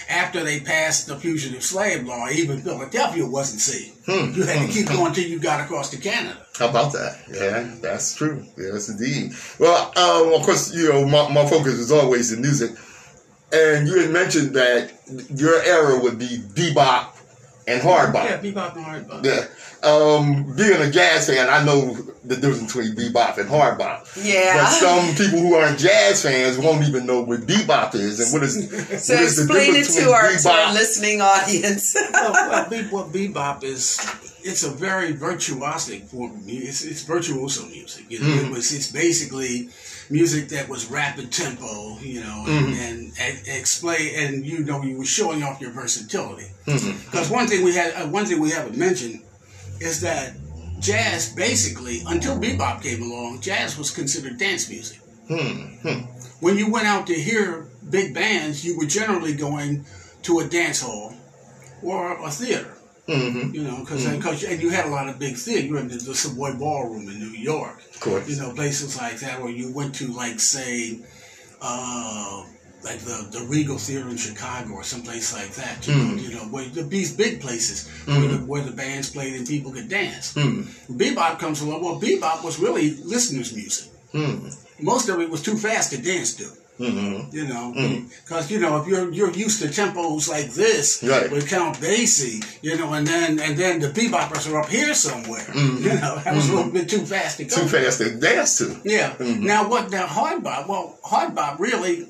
after 0.09 0.43
they 0.43 0.61
passed 0.61 1.07
the 1.07 1.17
fugitive 1.17 1.63
slave 1.63 2.05
law, 2.05 2.29
even 2.29 2.61
Philadelphia 2.61 3.25
wasn't 3.25 3.59
safe. 3.59 4.05
Mm-hmm. 4.05 4.39
You 4.39 4.45
had 4.45 4.65
to 4.65 4.73
keep 4.73 4.87
going 4.87 5.07
until 5.07 5.25
you 5.25 5.39
got 5.39 5.59
across 5.59 5.89
to 5.89 5.97
Canada. 5.97 6.45
How 6.57 6.69
about 6.69 6.93
that? 6.93 7.19
Yeah, 7.29 7.75
that's 7.81 8.15
true. 8.15 8.45
Yes, 8.57 8.87
indeed. 8.87 9.33
Well, 9.59 9.87
um, 9.97 10.33
of 10.33 10.45
course, 10.45 10.73
you 10.73 10.89
know, 10.89 11.05
my, 11.05 11.31
my 11.33 11.45
focus 11.45 11.73
is 11.73 11.91
always 11.91 12.31
in 12.31 12.41
music. 12.41 12.71
And 13.53 13.85
you 13.85 13.99
had 13.99 14.11
mentioned 14.11 14.55
that 14.55 14.93
your 15.35 15.61
era 15.63 15.99
would 16.01 16.17
be 16.17 16.37
bebop 16.37 17.17
and 17.67 17.81
hard 17.81 18.13
bop. 18.13 18.29
Yeah, 18.29 18.39
bebop 18.39 18.75
and 18.75 18.85
hard 18.85 19.07
bop. 19.07 19.25
Yeah. 19.25 19.45
Um, 19.83 20.55
being 20.55 20.79
a 20.79 20.91
jazz 20.91 21.27
fan, 21.27 21.49
I 21.49 21.63
know 21.65 21.97
the 22.23 22.35
difference 22.35 22.73
between 22.73 22.95
bebop 22.95 23.39
and 23.39 23.49
hard 23.49 23.79
bop. 23.79 24.05
Yeah. 24.15 24.53
But 24.57 24.69
some 24.69 25.15
people 25.15 25.39
who 25.39 25.55
aren't 25.55 25.79
jazz 25.79 26.21
fans 26.21 26.57
won't 26.57 26.83
even 26.87 27.07
know 27.07 27.21
what 27.21 27.41
bebop 27.41 27.95
is 27.95 28.19
and 28.19 28.31
what 28.31 28.43
is. 28.43 28.69
so 29.05 29.15
what 29.15 29.23
is 29.23 29.39
explain 29.39 29.75
it 29.75 29.85
to 29.85 30.11
our, 30.11 30.31
to 30.31 30.49
our, 30.49 30.73
listening 30.73 31.21
audience. 31.21 31.95
well, 32.13 32.31
well, 32.31 32.69
be, 32.69 32.87
well, 32.91 33.09
bebop 33.09 33.63
is 33.63 33.99
it's 34.43 34.63
a 34.63 34.69
very 34.69 35.13
virtuosic 35.13 36.03
form 36.05 36.31
of 36.31 36.45
music. 36.45 36.69
It's, 36.69 36.85
it's 36.85 37.03
virtuoso 37.03 37.65
music. 37.65 38.05
You 38.09 38.19
know, 38.19 38.27
mm-hmm. 38.27 38.45
it 38.47 38.51
was 38.51 38.71
it's 38.71 38.91
basically 38.91 39.69
music 40.11 40.49
that 40.49 40.69
was 40.69 40.91
rapid 40.91 41.31
tempo. 41.31 41.97
You 41.99 42.21
know, 42.21 42.43
and, 42.47 42.67
mm-hmm. 42.67 42.81
and, 42.81 43.13
and, 43.19 43.47
explain 43.47 44.11
and 44.15 44.45
you 44.45 44.63
know 44.63 44.83
you 44.83 44.99
were 44.99 45.05
showing 45.05 45.41
off 45.41 45.59
your 45.59 45.71
versatility. 45.71 46.51
Because 46.65 46.83
mm-hmm. 46.83 47.33
one 47.33 47.47
thing 47.47 47.65
we 47.65 47.73
had, 47.73 47.95
uh, 47.95 48.07
one 48.07 48.25
thing 48.25 48.39
we 48.39 48.51
haven't 48.51 48.77
mentioned 48.77 49.23
is 49.81 50.01
that 50.01 50.33
jazz 50.79 51.33
basically 51.33 52.01
until 52.07 52.39
bebop 52.39 52.81
came 52.81 53.01
along, 53.01 53.41
jazz 53.41 53.77
was 53.77 53.91
considered 53.91 54.37
dance 54.37 54.69
music. 54.69 54.99
Mm-hmm. 55.29 56.05
When 56.39 56.57
you 56.57 56.71
went 56.71 56.87
out 56.87 57.07
to 57.07 57.13
hear 57.13 57.69
big 57.89 58.13
bands, 58.13 58.65
you 58.65 58.77
were 58.77 58.85
generally 58.85 59.33
going 59.33 59.85
to 60.23 60.39
a 60.39 60.47
dance 60.47 60.81
hall 60.81 61.13
or 61.81 62.25
a 62.25 62.31
theater. 62.31 62.75
Mm-hmm. 63.07 63.53
You 63.53 63.63
know, 63.63 63.79
because 63.79 64.05
mm-hmm. 64.05 64.51
and 64.51 64.61
you 64.61 64.69
had 64.69 64.85
a 64.85 64.89
lot 64.89 65.09
of 65.09 65.19
big 65.19 65.35
theater. 65.35 65.67
You 65.67 65.79
the 65.81 66.15
Savoy 66.15 66.53
Ballroom 66.53 67.09
in 67.09 67.19
New 67.19 67.37
York. 67.37 67.81
Of 67.95 67.99
course. 67.99 68.29
You 68.29 68.41
know, 68.41 68.53
places 68.53 68.97
like 68.97 69.19
that, 69.19 69.41
where 69.41 69.51
you 69.51 69.73
went 69.73 69.95
to, 69.95 70.07
like, 70.13 70.39
say, 70.39 70.99
uh, 71.61 72.43
like 72.83 72.99
the, 72.99 73.27
the 73.31 73.45
Regal 73.47 73.77
Theater 73.77 74.09
in 74.09 74.17
Chicago 74.17 74.73
or 74.73 74.83
someplace 74.83 75.33
like 75.33 75.51
that. 75.55 75.87
You, 75.87 75.93
mm-hmm. 75.93 76.15
know, 76.15 76.21
you 76.21 76.35
know, 76.35 76.41
where 76.45 76.65
these 76.65 77.15
big 77.15 77.41
places 77.41 77.87
where, 78.05 78.19
the, 78.19 78.27
mm-hmm. 78.27 78.47
where 78.47 78.63
the 78.63 78.71
bands 78.71 79.09
played 79.09 79.35
and 79.35 79.47
people 79.47 79.71
could 79.71 79.89
dance. 79.89 80.33
Mm-hmm. 80.33 80.97
Bebop 80.97 81.39
comes 81.39 81.61
along. 81.61 81.83
Well, 81.83 81.99
bebop 81.99 82.43
was 82.43 82.59
really 82.59 82.91
listeners' 82.95 83.53
music. 83.53 83.91
Mm-hmm. 84.13 84.85
Most 84.85 85.09
of 85.09 85.19
it 85.19 85.29
was 85.29 85.41
too 85.41 85.57
fast 85.57 85.91
to 85.91 86.01
dance 86.01 86.35
to. 86.35 86.61
Mm-hmm. 86.79 87.35
You 87.35 87.47
know, 87.47 87.73
because 87.73 88.45
mm-hmm. 88.45 88.53
you 88.53 88.59
know 88.59 88.81
if 88.81 88.87
you're 88.87 89.11
you're 89.11 89.31
used 89.31 89.61
to 89.61 89.67
tempos 89.67 90.27
like 90.27 90.49
this 90.51 91.03
right. 91.03 91.29
with 91.29 91.47
Count 91.47 91.77
Basie, 91.77 92.43
you 92.63 92.75
know, 92.75 92.93
and 92.93 93.05
then 93.05 93.39
and 93.39 93.55
then 93.55 93.79
the 93.79 93.89
beboppers 93.89 94.51
are 94.51 94.59
up 94.59 94.69
here 94.69 94.93
somewhere. 94.93 95.45
Mm-hmm. 95.61 95.83
You 95.83 95.93
know, 95.95 96.17
that 96.23 96.33
was 96.33 96.47
a 96.47 96.53
little 96.53 96.71
mm-hmm. 96.71 96.77
bit 96.77 96.89
too 96.89 97.05
fast 97.05 97.37
to 97.37 97.43
go. 97.43 97.55
Too 97.55 97.67
fast 97.67 97.99
to 97.99 98.17
dance 98.17 98.57
to. 98.59 98.79
Yeah. 98.83 99.11
Mm-hmm. 99.13 99.45
Now 99.45 99.69
what? 99.69 99.91
Now 99.91 100.07
hard 100.07 100.43
bop. 100.43 100.67
Well, 100.67 100.97
hard 101.03 101.35
bop 101.35 101.59
really 101.59 102.07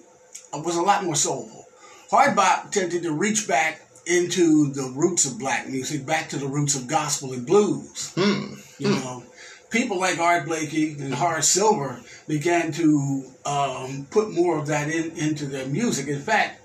was 0.54 0.76
a 0.76 0.82
lot 0.82 1.04
more 1.04 1.16
soulful. 1.16 1.66
Hard 2.10 2.36
bop 2.36 2.72
tended 2.72 3.04
to 3.04 3.14
reach 3.14 3.47
back 3.47 3.82
into 4.06 4.72
the 4.74 4.91
roots 4.95 5.26
of 5.26 5.39
black 5.39 5.70
music, 5.70 6.06
back 6.06 6.30
to 6.30 6.38
the 6.38 6.47
roots 6.47 6.76
of 6.76 6.88
gospel 6.88 7.34
and 7.34 7.45
blues. 7.45 8.14
Mm. 8.16 8.80
You 8.80 8.88
mm. 8.88 9.04
know, 9.04 9.24
people 9.70 9.99
like 9.99 10.20
Art 10.20 10.45
Blakey 10.45 10.93
and 10.99 11.14
Horace 11.14 11.49
Silver 11.49 12.02
began 12.28 12.72
to 12.74 13.24
um, 13.45 14.08
put 14.12 14.32
more 14.32 14.58
of 14.58 14.68
that 14.68 14.89
in, 14.89 15.12
into 15.18 15.45
their 15.45 15.68
music. 15.68 16.08
In 16.08 16.20
fact, 16.20 16.60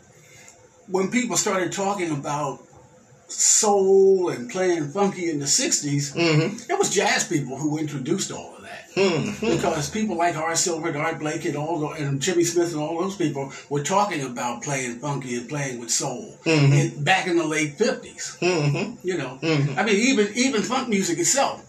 when 0.89 1.11
people 1.11 1.37
started 1.37 1.72
talking 1.72 2.11
about 2.11 2.61
soul 3.28 4.30
and 4.30 4.51
playing 4.51 4.89
funky 4.89 5.30
in 5.30 5.39
the 5.39 5.47
60s, 5.47 6.14
mm-hmm. 6.14 6.70
it 6.70 6.78
was 6.78 6.95
jazz 6.95 7.26
people 7.26 7.57
who 7.57 7.78
introduced 7.78 8.32
all. 8.32 8.55
Mm-hmm. 8.97 9.51
Because 9.51 9.90
people 9.90 10.16
like 10.16 10.34
Horace 10.34 10.61
Silver 10.61 10.88
and 10.88 10.97
Art 10.97 11.18
Blakey 11.18 11.49
and, 11.49 11.57
all 11.57 11.80
the, 11.80 11.88
and 11.88 12.20
Jimmy 12.20 12.44
Smith 12.44 12.72
and 12.72 12.80
all 12.80 12.99
those 12.99 13.14
people 13.14 13.53
were 13.68 13.82
talking 13.82 14.24
about 14.24 14.62
playing 14.62 15.01
funky 15.01 15.36
and 15.36 15.49
playing 15.49 15.80
with 15.80 15.90
soul 15.90 16.38
mm-hmm. 16.44 16.72
in, 16.72 17.05
back 17.05 17.26
in 17.26 17.36
the 17.36 17.47
late 17.47 17.76
50s. 17.76 18.38
Mm-hmm. 18.38 19.07
You 19.07 19.18
know, 19.18 19.38
mm-hmm. 19.42 19.78
I 19.78 19.84
mean, 19.84 19.97
even 19.97 20.28
even 20.34 20.62
funk 20.62 20.88
music 20.88 21.18
itself, 21.18 21.62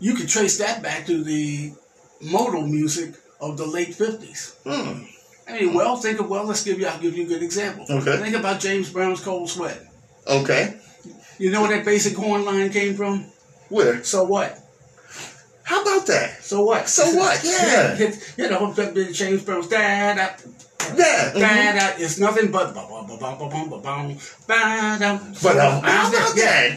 you 0.00 0.14
could 0.14 0.28
trace 0.28 0.58
that 0.58 0.82
back 0.82 1.06
to 1.06 1.22
the 1.22 1.72
modal 2.20 2.66
music 2.66 3.14
of 3.40 3.56
the 3.56 3.66
late 3.66 3.90
50s. 3.90 4.60
Mm. 4.64 5.08
I 5.48 5.52
mean, 5.60 5.74
well, 5.74 5.96
think 5.96 6.20
of, 6.20 6.28
well, 6.28 6.44
let's 6.44 6.64
give 6.64 6.78
you, 6.78 6.86
I'll 6.86 7.00
give 7.00 7.16
you 7.16 7.24
a 7.24 7.28
good 7.28 7.42
example. 7.42 7.86
Okay. 7.88 8.16
Think 8.18 8.36
about 8.36 8.60
James 8.60 8.90
Brown's 8.90 9.20
Cold 9.20 9.48
Sweat. 9.48 9.80
Okay. 10.26 10.78
You 11.38 11.50
know 11.50 11.62
where 11.62 11.76
that 11.76 11.84
basic 11.84 12.16
horn 12.16 12.44
line 12.44 12.70
came 12.70 12.94
from? 12.94 13.26
Where? 13.68 14.04
So 14.04 14.24
what? 14.24 14.58
How 15.70 15.82
about 15.82 16.04
that? 16.08 16.42
So 16.42 16.64
what? 16.64 16.88
So 16.88 17.14
what? 17.14 17.44
Yeah. 17.44 17.96
yeah. 17.96 18.14
You 18.36 18.50
know, 18.50 18.74
James 19.12 19.44
Brown's 19.44 19.68
dad. 19.68 20.16
Yeah. 20.16 21.30
Mm-hmm. 21.32 22.02
It's 22.02 22.18
nothing 22.18 22.50
but. 22.50 22.74
But 22.74 22.82
um, 22.82 22.98
how 25.84 26.08
about 26.08 26.34
that? 26.34 26.76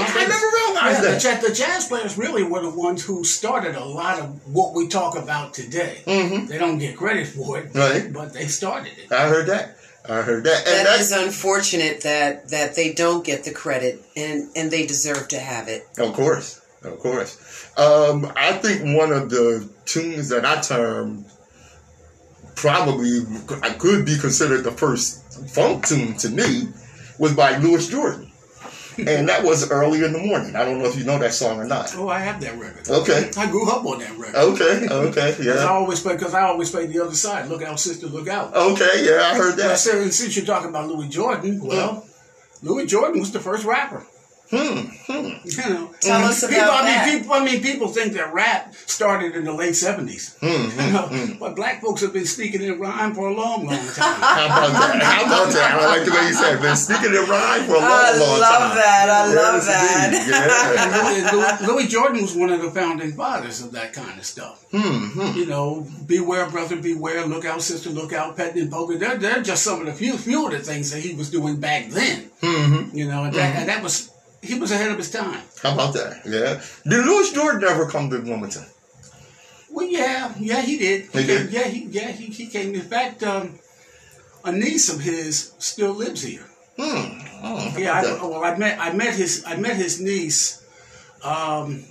I 0.00 0.26
never 0.26 0.48
realized 0.62 1.02
that. 1.04 1.42
The, 1.42 1.48
the 1.48 1.54
jazz 1.54 1.86
players 1.86 2.16
really 2.16 2.42
were 2.42 2.62
the 2.62 2.70
ones 2.70 3.04
who 3.04 3.22
started 3.22 3.74
a 3.74 3.84
lot 3.84 4.18
of 4.18 4.54
what 4.54 4.72
we 4.72 4.88
talk 4.88 5.18
about 5.18 5.52
today. 5.52 6.00
Mm-hmm. 6.06 6.46
They 6.46 6.56
don't 6.56 6.78
get 6.78 6.96
credit 6.96 7.26
for 7.26 7.58
it, 7.58 7.74
right? 7.74 8.10
But 8.10 8.32
they 8.32 8.46
started 8.46 8.96
it. 8.96 9.12
I 9.12 9.28
heard 9.28 9.48
that. 9.48 9.76
I 10.08 10.22
heard 10.22 10.44
that. 10.44 10.66
And 10.66 10.86
that 10.86 11.00
is 11.00 11.12
unfortunate 11.12 12.00
that 12.02 12.48
that 12.48 12.76
they 12.76 12.94
don't 12.94 13.24
get 13.24 13.44
the 13.44 13.52
credit, 13.52 14.02
and 14.16 14.48
and 14.56 14.70
they 14.70 14.86
deserve 14.86 15.28
to 15.28 15.38
have 15.38 15.68
it. 15.68 15.86
Of 15.98 16.14
course, 16.14 16.60
of 16.84 16.98
course. 17.00 17.70
Um, 17.76 18.30
I 18.36 18.52
think 18.52 18.96
one 18.96 19.12
of 19.12 19.30
the 19.30 19.68
tunes 19.84 20.28
that 20.28 20.44
I 20.44 20.60
termed 20.60 21.26
probably 22.56 23.20
I 23.62 23.70
could 23.70 24.06
be 24.06 24.16
considered 24.18 24.62
the 24.62 24.70
first 24.70 25.50
funk 25.50 25.86
tune 25.86 26.16
to 26.18 26.28
me 26.28 26.68
was 27.18 27.34
by 27.34 27.56
Louis 27.58 27.88
Jordan. 27.88 28.30
and 28.98 29.28
that 29.28 29.42
was 29.42 29.70
early 29.70 30.04
in 30.04 30.12
the 30.12 30.18
morning. 30.18 30.54
I 30.54 30.64
don't 30.64 30.78
know 30.78 30.84
if 30.84 30.96
you 30.96 31.04
know 31.04 31.18
that 31.18 31.34
song 31.34 31.58
or 31.58 31.64
not. 31.64 31.92
Oh, 31.96 32.08
I 32.08 32.20
have 32.20 32.40
that 32.42 32.56
record. 32.58 32.88
Okay, 32.88 33.30
I 33.36 33.50
grew 33.50 33.68
up 33.68 33.84
on 33.84 33.98
that 33.98 34.16
record. 34.16 34.36
Okay, 34.36 34.86
okay, 34.88 35.36
yeah. 35.42 35.64
I 35.64 35.68
always 35.68 36.00
play 36.00 36.14
because 36.14 36.32
I 36.32 36.42
always 36.42 36.70
play 36.70 36.86
the 36.86 37.00
other 37.02 37.14
side. 37.14 37.48
Look 37.48 37.62
out, 37.62 37.80
sister, 37.80 38.06
look 38.06 38.28
out. 38.28 38.54
Okay, 38.54 39.04
yeah, 39.04 39.30
I 39.32 39.36
heard 39.36 39.56
that. 39.56 39.78
Said, 39.78 40.12
since 40.12 40.36
you're 40.36 40.46
talking 40.46 40.68
about 40.68 40.88
Louis 40.88 41.08
Jordan, 41.08 41.60
well, 41.60 42.06
Louis 42.62 42.86
Jordan 42.86 43.18
was 43.18 43.32
the 43.32 43.40
first 43.40 43.64
rapper. 43.64 44.06
Hmm, 44.54 44.86
hmm. 45.10 45.34
You 45.42 45.74
know, 45.74 45.90
tell 45.98 46.22
us 46.22 46.44
about 46.44 46.54
people, 46.54 46.66
that. 46.70 47.02
I 47.02 47.10
mean, 47.10 47.18
people, 47.18 47.34
I 47.34 47.44
mean, 47.44 47.60
people 47.60 47.88
think 47.88 48.12
that 48.12 48.32
rap 48.32 48.72
started 48.74 49.34
in 49.34 49.42
the 49.44 49.52
late 49.52 49.74
seventies. 49.74 50.36
Hmm, 50.38 50.46
hmm, 50.46 50.80
you 50.80 50.92
know, 50.92 51.06
hmm. 51.10 51.38
but 51.40 51.56
black 51.56 51.82
folks 51.82 52.02
have 52.02 52.12
been 52.12 52.24
sneaking 52.24 52.62
in 52.62 52.78
rhyme 52.78 53.14
for 53.14 53.26
a 53.28 53.34
long, 53.34 53.66
long 53.66 53.74
time. 53.74 54.14
How 54.22 54.46
about 54.46 54.72
that? 54.72 55.02
How 55.02 55.24
about 55.26 55.52
that? 55.52 55.72
I 55.74 55.86
like 55.86 56.04
the 56.04 56.12
way 56.12 56.28
you 56.28 56.34
said, 56.34 56.62
been 56.62 56.76
sneaking 56.76 57.14
in 57.14 57.28
rhyme 57.28 57.64
for 57.64 57.74
a 57.74 57.80
long, 57.80 57.90
I 57.90 58.16
long 58.16 58.38
time. 58.38 58.54
I 58.54 58.58
love 58.62 58.74
that. 58.76 59.10
I 59.10 59.26
yes, 59.26 59.36
love 59.36 59.64
that. 59.66 60.14
Yeah. 60.34 61.30
Louis, 61.32 61.66
Louis, 61.66 61.88
Jordan 61.88 62.22
was 62.22 62.36
one 62.36 62.50
of 62.50 62.62
the 62.62 62.70
founding 62.70 63.12
fathers 63.12 63.60
of 63.60 63.72
that 63.72 63.92
kind 63.92 64.18
of 64.18 64.24
stuff. 64.24 64.64
Hmm, 64.70 65.36
you 65.36 65.46
know, 65.46 65.86
beware, 66.06 66.48
brother, 66.48 66.76
beware. 66.76 67.26
Look 67.26 67.44
out, 67.44 67.60
sister, 67.60 67.90
look 67.90 68.12
out. 68.12 68.36
Petting 68.36 68.62
and 68.62 68.70
poking. 68.70 69.00
They're, 69.00 69.16
they're 69.16 69.42
just 69.42 69.64
some 69.64 69.80
of 69.80 69.86
the 69.86 69.92
few, 69.92 70.16
few 70.16 70.46
of 70.46 70.52
the 70.52 70.60
things 70.60 70.92
that 70.92 71.00
he 71.00 71.14
was 71.14 71.30
doing 71.30 71.58
back 71.58 71.88
then. 71.88 72.30
Mm-hmm. 72.40 72.96
You 72.96 73.08
know, 73.08 73.24
and 73.24 73.34
that, 73.34 73.56
and 73.56 73.68
that 73.68 73.82
was 73.82 74.13
he 74.44 74.58
was 74.58 74.70
ahead 74.70 74.90
of 74.90 74.98
his 74.98 75.10
time. 75.10 75.42
How 75.62 75.74
about 75.74 75.94
that? 75.94 76.22
Yeah. 76.24 76.62
Did 76.88 77.04
Louis 77.04 77.32
Jordan 77.32 77.64
ever 77.68 77.88
come 77.88 78.10
to 78.10 78.18
Wilmington? 78.20 78.64
Well, 79.70 79.86
yeah, 79.86 80.32
yeah, 80.38 80.60
he 80.62 80.78
did. 80.78 81.10
He, 81.10 81.20
he 81.20 81.26
did. 81.26 81.50
Came, 81.50 81.60
yeah, 81.60 81.68
he, 81.68 81.80
yeah, 81.86 82.10
he, 82.12 82.26
he 82.26 82.46
came. 82.46 82.74
In 82.74 82.82
fact, 82.82 83.22
um, 83.22 83.58
a 84.44 84.52
niece 84.52 84.88
of 84.92 85.00
his 85.00 85.52
still 85.58 85.92
lives 85.92 86.22
here. 86.22 86.46
Hmm. 86.76 87.18
Oh, 87.42 87.74
yeah. 87.78 88.00
I, 88.00 88.02
well, 88.26 88.44
I 88.44 88.56
met 88.56 88.78
I 88.80 88.92
met 88.92 89.14
his 89.14 89.44
I 89.46 89.56
met 89.56 89.76
his 89.76 90.00
niece. 90.00 90.62
Um, 91.22 91.84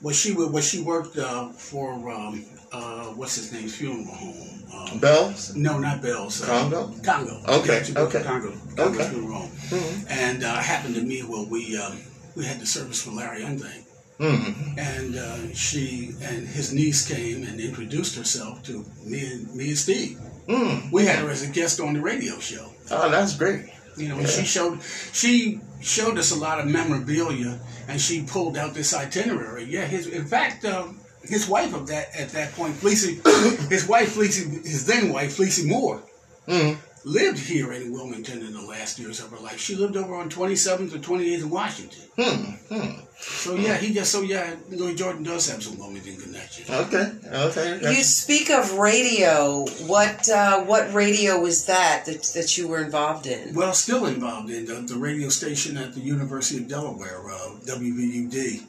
well, 0.00 0.14
she 0.14 0.32
well 0.32 0.60
she 0.60 0.82
worked 0.82 1.16
uh, 1.18 1.48
for 1.50 1.92
um, 2.10 2.44
uh, 2.72 3.06
what's 3.16 3.36
his 3.36 3.52
name's 3.52 3.76
funeral 3.76 4.14
home. 4.14 4.61
Um, 4.74 4.98
Bells? 4.98 5.54
No, 5.54 5.78
not 5.78 6.02
Bells. 6.02 6.42
Uh, 6.42 6.46
Congo? 6.46 6.94
Congo. 7.02 7.42
Okay. 7.48 7.82
Yeah, 7.88 8.00
okay. 8.00 8.22
Congo. 8.22 8.52
Congo 8.76 9.00
okay. 9.00 9.04
home. 9.04 9.50
Mm-hmm. 9.50 10.06
And 10.08 10.44
uh, 10.44 10.54
happened 10.56 10.94
to 10.96 11.02
me 11.02 11.20
where 11.20 11.46
we 11.46 11.76
um, 11.76 11.98
we 12.36 12.44
had 12.44 12.60
the 12.60 12.66
service 12.66 13.02
for 13.02 13.10
Larry 13.10 13.42
Unthing. 13.42 13.84
Mm-hmm. 14.18 14.78
And 14.78 15.16
uh, 15.16 15.54
she 15.54 16.14
and 16.22 16.46
his 16.46 16.72
niece 16.72 17.06
came 17.06 17.42
and 17.44 17.60
introduced 17.60 18.16
herself 18.16 18.62
to 18.64 18.84
me 19.04 19.26
and 19.26 19.54
me 19.54 19.68
and 19.68 19.78
Steve. 19.78 20.20
Mm. 20.46 20.92
We 20.92 21.06
had 21.06 21.20
her 21.20 21.30
as 21.30 21.42
a 21.42 21.50
guest 21.50 21.80
on 21.80 21.94
the 21.94 22.00
radio 22.00 22.38
show. 22.38 22.68
Oh, 22.90 23.10
that's 23.10 23.36
great. 23.36 23.66
You 23.96 24.08
know, 24.08 24.14
yeah. 24.14 24.20
and 24.22 24.28
she 24.28 24.44
showed 24.44 24.80
she 25.12 25.60
showed 25.80 26.18
us 26.18 26.30
a 26.30 26.38
lot 26.38 26.60
of 26.60 26.66
memorabilia, 26.66 27.60
and 27.88 28.00
she 28.00 28.22
pulled 28.22 28.56
out 28.56 28.74
this 28.74 28.94
itinerary. 28.94 29.64
Yeah, 29.64 29.84
his 29.84 30.06
in 30.06 30.24
fact, 30.24 30.64
um, 30.64 31.00
his 31.24 31.48
wife 31.48 31.74
of 31.74 31.86
that 31.88 32.14
at 32.16 32.30
that 32.30 32.52
point, 32.52 32.74
Fleecie, 32.74 33.20
his 33.70 33.86
wife 33.86 34.14
Fleecie, 34.14 34.64
his 34.64 34.86
then 34.86 35.12
wife 35.12 35.36
Fleecie 35.36 35.66
Moore, 35.66 36.02
mm-hmm. 36.46 36.80
lived 37.04 37.38
here 37.38 37.72
in 37.72 37.92
Wilmington 37.92 38.40
in 38.40 38.52
the 38.52 38.62
last 38.62 38.98
years 38.98 39.20
of 39.20 39.30
her 39.30 39.38
life. 39.38 39.58
She 39.58 39.76
lived 39.76 39.96
over 39.96 40.14
on 40.14 40.30
27th 40.30 40.94
or 40.94 40.98
28th 40.98 41.42
in 41.42 41.50
Washington. 41.50 42.04
Hmm. 42.16 42.74
Hmm. 42.74 43.00
So 43.22 43.54
yeah, 43.54 43.76
he 43.76 43.94
just 43.94 44.10
so 44.10 44.22
yeah, 44.22 44.56
Louis 44.68 44.96
Jordan 44.96 45.22
does 45.22 45.48
have 45.48 45.62
some 45.62 45.78
Wilmington 45.78 46.16
connections. 46.16 46.68
Okay, 46.68 47.12
okay. 47.32 47.78
You 47.80 48.02
speak 48.02 48.50
of 48.50 48.72
radio. 48.74 49.64
What 49.86 50.28
uh, 50.28 50.64
what 50.64 50.92
radio 50.92 51.38
was 51.38 51.66
that, 51.66 52.04
that 52.06 52.24
that 52.34 52.58
you 52.58 52.66
were 52.66 52.82
involved 52.82 53.28
in? 53.28 53.54
Well, 53.54 53.74
still 53.74 54.06
involved 54.06 54.50
in 54.50 54.66
the, 54.66 54.74
the 54.74 54.96
radio 54.96 55.28
station 55.28 55.76
at 55.76 55.94
the 55.94 56.00
University 56.00 56.60
of 56.62 56.68
Delaware, 56.68 57.30
uh, 57.30 57.50
WVUD. 57.64 58.64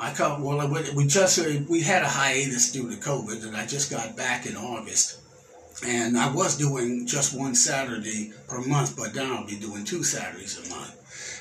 I 0.00 0.12
come 0.14 0.42
well. 0.42 0.68
We 0.94 1.06
just 1.06 1.38
uh, 1.38 1.60
we 1.68 1.82
had 1.82 2.02
a 2.02 2.08
hiatus 2.08 2.72
due 2.72 2.90
to 2.90 2.96
COVID, 2.96 3.46
and 3.46 3.56
I 3.56 3.66
just 3.66 3.90
got 3.90 4.16
back 4.16 4.46
in 4.46 4.56
August. 4.56 5.20
And 5.86 6.18
I 6.18 6.32
was 6.32 6.58
doing 6.58 7.06
just 7.06 7.38
one 7.38 7.54
Saturday 7.54 8.32
per 8.48 8.60
month, 8.60 8.96
but 8.96 9.14
now 9.14 9.38
I'll 9.38 9.46
be 9.46 9.56
doing 9.56 9.84
two 9.84 10.02
Saturdays 10.02 10.58
a 10.58 10.74
month. 10.74 10.94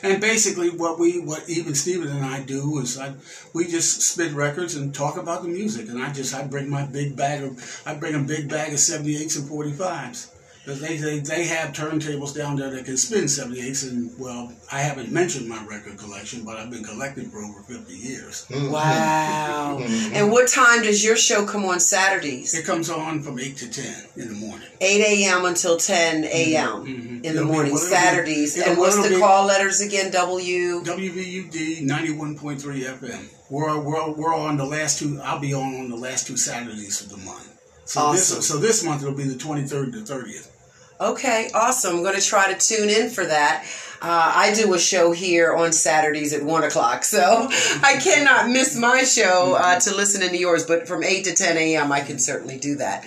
And 0.04 0.22
basically, 0.22 0.70
what 0.70 1.00
we, 1.00 1.20
what 1.20 1.50
even 1.50 1.74
Steven 1.74 2.08
and 2.08 2.24
I 2.24 2.42
do 2.42 2.78
is, 2.80 3.00
I, 3.00 3.14
we 3.54 3.68
just 3.68 4.02
spit 4.02 4.34
records 4.34 4.76
and 4.76 4.94
talk 4.94 5.18
about 5.18 5.42
the 5.42 5.50
music. 5.50 5.90
And 5.90 6.02
I 6.02 6.14
just, 6.14 6.36
I 6.36 6.46
bring 6.46 6.70
my 6.70 6.86
big 6.86 7.16
bag 7.16 7.44
of, 7.44 7.82
I 7.86 7.96
bring 7.96 8.14
a 8.14 8.20
big 8.20 8.48
bag 8.48 8.74
of 8.74 8.80
78s 8.80 9.40
and 9.40 9.50
45s. 9.50 10.37
Because 10.68 10.82
they, 10.82 10.98
they, 10.98 11.20
they 11.20 11.46
have 11.46 11.72
turntables 11.72 12.36
down 12.36 12.58
there 12.58 12.70
that 12.70 12.84
can 12.84 12.98
spin 12.98 13.24
78s. 13.24 13.90
And, 13.90 14.12
well, 14.20 14.52
I 14.70 14.82
haven't 14.82 15.10
mentioned 15.14 15.48
my 15.48 15.66
record 15.66 15.98
collection, 15.98 16.44
but 16.44 16.58
I've 16.58 16.70
been 16.70 16.84
collecting 16.84 17.30
for 17.30 17.38
over 17.38 17.62
50 17.62 17.94
years. 17.94 18.46
Mm-hmm. 18.50 18.72
Wow. 18.74 19.78
And 20.18 20.30
what 20.30 20.50
time 20.50 20.84
does 20.84 21.06
your 21.06 21.16
show 21.16 21.46
come 21.46 21.64
on 21.64 21.80
Saturdays? 21.80 22.54
It 22.54 22.66
comes 22.66 22.90
on 22.90 23.22
from 23.22 23.40
8 23.40 23.56
to 23.58 23.70
10 23.70 23.96
in 24.18 24.28
the 24.28 24.34
morning. 24.34 24.68
8 24.82 25.24
a.m. 25.24 25.46
until 25.46 25.78
10 25.78 26.26
a.m. 26.26 26.68
Mm-hmm. 26.68 26.86
mm-hmm. 26.86 27.16
in 27.16 27.22
the 27.22 27.30
it'll 27.30 27.46
morning, 27.46 27.72
be, 27.72 27.78
Saturdays. 27.78 28.56
Be, 28.56 28.64
and 28.70 28.78
what's 28.78 28.98
the 29.08 29.18
call 29.20 29.46
letters 29.46 29.80
again? 29.80 30.12
W? 30.12 30.84
WVUD 30.84 31.88
91.3 31.88 32.60
FM. 32.60 33.34
We're, 33.50 33.80
we're, 33.80 34.12
we're 34.12 34.36
on 34.36 34.58
the 34.58 34.66
last 34.66 35.00
two, 35.00 35.22
I'll 35.24 35.40
be 35.40 35.54
on 35.54 35.76
on 35.76 35.90
the 35.90 35.96
last 35.96 36.28
two 36.28 36.36
Saturdays 36.36 37.02
of 37.02 37.10
the 37.10 37.18
month. 37.18 37.54
So, 37.86 38.02
awesome. 38.02 38.36
this, 38.36 38.48
so 38.48 38.58
this 38.58 38.84
month 38.84 39.02
it'll 39.02 39.16
be 39.16 39.24
the 39.24 39.36
23rd 39.36 39.94
to 39.94 40.14
30th. 40.14 40.52
Okay, 41.00 41.52
awesome. 41.54 41.98
I'm 41.98 42.02
going 42.02 42.20
to 42.20 42.26
try 42.26 42.52
to 42.52 42.58
tune 42.58 42.90
in 42.90 43.12
for 43.12 43.24
that. 43.24 43.68
Uh, 44.02 44.34
I 44.36 44.54
do 44.56 44.74
a 44.74 44.80
show 44.80 45.12
here 45.12 45.54
on 45.54 45.72
Saturdays 45.72 46.34
at 46.34 46.44
1 46.44 46.64
o'clock, 46.64 47.04
so 47.04 47.48
I 47.84 48.00
cannot 48.02 48.50
miss 48.50 48.76
my 48.76 49.04
show 49.04 49.56
uh, 49.60 49.80
to 49.80 49.96
listen 49.96 50.28
to 50.28 50.36
yours, 50.36 50.66
but 50.66 50.88
from 50.88 51.04
8 51.04 51.24
to 51.26 51.36
10 51.36 51.56
a.m., 51.56 51.92
I 51.92 52.02
can 52.02 52.18
certainly 52.18 52.58
do 52.58 52.78
that. 52.78 53.04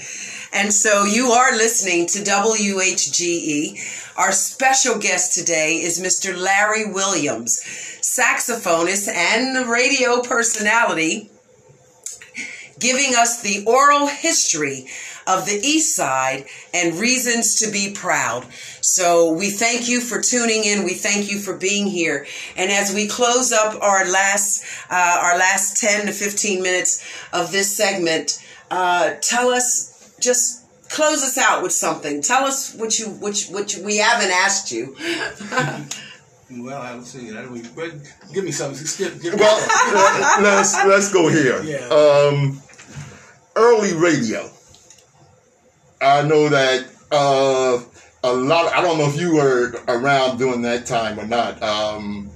And 0.53 0.73
so 0.73 1.05
you 1.05 1.33
are 1.33 1.53
listening 1.53 2.07
to 2.09 2.19
WHGE. 2.21 4.17
Our 4.17 4.31
special 4.33 4.99
guest 4.99 5.35
today 5.35 5.77
is 5.77 6.01
Mr. 6.01 6.37
Larry 6.37 6.85
Williams, 6.93 7.61
saxophonist 8.03 9.09
and 9.09 9.69
radio 9.69 10.23
personality, 10.23 11.31
giving 12.79 13.17
us 13.17 13.43
the 13.43 13.65
oral 13.67 14.07
history 14.07 14.87
of 15.39 15.47
the 15.47 15.61
East 15.63 15.97
Side 15.97 16.47
and 16.75 16.99
reasons 16.99 17.57
to 17.57 17.71
be 17.71 17.93
proud. 17.93 18.47
So 18.81 19.33
we 19.33 19.51
thank 19.51 19.89
you 19.89 20.01
for 20.01 20.21
tuning 20.21 20.65
in. 20.65 20.85
We 20.85 20.95
thank 20.95 21.31
you 21.31 21.39
for 21.39 21.57
being 21.57 21.87
here. 21.87 22.27
And 22.57 22.71
as 22.71 22.95
we 22.95 23.07
close 23.09 23.53
up 23.53 23.81
our 23.83 24.09
last 24.09 24.65
uh, 24.91 25.21
our 25.23 25.39
last 25.39 25.81
ten 25.81 26.07
to 26.07 26.13
fifteen 26.13 26.63
minutes 26.63 27.05
of 27.33 27.53
this 27.53 27.77
segment, 27.77 28.45
uh, 28.71 29.15
tell 29.21 29.49
us 29.49 30.15
just 30.21 30.67
close 30.91 31.23
us 31.23 31.39
out 31.39 31.63
with 31.63 31.73
something. 31.73 32.23
Tell 32.23 32.45
us 32.45 32.75
what 32.75 32.99
you 32.99 33.07
which 33.07 33.49
which 33.49 33.77
we 33.77 33.99
haven't 33.99 34.31
asked 34.31 34.73
you. 34.73 34.97
Well, 36.53 36.83
I 36.83 36.97
will 36.97 37.05
see. 37.05 37.31
But 37.77 37.93
give 38.35 38.45
me 38.45 38.51
something. 38.51 38.85
Skip, 38.85 39.23
give 39.23 39.35
well, 39.35 40.43
let's 40.43 40.75
let's 40.85 41.13
go 41.13 41.29
here. 41.29 41.63
Yeah. 41.63 41.87
Um, 41.87 42.61
early 43.55 43.95
radio. 43.95 44.51
I 46.01 46.23
know 46.23 46.49
that 46.49 46.87
uh, 47.11 47.83
a 48.23 48.33
lot. 48.33 48.73
I 48.73 48.81
don't 48.83 48.99
know 48.99 49.09
if 49.09 49.21
you 49.21 49.35
were 49.35 49.75
around 49.89 50.39
during 50.39 50.63
that 50.63 50.87
time 50.87 51.19
or 51.19 51.27
not. 51.27 51.63
Um, 51.63 52.31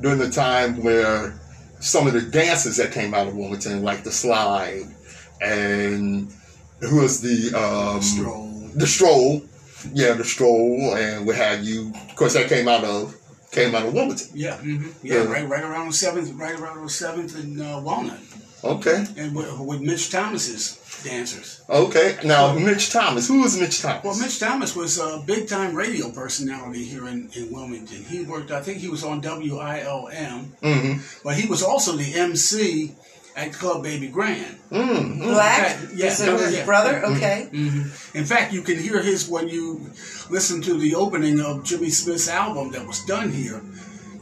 during 0.00 0.18
the 0.18 0.30
time 0.30 0.82
where 0.82 1.38
some 1.80 2.06
of 2.06 2.14
the 2.14 2.22
dances 2.22 2.76
that 2.78 2.92
came 2.92 3.14
out 3.14 3.26
of 3.26 3.36
Wilmington, 3.36 3.82
like 3.82 4.04
the 4.04 4.12
slide, 4.12 4.84
and 5.40 6.32
who 6.80 7.00
was 7.00 7.20
the 7.20 7.56
um, 7.58 8.00
stroll, 8.00 8.48
the 8.74 8.86
stroll, 8.86 9.42
yeah, 9.92 10.14
the 10.14 10.24
stroll, 10.24 10.94
and 10.94 11.26
what 11.26 11.36
have 11.36 11.64
you. 11.64 11.92
Of 12.08 12.16
course, 12.16 12.34
that 12.34 12.48
came 12.48 12.68
out 12.68 12.84
of 12.84 13.16
came 13.50 13.74
out 13.74 13.84
of 13.84 13.92
Wilmington. 13.92 14.28
Yeah, 14.34 14.56
mm-hmm. 14.56 15.06
yeah, 15.06 15.24
right, 15.24 15.48
right 15.48 15.64
around 15.64 15.88
the 15.88 15.92
seventh, 15.92 16.32
right 16.34 16.58
around 16.58 16.82
the 16.82 16.90
seventh 16.90 17.38
in 17.42 17.60
uh, 17.60 17.80
Walnut. 17.80 18.20
Okay. 18.62 19.06
And 19.16 19.34
with, 19.34 19.58
with 19.60 19.80
Mitch 19.80 20.10
Thomas's 20.10 20.76
dancers. 21.02 21.62
Okay. 21.68 22.16
Now, 22.24 22.54
Mitch 22.54 22.90
Thomas. 22.90 23.28
Who 23.28 23.42
was 23.42 23.58
Mitch 23.58 23.80
Thomas? 23.80 24.04
Well, 24.04 24.18
Mitch 24.18 24.38
Thomas 24.38 24.76
was 24.76 24.98
a 24.98 25.22
big 25.26 25.48
time 25.48 25.74
radio 25.74 26.10
personality 26.10 26.84
here 26.84 27.08
in, 27.08 27.30
in 27.36 27.52
Wilmington. 27.52 28.04
He 28.04 28.22
worked, 28.22 28.50
I 28.50 28.60
think 28.60 28.78
he 28.78 28.88
was 28.88 29.04
on 29.04 29.20
WILM, 29.20 30.52
mm-hmm. 30.62 31.00
but 31.24 31.34
he 31.34 31.48
was 31.48 31.62
also 31.62 31.96
the 31.96 32.14
MC 32.14 32.94
at 33.36 33.52
Club 33.52 33.82
Baby 33.82 34.08
Grand. 34.08 34.58
Mm-hmm. 34.70 35.22
Black? 35.22 35.66
Fact, 35.66 35.92
yeah, 35.94 36.06
his 36.06 36.54
yeah. 36.54 36.64
brother? 36.64 36.94
Mm-hmm. 36.94 37.16
Okay. 37.16 37.48
Mm-hmm. 37.52 38.18
In 38.18 38.24
fact, 38.24 38.52
you 38.52 38.62
can 38.62 38.78
hear 38.78 39.02
his 39.02 39.28
when 39.28 39.48
you 39.48 39.90
listen 40.30 40.60
to 40.62 40.74
the 40.74 40.94
opening 40.94 41.40
of 41.40 41.64
Jimmy 41.64 41.90
Smith's 41.90 42.28
album 42.28 42.72
that 42.72 42.86
was 42.86 43.04
done 43.04 43.30
here. 43.30 43.62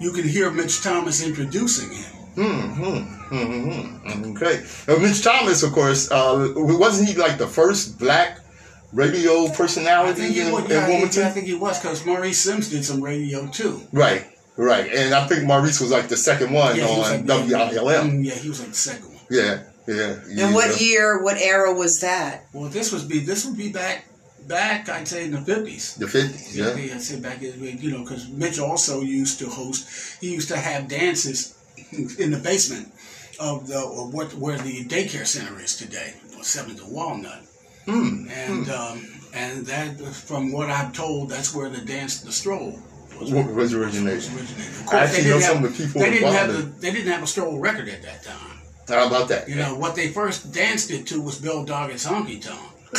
You 0.01 0.13
can 0.13 0.29
hear 0.29 0.51
Mitch 0.51 0.83
Thomas 0.83 1.27
introducing 1.27 1.91
him. 1.91 2.18
Mm-hmm. 2.39 3.35
Mm-hmm. 3.35 4.37
Okay. 4.37 4.65
Now, 4.87 4.99
Mitch 4.99 5.23
Thomas, 5.23 5.63
of 5.63 5.73
course, 5.73 6.11
uh, 6.11 6.53
wasn't 6.57 7.09
he 7.09 7.17
like 7.17 7.39
the 7.39 7.47
first 7.47 7.99
black 7.99 8.41
radio 8.93 9.49
personality 9.49 10.41
in, 10.41 10.53
was, 10.53 10.69
yeah, 10.69 10.85
in 10.85 10.91
Wilmington? 10.91 11.25
I 11.25 11.31
think 11.31 11.47
he 11.47 11.55
was 11.55 11.79
because 11.81 12.07
Maurice 12.07 12.41
Sims 12.41 12.71
did 12.71 12.85
some 12.85 13.03
radio 13.03 13.49
too. 13.49 13.83
Right. 13.93 14.25
Right. 14.57 14.91
And 14.93 15.15
I 15.15 15.27
think 15.27 15.45
Maurice 15.45 15.81
was 15.81 15.91
like 15.91 16.09
the 16.09 16.17
second 16.17 16.53
one 16.53 16.77
yeah, 16.77 16.87
on 16.87 17.27
like, 17.27 17.27
WILM. 17.27 18.11
Mm, 18.11 18.25
yeah, 18.25 18.35
he 18.35 18.49
was 18.49 18.61
like 18.61 18.71
the 18.71 18.75
second 18.75 19.09
one. 19.09 19.25
Yeah. 19.31 19.63
Yeah. 19.87 20.19
And 20.45 20.55
what 20.55 20.81
year, 20.81 21.23
what 21.23 21.39
era 21.39 21.73
was 21.73 22.01
that? 22.01 22.47
Well, 22.53 22.69
this 22.69 22.93
was 22.93 23.05
be 23.05 23.21
this 23.21 23.47
would 23.47 23.57
be 23.57 23.73
back 23.73 24.05
back, 24.47 24.89
I'd 24.89 25.09
say 25.09 25.25
in 25.25 25.31
the 25.31 25.41
fifties. 25.41 25.95
The 25.95 26.09
fifties, 26.09 26.57
yeah. 26.57 26.75
yeah. 26.75 26.95
I'd 26.95 27.03
say 27.03 27.21
back, 27.21 27.41
you 27.41 27.91
know, 27.91 28.03
because 28.03 28.29
Mitch 28.29 28.59
also 28.59 29.01
used 29.01 29.39
to 29.39 29.49
host. 29.49 30.21
He 30.21 30.33
used 30.35 30.49
to 30.49 30.57
have 30.57 30.89
dances 30.89 31.58
in 32.19 32.31
the 32.31 32.41
basement 32.43 32.93
of 33.41 33.67
the 33.67 33.79
of 33.79 34.13
what 34.13 34.35
where 34.35 34.59
the 34.59 34.85
daycare 34.85 35.27
center 35.27 35.59
is 35.61 35.77
today, 35.77 36.15
Seventh 36.43 36.85
to 36.85 36.87
Walnut. 36.93 37.43
Mm. 37.87 38.31
And 38.31 38.67
mm. 38.67 38.71
Um, 38.71 39.19
and 39.35 39.67
that, 39.67 39.99
from 39.99 40.53
what 40.53 40.71
I'm 40.71 40.93
told, 40.93 41.31
that's 41.31 41.55
where 41.55 41.69
the 41.69 41.81
dance, 41.81 42.21
the 42.23 42.33
stroll, 42.33 42.79
was, 43.21 43.33
was 43.33 43.75
originated. 43.75 44.31
I 44.93 45.05
actually 45.05 45.31
know 45.31 45.41
some 45.41 45.65
of 45.65 45.77
the 45.77 45.85
people. 45.85 46.01
They 46.01 46.11
didn't 46.11 46.33
have 46.33 46.53
the, 46.53 46.63
they 46.63 46.93
didn't 46.93 47.13
have 47.13 47.23
a 47.23 47.27
stroll 47.27 47.59
record 47.59 47.89
at 47.89 48.03
that 48.03 48.25
time. 48.25 48.59
How 48.89 49.07
about 49.07 49.29
that? 49.29 49.49
You 49.49 49.57
know 49.57 49.75
what 49.75 49.95
they 49.95 50.09
first 50.09 50.53
danced 50.53 50.91
it 50.91 51.07
to 51.09 51.21
was 51.21 51.39
Bill 51.39 51.65
Doggett's 51.65 52.07
Honky 52.07 52.41
Tonk. 52.43 52.75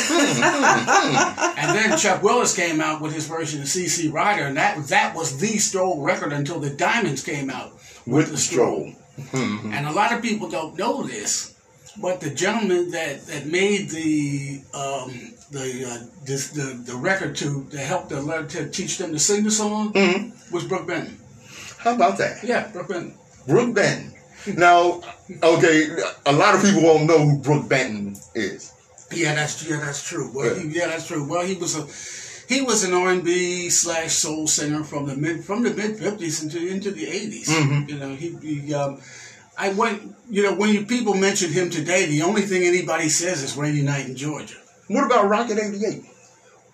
and 1.58 1.76
then 1.76 1.98
Chuck 1.98 2.22
Willis 2.22 2.54
came 2.54 2.80
out 2.80 3.00
with 3.00 3.12
his 3.12 3.26
version 3.26 3.60
of 3.60 3.66
CC 3.66 4.12
Rider, 4.12 4.44
and 4.44 4.56
that 4.56 4.86
that 4.86 5.16
was 5.16 5.38
the 5.38 5.58
stroll 5.58 6.00
record 6.00 6.32
until 6.32 6.60
the 6.60 6.70
Diamonds 6.70 7.24
came 7.24 7.50
out 7.50 7.79
with, 8.06 8.30
the 8.30 8.38
stroll. 8.38 8.92
Mm-hmm. 9.18 9.72
And 9.72 9.86
a 9.86 9.92
lot 9.92 10.12
of 10.12 10.22
people 10.22 10.48
don't 10.48 10.78
know 10.78 11.02
this, 11.02 11.54
but 12.00 12.20
the 12.20 12.30
gentleman 12.30 12.90
that, 12.92 13.26
that 13.26 13.46
made 13.46 13.90
the 13.90 14.62
um, 14.72 15.34
the, 15.50 15.84
uh, 15.84 16.06
this, 16.24 16.50
the 16.50 16.80
the 16.86 16.96
record 16.96 17.36
to 17.36 17.66
to 17.70 17.78
help 17.78 18.08
the 18.08 18.46
to 18.50 18.70
teach 18.70 18.98
them 18.98 19.12
to 19.12 19.18
sing 19.18 19.44
the 19.44 19.50
song 19.50 19.92
mm-hmm. 19.92 20.54
was 20.54 20.64
Brook 20.64 20.86
Benton. 20.86 21.18
How 21.78 21.94
about 21.94 22.18
that? 22.18 22.44
Yeah, 22.44 22.68
Brook 22.68 22.88
Benton. 22.88 23.14
Brook 23.46 23.74
Benton. 23.74 24.14
Now, 24.56 25.02
okay, 25.42 25.88
a 26.24 26.32
lot 26.32 26.54
of 26.54 26.62
people 26.62 26.82
won't 26.82 27.06
know 27.06 27.18
who 27.18 27.38
Brook 27.38 27.68
Benton 27.68 28.16
is. 28.34 28.72
Yeah, 29.12 29.34
that's 29.34 29.68
yeah, 29.68 29.80
that's 29.80 30.08
true. 30.08 30.30
Well, 30.32 30.56
yeah. 30.56 30.62
He, 30.62 30.68
yeah, 30.68 30.86
that's 30.86 31.06
true. 31.06 31.28
Well, 31.28 31.44
he 31.44 31.54
was 31.54 31.76
a 31.76 31.86
he 32.50 32.60
was 32.60 32.82
an 32.82 32.92
R 32.92 33.10
and 33.10 33.22
B 33.22 33.70
slash 33.70 34.12
soul 34.12 34.48
singer 34.48 34.82
from 34.82 35.06
the 35.06 35.14
mid 35.14 35.44
from 35.44 35.62
the 35.62 35.72
mid 35.72 35.96
fifties 35.96 36.42
into 36.42 36.58
into 36.66 36.90
the 36.90 37.06
80s 37.06 37.46
mm-hmm. 37.46 37.88
You 37.88 37.96
know, 37.96 38.14
he, 38.16 38.36
he 38.42 38.74
um, 38.74 39.00
I 39.56 39.72
went. 39.72 40.16
You 40.28 40.42
know, 40.42 40.54
when 40.56 40.74
you 40.74 40.84
people 40.84 41.14
mention 41.14 41.52
him 41.52 41.70
today, 41.70 42.06
the 42.06 42.22
only 42.22 42.42
thing 42.42 42.64
anybody 42.64 43.08
says 43.08 43.42
is 43.42 43.56
"Rainy 43.56 43.82
Night 43.82 44.06
in 44.06 44.16
Georgia." 44.16 44.56
What 44.88 45.04
about 45.06 45.28
Rocket 45.28 45.58
'88? 45.58 46.02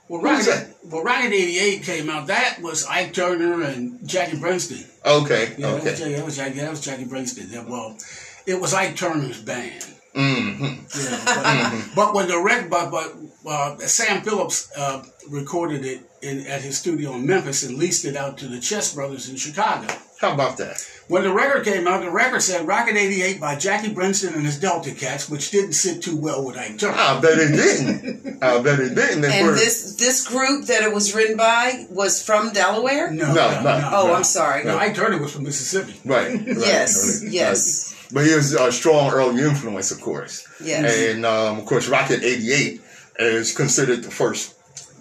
Well, 0.08 0.22
Rocket, 0.22 0.76
well, 0.84 1.02
Rocket 1.02 1.32
'88 1.32 1.82
came 1.82 2.08
out. 2.08 2.28
That 2.28 2.58
was 2.62 2.86
Ike 2.86 3.12
Turner 3.12 3.62
and 3.62 4.06
Jackie 4.08 4.38
Brenston. 4.38 4.84
Okay. 5.04 5.54
Yeah, 5.58 5.68
okay. 5.72 5.84
That 5.84 5.84
was, 5.84 5.98
that 6.00 6.24
was, 6.24 6.36
Jackie, 6.36 6.60
that 6.60 6.70
was 6.70 6.80
Jackie 6.80 7.04
Brenston. 7.04 7.68
Well, 7.68 7.98
it 8.46 8.60
was 8.60 8.72
Ike 8.72 8.96
Turner's 8.96 9.42
band. 9.42 9.84
Mm-hmm. 10.14 10.64
Yeah, 10.64 11.22
but, 11.24 11.44
mm-hmm. 11.44 11.94
but, 11.94 12.14
when 12.14 12.28
the 12.28 12.38
record, 12.38 12.70
but, 12.70 12.90
but 12.90 13.14
uh, 13.46 13.78
Sam 13.78 14.22
Phillips 14.22 14.70
uh, 14.76 15.04
recorded 15.30 15.84
it 15.84 16.00
in, 16.22 16.46
at 16.46 16.62
his 16.62 16.78
studio 16.78 17.14
in 17.14 17.26
Memphis 17.26 17.62
and 17.62 17.78
leased 17.78 18.04
it 18.04 18.16
out 18.16 18.38
to 18.38 18.48
the 18.48 18.58
Chess 18.58 18.94
Brothers 18.94 19.28
in 19.28 19.36
Chicago. 19.36 19.86
How 20.20 20.32
about 20.32 20.56
that? 20.56 20.82
When 21.08 21.22
the 21.22 21.32
record 21.32 21.64
came 21.64 21.86
out, 21.86 22.02
the 22.02 22.10
record 22.10 22.40
said 22.40 22.66
Rocket 22.66 22.96
88 22.96 23.38
by 23.38 23.54
Jackie 23.54 23.92
Brenston 23.92 24.34
and 24.34 24.44
his 24.44 24.58
Delta 24.58 24.92
Cats, 24.92 25.28
which 25.28 25.50
didn't 25.50 25.74
sit 25.74 26.02
too 26.02 26.16
well 26.16 26.44
with 26.44 26.56
Ike 26.56 26.78
Turner. 26.78 26.96
I 26.96 27.20
bet 27.20 27.38
it 27.38 27.52
didn't. 27.52 28.42
I 28.42 28.60
bet 28.60 28.80
it 28.80 28.94
didn't. 28.94 29.24
and 29.24 29.48
this 29.50 29.94
this 29.96 30.26
group 30.26 30.64
that 30.66 30.82
it 30.82 30.92
was 30.92 31.14
written 31.14 31.36
by 31.36 31.86
was 31.90 32.24
from 32.24 32.52
Delaware? 32.52 33.10
No. 33.10 33.26
No, 33.26 33.34
no. 33.34 33.62
no, 33.62 33.62
no 33.62 33.90
oh, 33.92 34.14
I'm 34.14 34.24
sorry. 34.24 34.64
No, 34.64 34.78
Ike 34.78 34.94
Turner 34.94 35.18
was 35.18 35.32
from 35.32 35.44
Mississippi. 35.44 35.94
Right. 36.04 36.32
right 36.32 36.46
yes, 36.46 37.22
right, 37.22 37.32
yes. 37.32 37.92
Right. 37.92 37.96
But 38.12 38.26
he 38.26 38.34
was 38.34 38.54
a 38.54 38.72
strong 38.72 39.10
early 39.12 39.42
influence, 39.42 39.90
of 39.90 40.00
course. 40.00 40.46
Yes. 40.62 41.14
And, 41.14 41.26
um, 41.26 41.58
of 41.58 41.66
course, 41.66 41.88
Rocket 41.88 42.22
88 42.22 42.80
is 43.18 43.52
considered 43.52 44.02
the 44.02 44.10
first 44.10 44.56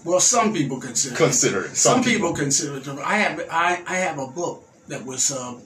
well, 0.06 0.20
some 0.20 0.54
people 0.54 0.80
consider 0.80 1.16
consider 1.16 1.66
it. 1.66 1.76
Some, 1.76 1.96
some 1.96 2.04
people, 2.04 2.30
people 2.30 2.44
consider 2.44 2.78
it. 2.78 2.88
I 3.04 3.18
have 3.18 3.40
I, 3.50 3.82
I 3.88 3.96
have 3.96 4.20
a 4.20 4.28
book 4.28 4.64
that 4.88 5.04
was 5.04 5.32
uh, 5.32 5.56
uh, 5.56 5.60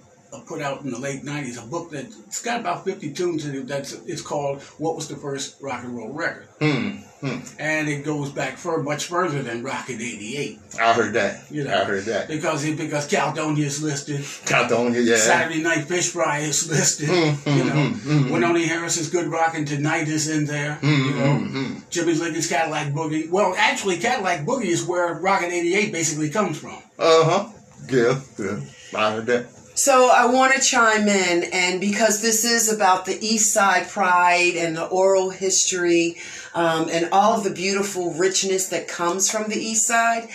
put 0.47 0.61
out 0.61 0.81
in 0.83 0.91
the 0.91 0.99
late 0.99 1.23
'90s. 1.23 1.63
A 1.63 1.67
book 1.67 1.91
that's 1.91 2.41
got 2.41 2.59
about 2.59 2.85
50 2.85 3.11
tunes 3.13 3.45
in 3.45 3.55
it. 3.55 3.67
That's 3.67 3.93
it's 4.05 4.21
called 4.21 4.61
"What 4.77 4.95
Was 4.95 5.07
the 5.07 5.15
First 5.15 5.55
Rock 5.61 5.83
and 5.83 5.95
Roll 5.97 6.09
Record," 6.13 6.47
Hmm. 6.59 6.97
Hmm. 7.21 7.39
and 7.59 7.89
it 7.89 8.05
goes 8.05 8.29
back 8.31 8.57
fur 8.57 8.81
much 8.81 9.05
further 9.05 9.41
than 9.43 9.61
Rocket 9.61 9.99
'88. 9.99 10.59
I 10.79 10.93
heard 10.93 11.13
that. 11.15 11.41
You 11.51 11.65
know, 11.65 11.73
I 11.73 11.83
heard 11.83 12.05
that. 12.05 12.27
because 12.29 12.63
it, 12.63 12.77
because 12.77 13.07
Caledonia 13.07 13.65
is 13.65 13.83
listed. 13.83 14.23
Caledonia, 14.45 15.01
yeah. 15.01 15.17
Saturday 15.17 15.61
Night 15.61 15.83
Fish 15.85 16.09
Fry 16.09 16.39
is 16.39 16.69
listed. 16.69 17.09
Mm, 17.09 17.57
you 17.57 17.63
know, 17.65 17.71
mm, 17.73 17.91
mm, 17.91 18.23
mm. 18.23 18.29
Wynonie 18.29 18.65
Harris's 18.65 19.09
Good 19.09 19.27
Rockin' 19.27 19.65
Tonight 19.65 20.07
is 20.07 20.29
in 20.29 20.45
there. 20.45 20.79
Mm, 20.81 21.05
you 21.05 21.11
know, 21.11 21.25
mm, 21.25 21.51
mm. 21.51 21.89
Jimmy 21.89 22.13
Liggins's 22.13 22.47
Cadillac 22.47 22.93
Boogie. 22.93 23.29
Well, 23.29 23.53
actually, 23.57 23.97
Cadillac 23.97 24.45
Boogie 24.45 24.65
is 24.67 24.85
where 24.85 25.13
Rocket 25.15 25.51
88 25.51 25.91
basically 25.91 26.29
comes 26.29 26.57
from. 26.57 26.77
Uh 26.97 27.23
huh. 27.25 27.49
Yeah, 27.89 28.19
yeah. 28.37 28.59
I 28.95 29.11
heard 29.13 29.25
that. 29.25 29.47
So 29.79 30.09
I 30.09 30.25
want 30.25 30.53
to 30.53 30.59
chime 30.59 31.07
in, 31.07 31.45
and 31.53 31.79
because 31.79 32.21
this 32.21 32.43
is 32.43 32.69
about 32.69 33.05
the 33.05 33.17
East 33.25 33.53
Side 33.53 33.87
pride 33.87 34.57
and 34.57 34.75
the 34.75 34.85
oral 34.85 35.29
history 35.29 36.17
um, 36.53 36.89
and 36.91 37.07
all 37.13 37.37
of 37.37 37.45
the 37.45 37.49
beautiful 37.49 38.11
richness 38.11 38.67
that 38.67 38.89
comes 38.89 39.31
from 39.31 39.47
the 39.47 39.55
East 39.55 39.87
Side, 39.87 40.27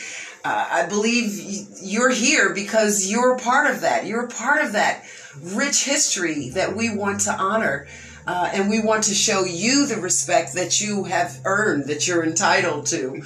uh, 0.47 0.69
I 0.71 0.87
believe 0.87 1.69
you're 1.83 2.09
here 2.09 2.55
because 2.55 3.11
you're 3.13 3.35
a 3.35 3.39
part 3.39 3.71
of 3.71 3.83
that. 3.83 4.07
You're 4.07 4.25
a 4.25 4.29
part 4.29 4.65
of 4.65 4.73
that 4.73 5.05
rich 5.39 5.85
history 5.85 6.49
that 6.49 6.75
we 6.75 6.97
want 6.97 7.21
to 7.21 7.33
honor. 7.35 7.87
Uh, 8.27 8.51
and 8.53 8.71
we 8.71 8.81
want 8.81 9.05
to 9.05 9.15
show 9.15 9.45
you 9.45 9.87
the 9.87 9.97
respect 9.97 10.55
that 10.55 10.81
you 10.81 11.05
have 11.05 11.41
earned, 11.45 11.87
that 11.87 12.09
you're 12.09 12.25
entitled 12.25 12.87
to. 12.87 13.23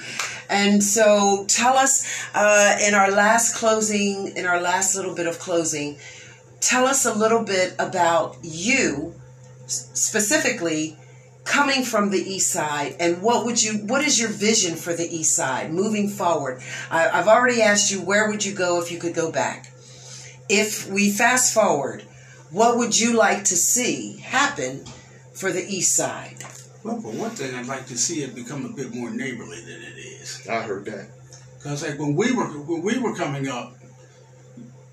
And 0.49 0.83
so 0.83 1.45
tell 1.47 1.77
us 1.77 2.05
uh, 2.33 2.77
in 2.85 2.93
our 2.93 3.11
last 3.11 3.55
closing, 3.55 4.35
in 4.35 4.45
our 4.45 4.59
last 4.59 4.95
little 4.95 5.15
bit 5.15 5.27
of 5.27 5.39
closing, 5.39 5.97
tell 6.59 6.85
us 6.85 7.05
a 7.05 7.13
little 7.13 7.43
bit 7.43 7.75
about 7.79 8.37
you 8.41 9.13
specifically 9.67 10.97
coming 11.45 11.83
from 11.83 12.09
the 12.09 12.19
east 12.19 12.51
side 12.51 12.95
and 12.99 13.21
what 13.21 13.45
would 13.45 13.61
you 13.61 13.73
what 13.85 14.03
is 14.03 14.19
your 14.19 14.29
vision 14.29 14.75
for 14.75 14.93
the 14.93 15.07
east 15.15 15.35
side 15.35 15.71
moving 15.71 16.07
forward 16.07 16.61
I, 16.91 17.09
i've 17.09 17.27
already 17.27 17.61
asked 17.61 17.91
you 17.91 18.01
where 18.01 18.29
would 18.29 18.45
you 18.45 18.53
go 18.53 18.81
if 18.81 18.91
you 18.91 18.99
could 18.99 19.15
go 19.15 19.31
back 19.31 19.71
if 20.47 20.87
we 20.89 21.11
fast 21.11 21.53
forward 21.53 22.03
what 22.51 22.77
would 22.77 22.97
you 22.97 23.15
like 23.15 23.43
to 23.45 23.55
see 23.55 24.17
happen 24.17 24.83
for 25.33 25.51
the 25.51 25.63
east 25.67 25.95
side 25.95 26.37
Well, 26.83 27.01
for 27.01 27.11
one 27.11 27.31
thing, 27.31 27.53
I'd 27.55 27.67
like 27.67 27.87
to 27.87 27.97
see 27.97 28.23
it 28.23 28.33
become 28.33 28.65
a 28.65 28.69
bit 28.69 28.93
more 28.93 29.09
neighborly 29.09 29.59
than 29.61 29.81
it 29.83 29.97
is. 29.99 30.47
I 30.47 30.61
heard 30.61 30.85
that. 30.85 31.09
Because 31.57 31.83
like 31.83 31.99
when 31.99 32.15
we 32.15 32.31
were 32.31 32.45
when 32.45 32.81
we 32.81 32.97
were 32.97 33.13
coming 33.15 33.49
up, 33.49 33.75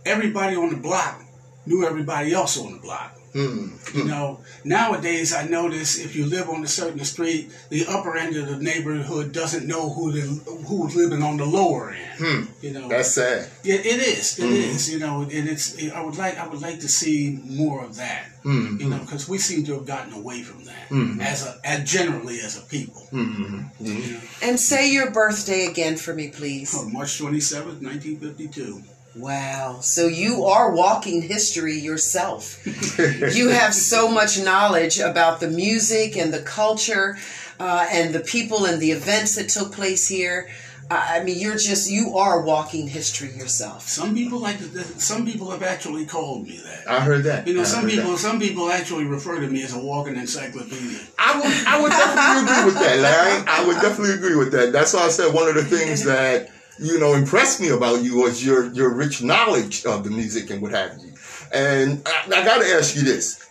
everybody 0.05 0.57
on 0.57 0.71
the 0.71 0.77
block 0.77 1.23
knew 1.65 1.87
everybody 1.87 2.33
else 2.33 2.59
on 2.59 2.73
the 2.73 2.79
block. 2.81 3.17
Hmm. 3.37 3.69
You 3.95 4.05
know, 4.05 4.41
nowadays 4.65 5.35
I 5.35 5.47
notice 5.47 5.99
if 5.99 6.17
you 6.17 6.25
live 6.25 6.49
on 6.49 6.65
a 6.65 6.67
certain 6.67 7.05
street, 7.05 7.51
the 7.69 7.85
upper 7.87 8.17
end 8.17 8.35
of 8.37 8.49
the 8.49 8.57
neighborhood 8.57 9.33
doesn't 9.33 9.67
know 9.67 9.91
who 9.91 10.11
the 10.13 10.23
who's 10.67 10.97
living 10.97 11.23
on 11.23 11.37
the 11.37 11.45
lower 11.45 11.91
end. 11.91 12.19
Hmm. 12.19 12.65
You 12.65 12.73
know, 12.73 12.89
That's 12.89 13.11
sad. 13.11 13.51
it, 13.63 13.85
it 13.85 14.01
is. 14.01 14.39
It 14.39 14.45
is. 14.51 14.89
Mhm. 14.89 14.93
You 14.93 14.99
know, 15.01 15.21
and 15.23 15.49
it's. 15.49 15.77
I 15.93 16.01
would 16.01 16.17
like. 16.17 16.39
I 16.39 16.49
would 16.49 16.63
like 16.63 16.81
to 16.81 16.89
see 16.89 17.39
more 17.45 17.85
of 17.85 17.97
that. 17.97 18.25
Hmm. 18.43 18.79
You 18.81 18.89
know, 18.89 19.01
because 19.01 19.29
we 19.29 19.37
seem 19.39 19.67
to 19.67 19.75
have 19.75 19.85
gotten 19.87 20.15
away 20.15 20.43
from 20.43 20.65
that 20.65 20.89
Mhm. 20.89 21.21
as 21.21 21.45
a, 21.47 21.61
as 21.65 21.85
generally 21.91 22.41
as 22.41 22.57
a 22.57 22.63
people. 22.63 23.03
Hmm. 23.11 23.25
Hmm. 23.25 23.85
You 23.85 24.13
know, 24.15 24.21
and 24.43 24.59
say 24.59 24.91
your 24.91 25.11
birthday 25.11 25.67
again 25.67 25.97
for 25.99 26.15
me 26.15 26.29
please 26.29 26.75
on 26.75 26.91
March 26.91 27.19
twenty 27.19 27.41
seventh, 27.41 27.83
nineteen 27.83 28.19
fifty 28.19 28.49
two. 28.49 28.83
Wow. 29.17 29.79
So 29.81 30.09
you 30.09 30.45
are 30.45 30.75
walking 30.75 31.23
history 31.23 31.79
yourself. 31.79 32.61
you 33.35 33.49
have 33.49 33.75
so 33.75 34.09
much 34.09 34.39
knowledge 34.39 34.99
about 34.99 35.41
the 35.41 35.49
music 35.49 36.17
and 36.17 36.33
the 36.35 36.41
culture 36.43 37.17
uh, 37.59 37.87
and 37.91 38.15
the 38.15 38.21
people 38.21 38.67
and 38.67 38.81
the 38.81 38.91
events 38.91 39.37
that 39.37 39.49
took 39.49 39.73
place 39.73 40.07
here. 40.07 40.49
I 40.91 41.19
I 41.21 41.25
mean, 41.25 41.39
you're 41.39 41.57
just, 41.57 41.91
you 41.91 42.17
are 42.19 42.43
walking 42.43 42.89
history 42.89 43.31
yourself. 43.31 43.89
Some 43.89 44.15
people 44.15 44.39
like 44.39 44.59
to. 44.59 44.85
Some 45.01 45.25
people 45.25 45.51
have 45.51 45.63
actually 45.63 46.05
called 46.05 46.47
me 46.47 46.59
that. 46.59 46.89
I 46.89 47.01
heard 47.01 47.25
that. 47.25 47.49
You 47.49 47.55
know, 47.55 47.63
I 47.63 47.65
some 47.65 47.87
people. 47.89 48.13
that. 48.13 48.19
Some 48.19 48.39
people 48.39 48.71
actually 48.71 49.05
refer 49.05 49.41
to 49.41 49.49
me 49.49 49.63
as 49.63 49.75
a 49.75 49.79
walking 49.79 50.17
encyclopedia. 50.17 51.01
I 51.19 51.41
would, 51.41 51.67
I 51.67 51.81
would 51.81 51.91
definitely 51.91 52.53
agree 52.53 52.65
with 52.67 52.75
that, 52.75 52.99
Larry. 52.99 53.45
I 53.49 53.67
would 53.67 53.81
definitely 53.81 54.15
agree 54.15 54.37
with 54.37 54.53
that. 54.53 54.73
That's 54.73 54.93
why 54.93 55.07
I 55.07 55.09
said 55.09 55.33
one 55.35 55.49
of 55.49 55.55
the 55.55 55.65
things 55.65 56.05
that 56.13 56.51
you 56.79 56.99
know 56.99 57.15
impressed 57.15 57.61
me 57.61 57.69
about 57.69 58.03
you 58.03 58.17
was 58.19 58.45
your 58.45 58.73
your 58.73 58.93
rich 58.95 59.23
knowledge 59.23 59.85
of 59.87 60.05
the 60.05 60.11
music 60.11 60.51
and 60.51 60.61
what 60.63 60.73
have 60.73 60.99
you. 60.99 61.13
And 61.53 62.03
I, 62.07 62.41
I 62.41 62.45
got 62.45 62.59
to 62.63 62.69
ask 62.75 62.97
you 62.97 63.03
this: 63.03 63.45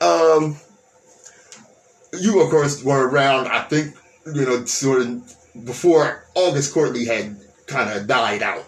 um, 0.00 0.56
you, 2.20 2.40
of 2.42 2.50
course, 2.50 2.82
were 2.82 3.08
around. 3.08 3.48
I 3.48 3.62
think 3.62 3.94
you 4.26 4.44
know, 4.44 4.64
sort 4.64 5.02
of 5.02 5.34
before 5.64 6.24
August 6.34 6.72
Quarterly 6.72 7.04
had 7.04 7.36
kind 7.66 7.90
of 7.90 8.06
died 8.06 8.42
out. 8.42 8.64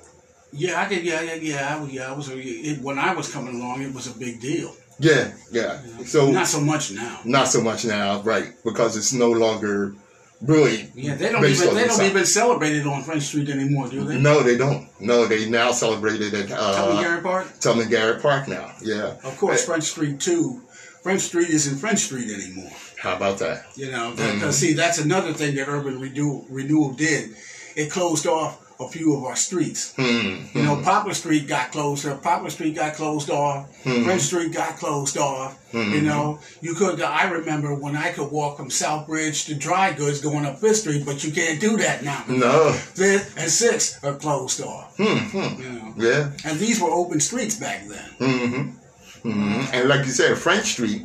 Yeah, 0.52 0.80
I 0.80 0.86
could. 0.86 1.02
Yeah, 1.04 1.20
yeah, 1.22 1.34
yeah. 1.34 1.76
I, 1.76 1.80
was- 1.80 1.92
yeah, 1.92 2.10
I 2.12 2.16
was. 2.16 2.28
It, 2.30 2.80
when 2.82 2.98
I 2.98 3.14
was 3.14 3.30
coming 3.32 3.56
along, 3.60 3.82
it 3.82 3.92
was 3.94 4.06
a 4.14 4.18
big 4.18 4.40
deal. 4.40 4.74
Yeah, 5.00 5.32
yeah. 5.52 5.80
So 6.04 6.30
Not 6.30 6.48
so 6.48 6.60
much 6.60 6.90
now. 6.90 7.20
not 7.24 7.46
so 7.48 7.60
much 7.60 7.84
now, 7.84 8.20
right? 8.22 8.52
Because 8.64 8.96
it's 8.96 9.12
no 9.12 9.30
longer 9.30 9.94
really. 10.42 10.90
Yeah, 10.94 11.14
they 11.14 11.30
don't 11.30 11.44
even. 11.44 11.74
They 11.74 11.86
don't 11.86 12.02
even 12.02 12.26
celebrate 12.26 12.72
it 12.76 12.86
on 12.86 13.02
French 13.02 13.24
Street 13.24 13.48
anymore, 13.48 13.88
do 13.88 14.04
they? 14.04 14.18
No, 14.18 14.42
they 14.42 14.56
don't. 14.56 14.88
No, 15.00 15.26
they 15.26 15.48
now 15.48 15.72
celebrate 15.72 16.20
it 16.20 16.32
at 16.34 16.48
Tell 16.48 16.92
me, 16.92 16.98
uh, 16.98 17.02
Gary 17.02 17.22
Park. 17.22 17.46
Tubman 17.60 17.88
Garrett 17.88 18.22
Park 18.22 18.48
now. 18.48 18.72
Yeah. 18.82 19.16
Of 19.24 19.36
course, 19.38 19.64
French 19.64 19.84
Street 19.84 20.20
too. 20.20 20.62
French 21.02 21.22
Street 21.22 21.48
isn't 21.50 21.78
French 21.78 22.00
Street 22.00 22.30
anymore. 22.30 22.70
How 22.98 23.14
about 23.16 23.38
that? 23.38 23.64
You 23.76 23.90
know, 23.90 24.12
Mhm. 24.16 24.52
see, 24.52 24.72
that's 24.74 24.98
another 24.98 25.32
thing 25.32 25.54
that 25.56 25.68
Urban 25.68 26.00
Renewal, 26.00 26.44
Renewal 26.50 26.92
did. 26.92 27.34
It 27.76 27.90
closed 27.90 28.26
off 28.26 28.58
a 28.80 28.88
few 28.88 29.16
of 29.16 29.24
our 29.24 29.34
streets. 29.36 29.92
Hmm. 29.96 30.44
You 30.56 30.62
know, 30.64 30.80
Poplar 30.82 31.14
Street 31.14 31.48
got 31.48 31.72
closed 31.72 32.06
off. 32.06 32.22
Poplar 32.22 32.50
Street 32.50 32.76
got 32.76 32.94
closed 32.94 33.28
off. 33.30 33.66
Hmm. 33.82 34.04
French 34.04 34.22
Street 34.22 34.52
got 34.52 34.76
closed 34.76 35.18
off. 35.18 35.58
Hmm. 35.72 35.92
You 35.92 36.02
know, 36.02 36.38
you 36.60 36.74
could. 36.74 37.00
I 37.02 37.28
remember 37.28 37.74
when 37.74 37.96
I 37.96 38.12
could 38.12 38.30
walk 38.30 38.56
from 38.56 38.70
South 38.70 39.06
Bridge 39.06 39.46
to 39.46 39.54
Dry 39.54 39.92
Goods 39.92 40.20
going 40.20 40.46
up 40.46 40.58
Fifth 40.58 40.76
Street, 40.78 41.04
but 41.04 41.24
you 41.24 41.32
can't 41.32 41.60
do 41.60 41.76
that 41.78 42.04
now. 42.04 42.24
No. 42.28 42.72
Fifth 42.72 43.36
and 43.36 43.50
Sixth 43.50 44.02
are 44.04 44.14
closed 44.14 44.60
off. 44.62 44.96
Hmm. 44.96 45.18
hmm. 45.36 45.62
You 45.62 45.68
know, 45.72 45.94
Yeah. 45.96 46.30
and 46.44 46.58
these 46.58 46.80
were 46.80 46.90
open 46.90 47.18
streets 47.20 47.56
back 47.56 47.86
then. 47.88 48.08
Mm-hmm. 48.20 49.30
hmm 49.30 49.64
And 49.72 49.88
like 49.88 50.06
you 50.06 50.12
said, 50.12 50.38
French 50.38 50.66
Street, 50.66 51.02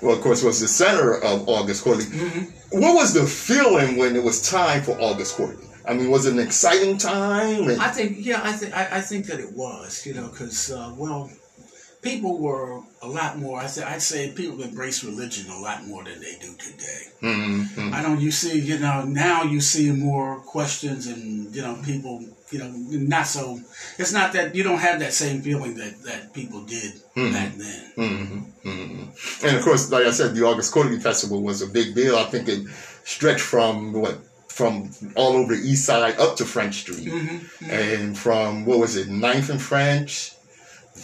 well, 0.00 0.14
of 0.14 0.20
course, 0.22 0.42
was 0.44 0.60
the 0.60 0.68
center 0.68 1.14
of 1.22 1.48
August 1.48 1.82
Quarterly. 1.82 2.06
Mm-hmm. 2.06 2.80
What 2.80 2.94
was 2.94 3.14
the 3.14 3.26
feeling 3.26 3.96
when 3.96 4.14
it 4.14 4.22
was 4.22 4.48
time 4.48 4.82
for 4.82 4.92
August 5.00 5.36
Quarterly? 5.36 5.64
I 5.86 5.94
mean, 5.94 6.10
was 6.10 6.26
it 6.26 6.32
an 6.32 6.38
exciting 6.40 6.98
time? 6.98 7.80
I 7.80 7.88
think, 7.88 8.24
yeah, 8.24 8.40
I 8.42 8.52
think, 8.52 8.74
I, 8.76 8.98
I 8.98 9.00
think 9.00 9.26
that 9.26 9.40
it 9.40 9.52
was, 9.52 10.04
you 10.06 10.14
know, 10.14 10.28
because, 10.28 10.70
uh, 10.72 10.92
well, 10.96 11.30
people 12.02 12.38
were 12.38 12.80
a 13.02 13.08
lot 13.08 13.38
more. 13.38 13.60
I 13.60 13.66
th- 13.66 13.86
I'd 13.86 14.02
say 14.02 14.30
people 14.32 14.62
embrace 14.62 15.02
religion 15.04 15.50
a 15.50 15.58
lot 15.58 15.86
more 15.86 16.04
than 16.04 16.20
they 16.20 16.36
do 16.40 16.54
today. 16.58 17.02
Mhm. 17.22 17.92
I 17.92 18.02
don't. 18.02 18.20
You 18.20 18.30
see, 18.30 18.58
you 18.60 18.78
know, 18.78 19.02
now 19.04 19.42
you 19.42 19.60
see 19.60 19.90
more 19.90 20.36
questions 20.40 21.06
and 21.06 21.54
you 21.54 21.62
know 21.62 21.78
people, 21.84 22.24
you 22.50 22.58
know, 22.58 22.68
not 23.14 23.26
so. 23.26 23.60
It's 23.98 24.12
not 24.12 24.32
that 24.34 24.54
you 24.54 24.62
don't 24.62 24.78
have 24.78 25.00
that 25.00 25.14
same 25.14 25.42
feeling 25.42 25.74
that 25.76 26.02
that 26.04 26.32
people 26.34 26.60
did 26.62 26.92
Mhm. 27.16 27.32
back 27.32 27.56
then. 27.56 27.82
hmm 27.96 28.38
hmm 28.62 29.02
And 29.46 29.56
of 29.56 29.62
course, 29.64 29.90
like 29.90 30.06
I 30.06 30.10
said, 30.12 30.34
the 30.34 30.44
August 30.44 30.72
Quarterly 30.72 31.00
Festival 31.00 31.42
was 31.42 31.62
a 31.62 31.66
big 31.66 31.94
deal. 31.94 32.16
I 32.16 32.24
think 32.24 32.48
it 32.48 32.66
stretched 33.04 33.40
from 33.52 33.92
what 33.92 34.18
from 34.56 34.90
all 35.16 35.32
over 35.36 35.54
the 35.54 35.62
East 35.70 35.84
Side 35.84 36.16
up 36.18 36.36
to 36.36 36.44
French 36.44 36.74
Street, 36.84 37.08
Mm-hmm. 37.08 37.70
and 37.70 38.16
from 38.16 38.64
what 38.64 38.78
was 38.78 38.96
it, 38.96 39.08
Ninth 39.08 39.50
and 39.50 39.60
French, 39.60 40.32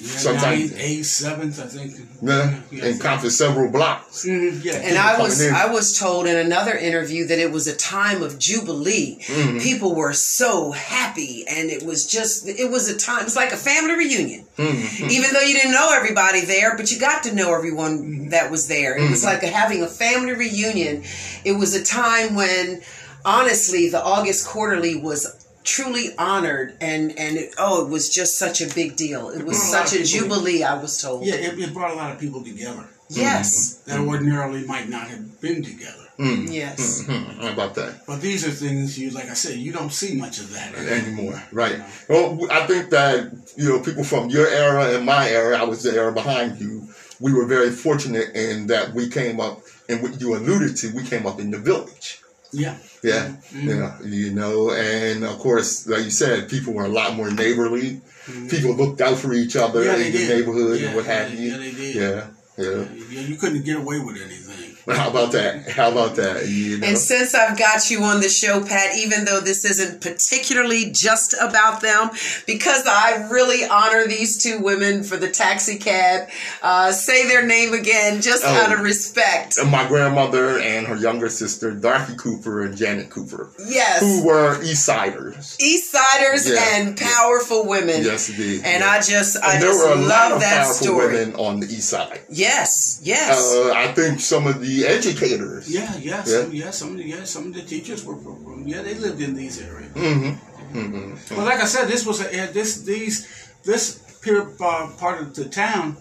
Yeah, 0.01 0.09
Sometimes- 0.27 0.71
ninth, 0.71 0.75
eighth, 0.81 1.07
seventh, 1.07 1.61
I 1.61 1.67
think. 1.75 1.93
yeah, 2.23 2.55
yeah, 2.71 2.85
and 2.87 2.99
counted 2.99 3.31
several 3.31 3.69
blocks. 3.71 4.25
Mhm, 4.25 4.65
yeah. 4.65 4.77
And 4.89 4.97
I 4.97 5.19
was 5.21 5.39
in. 5.43 5.53
I 5.55 5.67
was 5.67 5.99
told 5.99 6.27
in 6.27 6.37
another 6.49 6.75
interview 6.89 7.27
that 7.27 7.39
it 7.39 7.51
was 7.53 7.67
a 7.67 7.77
time 7.77 8.23
of 8.23 8.39
jubilee. 8.39 9.19
Mhm. 9.27 9.61
People 9.61 9.95
were 9.95 10.15
so 10.15 10.71
happy, 10.73 11.45
and 11.47 11.69
it 11.69 11.83
was 11.83 12.07
just 12.07 12.49
it 12.49 12.71
was 12.71 12.89
a 12.89 12.97
time. 12.97 13.27
It's 13.27 13.37
like 13.37 13.53
a 13.53 13.57
family 13.71 13.93
reunion. 14.05 14.47
Mhm. 14.59 15.11
Even 15.11 15.29
though 15.35 15.43
you 15.49 15.55
didn't 15.59 15.73
know 15.73 15.91
everybody 15.95 16.41
there, 16.55 16.75
but 16.75 16.91
you 16.91 16.99
got 16.99 17.23
to 17.25 17.35
know 17.35 17.55
everyone 17.55 18.31
that 18.31 18.51
was 18.51 18.69
there. 18.69 18.97
It 18.97 19.11
was 19.11 19.23
like 19.31 19.43
a, 19.43 19.49
having 19.49 19.83
a 19.83 19.89
family 20.05 20.33
reunion. 20.33 21.05
It 21.45 21.53
was 21.63 21.75
a 21.75 21.83
time 21.85 22.35
when, 22.35 22.81
honestly, 23.25 23.89
the 23.89 24.03
August 24.03 24.47
Quarterly 24.47 24.97
was 24.97 25.39
truly 25.65 26.09
honored, 26.19 26.77
and 26.81 27.17
and 27.19 27.37
it, 27.37 27.55
oh, 27.59 27.85
it 27.85 27.89
was 27.91 28.13
just 28.13 28.39
such 28.39 28.61
a 28.61 28.73
big 28.75 28.97
deal. 28.97 29.31
It 29.31 29.45
was 29.45 29.59
brought 29.59 29.85
a 29.85 29.89
such 29.89 29.93
a 30.01 30.03
people- 30.03 30.37
jubilee. 30.37 30.63
I 30.63 30.81
was 30.81 31.01
told. 31.01 31.25
Yeah, 31.27 31.35
it, 31.35 31.59
it 31.59 31.73
brought 31.73 31.93
a 31.93 31.95
lot 31.95 32.13
of 32.13 32.19
people 32.19 32.43
together 32.43 32.85
Yes. 33.09 33.83
that 33.87 34.01
ordinarily 34.01 34.65
might 34.67 34.89
not 34.89 35.09
have 35.09 35.41
been 35.41 35.63
together. 35.63 35.99
Mm. 36.19 36.53
Yes. 36.53 37.03
Mm-hmm. 37.05 37.41
How 37.43 37.53
about 37.53 37.75
that? 37.75 38.07
But 38.07 38.21
these 38.21 38.47
are 38.47 38.51
things 38.51 38.99
you, 38.99 39.11
like 39.11 39.29
I 39.31 39.35
said, 39.35 39.57
you 39.59 39.73
don't 39.73 39.93
see 39.93 40.15
much 40.15 40.39
of 40.39 40.53
that 40.53 40.75
anymore. 40.75 41.43
Right. 41.53 41.81
Well, 42.09 42.39
I 42.51 42.67
think 42.67 42.91
that 42.91 43.33
you 43.57 43.69
know 43.69 43.81
people 43.81 44.05
from 44.05 44.29
your 44.31 44.47
era 44.47 44.95
and 44.95 45.05
my 45.07 45.29
era. 45.29 45.59
I 45.59 45.65
was 45.65 45.83
the 45.83 45.93
era 45.93 46.13
behind 46.13 46.61
you. 46.61 46.89
We 47.21 47.33
were 47.33 47.47
very 47.47 47.71
fortunate 47.71 48.35
in 48.35 48.67
that 48.67 48.93
we 48.95 49.09
came 49.09 49.41
up, 49.41 49.61
and 49.89 50.03
what 50.03 50.21
you 50.21 50.35
alluded 50.37 50.77
to, 50.79 50.93
we 50.95 51.03
came 51.05 51.27
up 51.27 51.39
in 51.41 51.51
the 51.51 51.59
village. 51.59 52.21
Yeah. 52.53 52.77
Yeah. 53.03 53.29
Mm-hmm. 53.53 53.69
Yeah. 53.69 54.03
You 54.05 54.31
know, 54.33 54.71
and 54.71 55.25
of 55.25 55.39
course, 55.39 55.87
like 55.87 56.05
you 56.05 56.11
said, 56.11 56.49
people 56.49 56.75
were 56.75 56.85
a 56.85 56.89
lot 56.89 57.15
more 57.15 57.31
neighborly. 57.31 58.01
Mm-hmm. 58.27 58.49
People 58.49 58.75
looked 58.75 59.01
out 59.01 59.19
for 59.19 59.33
each 59.33 59.57
other 59.57 59.85
yeah, 59.85 59.97
in 59.97 60.13
the 60.13 60.29
neighborhood 60.29 60.81
yeah, 60.81 60.87
and 60.89 60.97
what 60.97 61.07
have 61.07 61.35
you. 61.35 61.51
Yeah, 61.51 61.57
they 61.57 61.73
did. 61.73 61.95
Yeah. 61.95 62.27
Yeah. 62.59 62.87
yeah. 63.11 63.21
You 63.21 63.37
couldn't 63.37 63.65
get 63.65 63.77
away 63.77 63.99
with 63.99 64.17
anything. 64.17 64.52
How 64.87 65.11
about 65.11 65.33
that? 65.33 65.69
How 65.69 65.93
about 65.93 66.17
that? 66.17 66.49
You 66.49 66.79
know? 66.79 66.87
And 66.89 66.99
since 66.99 67.35
I've 67.35 67.57
got 67.57 67.89
you 67.91 68.03
on 68.03 68.21
the 68.21 68.29
show, 68.29 68.65
Pat, 68.65 68.97
even 68.97 69.25
though 69.25 69.41
this 69.41 69.65
isn't 69.65 70.01
particularly 70.01 70.91
just 70.91 71.35
about 71.41 71.81
them, 71.83 72.11
because 72.47 72.85
I 72.87 73.29
really 73.31 73.65
honor 73.65 74.07
these 74.09 74.43
two 74.43 74.59
women 74.59 75.05
for 75.05 75.17
the 75.17 75.31
taxi 75.31 75.79
cab, 75.79 76.29
uh, 76.63 76.91
say 76.91 77.29
their 77.29 77.47
name 77.47 77.75
again 77.75 78.23
just 78.23 78.43
oh, 78.45 78.49
out 78.49 78.73
of 78.73 78.81
respect. 78.81 79.57
My 79.65 79.87
grandmother 79.87 80.59
and 80.59 80.87
her 80.87 80.97
younger 80.97 81.29
sister, 81.29 81.71
Dorothy 81.71 82.17
Cooper 82.17 82.63
and 82.63 82.77
Janet 82.77 83.11
Cooper. 83.11 83.51
Yes. 83.65 84.01
Who 84.01 84.27
were 84.27 84.61
East 84.63 84.85
Siders. 84.85 85.57
East 85.61 85.93
Siders 85.93 86.51
and 86.51 86.97
powerful 86.99 87.67
women. 87.67 88.03
Yes, 88.03 88.29
indeed. 88.29 88.63
And 88.65 88.83
I 88.83 89.01
just, 89.01 89.37
I 89.43 89.61
just 89.61 89.85
love 89.85 90.41
that 90.41 90.67
story. 90.67 91.07
women 91.07 91.35
on 91.37 91.61
the 91.61 91.67
East 91.67 91.89
Side. 91.89 92.21
Yes, 92.29 93.01
yes. 93.03 93.55
Uh, 93.55 93.73
I 93.75 93.93
think 93.93 94.19
some 94.19 94.47
of 94.49 94.61
the 94.61 94.72
the 94.77 94.87
educators. 94.87 95.73
Yeah, 95.73 95.95
yeah, 95.97 96.01
yeah. 96.01 96.23
Some, 96.23 96.53
yeah, 96.53 96.71
some, 96.71 96.99
yeah, 96.99 97.25
some 97.25 97.47
of 97.49 97.55
the 97.55 97.63
teachers 97.63 98.05
were, 98.05 98.17
from. 98.17 98.65
yeah, 98.67 98.83
they 98.83 98.95
lived 98.95 99.21
in 99.21 99.35
these 99.35 99.61
areas. 99.61 99.93
Mm-hmm. 99.93 100.79
Mm-hmm. 100.79 101.35
But 101.37 101.45
like 101.45 101.61
I 101.61 101.67
said, 101.67 101.89
this 101.89 102.07
was 102.07 102.21
a 102.21 102.47
this 102.53 102.83
these 102.83 103.29
this 103.65 104.01
uh, 104.27 104.91
part 104.99 105.21
of 105.21 105.35
the 105.35 105.49
town 105.49 105.97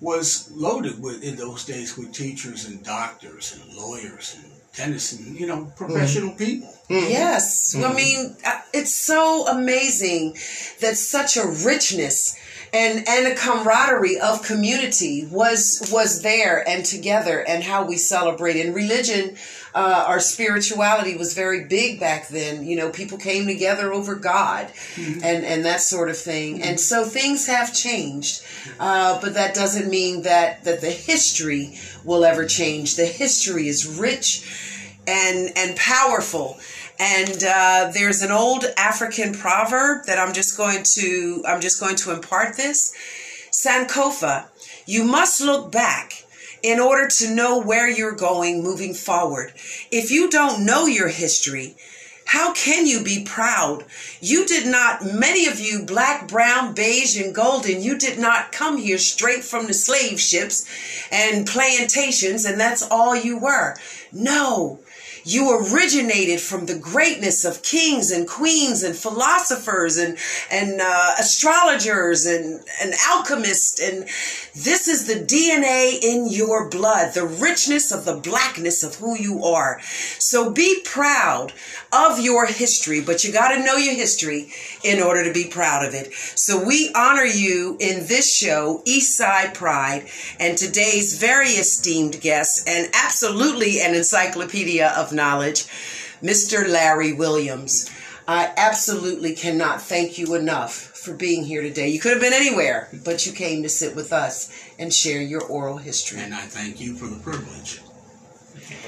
was 0.00 0.50
loaded 0.52 1.00
with 1.02 1.22
in 1.22 1.36
those 1.36 1.64
days 1.64 1.96
with 1.96 2.12
teachers 2.12 2.66
and 2.66 2.82
doctors 2.82 3.54
and 3.54 3.74
lawyers 3.74 4.36
and 4.36 4.52
dentists 4.74 5.18
and 5.18 5.38
you 5.38 5.46
know 5.46 5.72
professional 5.76 6.30
mm-hmm. 6.30 6.44
people. 6.44 6.74
Mm-hmm. 6.88 7.10
Yes, 7.10 7.74
I 7.74 7.80
mm-hmm. 7.80 7.96
mean 7.96 8.36
uh, 8.46 8.60
it's 8.72 8.94
so 8.94 9.46
amazing 9.48 10.36
that 10.80 10.96
such 10.96 11.36
a 11.36 11.46
richness 11.46 12.38
and 12.72 13.06
and 13.08 13.26
a 13.26 13.34
camaraderie 13.34 14.18
of 14.18 14.42
community 14.42 15.26
was 15.30 15.88
was 15.92 16.22
there 16.22 16.66
and 16.68 16.84
together 16.84 17.44
and 17.46 17.64
how 17.64 17.84
we 17.84 17.96
celebrate. 17.96 18.60
And 18.64 18.74
religion 18.74 19.36
uh, 19.74 20.06
our 20.08 20.20
spirituality 20.20 21.16
was 21.16 21.34
very 21.34 21.64
big 21.64 22.00
back 22.00 22.28
then. 22.28 22.64
You 22.64 22.76
know 22.76 22.90
people 22.90 23.18
came 23.18 23.46
together 23.46 23.92
over 23.92 24.14
god 24.14 24.68
mm-hmm. 24.94 25.20
and 25.22 25.44
and 25.44 25.64
that 25.64 25.80
sort 25.80 26.08
of 26.08 26.16
thing. 26.16 26.54
Mm-hmm. 26.54 26.68
and 26.68 26.80
so 26.80 27.04
things 27.04 27.46
have 27.46 27.74
changed 27.74 28.42
uh, 28.78 29.20
but 29.20 29.34
that 29.34 29.54
doesn't 29.54 29.88
mean 29.88 30.22
that 30.22 30.64
that 30.64 30.80
the 30.80 30.90
history 30.90 31.78
will 32.04 32.24
ever 32.24 32.46
change. 32.46 32.96
The 32.96 33.06
history 33.06 33.68
is 33.68 33.98
rich 33.98 35.00
and 35.06 35.52
and 35.56 35.76
powerful 35.76 36.58
and 36.98 37.44
uh, 37.44 37.90
there's 37.92 38.22
an 38.22 38.30
old 38.30 38.64
African 38.76 39.32
proverb 39.32 40.06
that 40.06 40.18
I'm 40.18 40.32
just 40.32 40.56
going 40.56 40.82
to 40.94 41.44
I'm 41.46 41.60
just 41.60 41.80
going 41.80 41.96
to 41.96 42.12
impart 42.12 42.56
this. 42.56 42.94
Sankofa, 43.50 44.46
you 44.86 45.04
must 45.04 45.40
look 45.40 45.72
back 45.72 46.24
in 46.62 46.80
order 46.80 47.08
to 47.08 47.34
know 47.34 47.60
where 47.60 47.88
you're 47.88 48.14
going 48.14 48.62
moving 48.62 48.94
forward. 48.94 49.52
If 49.90 50.10
you 50.10 50.30
don't 50.30 50.64
know 50.64 50.86
your 50.86 51.08
history, 51.08 51.76
how 52.26 52.52
can 52.54 52.86
you 52.86 53.04
be 53.04 53.22
proud? 53.24 53.84
You 54.20 54.46
did 54.46 54.66
not, 54.66 55.04
many 55.04 55.46
of 55.46 55.60
you, 55.60 55.84
black, 55.84 56.26
brown, 56.26 56.74
beige, 56.74 57.16
and 57.16 57.32
golden, 57.32 57.80
you 57.80 57.96
did 57.96 58.18
not 58.18 58.50
come 58.50 58.78
here 58.78 58.98
straight 58.98 59.44
from 59.44 59.68
the 59.68 59.74
slave 59.74 60.20
ships 60.20 60.66
and 61.12 61.46
plantations, 61.46 62.44
and 62.44 62.58
that's 62.58 62.82
all 62.90 63.14
you 63.14 63.38
were. 63.38 63.76
No, 64.12 64.80
you 65.26 65.58
originated 65.58 66.40
from 66.40 66.66
the 66.66 66.78
greatness 66.78 67.44
of 67.44 67.62
kings 67.62 68.12
and 68.12 68.28
queens 68.28 68.84
and 68.84 68.94
philosophers 68.94 69.96
and 69.96 70.16
and 70.52 70.80
uh, 70.80 71.14
astrologers 71.18 72.26
and 72.26 72.62
and 72.80 72.94
alchemists 73.08 73.80
and 73.80 74.04
this 74.54 74.86
is 74.86 75.06
the 75.06 75.14
DNA 75.14 75.98
in 76.00 76.28
your 76.28 76.70
blood, 76.70 77.12
the 77.12 77.26
richness 77.26 77.92
of 77.92 78.04
the 78.04 78.16
blackness 78.16 78.82
of 78.82 78.94
who 78.94 79.16
you 79.18 79.44
are. 79.44 79.80
So 79.82 80.50
be 80.50 80.80
proud 80.84 81.52
of 81.92 82.20
your 82.20 82.46
history, 82.46 83.00
but 83.00 83.24
you 83.24 83.32
got 83.32 83.54
to 83.54 83.62
know 83.62 83.76
your 83.76 83.94
history 83.94 84.52
in 84.86 85.02
order 85.02 85.24
to 85.24 85.32
be 85.32 85.44
proud 85.44 85.84
of 85.84 85.94
it. 85.94 86.12
So 86.14 86.64
we 86.64 86.92
honor 86.94 87.24
you 87.24 87.76
in 87.80 88.06
this 88.06 88.32
show, 88.32 88.82
Eastside 88.86 89.52
Pride, 89.52 90.06
and 90.38 90.56
today's 90.56 91.18
very 91.18 91.48
esteemed 91.48 92.20
guest 92.20 92.68
and 92.68 92.88
absolutely 92.94 93.80
an 93.80 93.94
encyclopedia 93.94 94.94
of 94.96 95.12
knowledge, 95.12 95.64
Mr. 96.22 96.68
Larry 96.68 97.12
Williams. 97.12 97.90
I 98.28 98.52
absolutely 98.56 99.34
cannot 99.34 99.82
thank 99.82 100.18
you 100.18 100.34
enough 100.34 100.72
for 100.72 101.14
being 101.14 101.44
here 101.44 101.62
today. 101.62 101.88
You 101.88 102.00
could 102.00 102.12
have 102.12 102.20
been 102.20 102.32
anywhere, 102.32 102.88
but 103.04 103.26
you 103.26 103.32
came 103.32 103.62
to 103.62 103.68
sit 103.68 103.94
with 103.94 104.12
us 104.12 104.52
and 104.78 104.92
share 104.92 105.20
your 105.20 105.42
oral 105.42 105.78
history. 105.78 106.20
And 106.20 106.34
I 106.34 106.42
thank 106.42 106.80
you 106.80 106.94
for 106.94 107.06
the 107.06 107.20
privilege. 107.20 107.80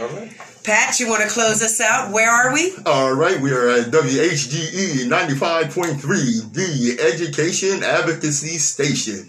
All 0.00 0.06
right. 0.08 0.30
Pat, 0.62 1.00
you 1.00 1.08
want 1.08 1.22
to 1.22 1.28
close 1.28 1.62
us 1.62 1.80
out? 1.80 2.12
Where 2.12 2.30
are 2.30 2.52
we? 2.52 2.72
All 2.86 3.14
right, 3.14 3.40
we 3.40 3.50
are 3.52 3.68
at 3.68 3.86
WHGE 3.86 5.08
95.3, 5.08 6.52
the 6.52 6.98
Education 7.00 7.82
Advocacy 7.82 8.58
Station. 8.58 9.24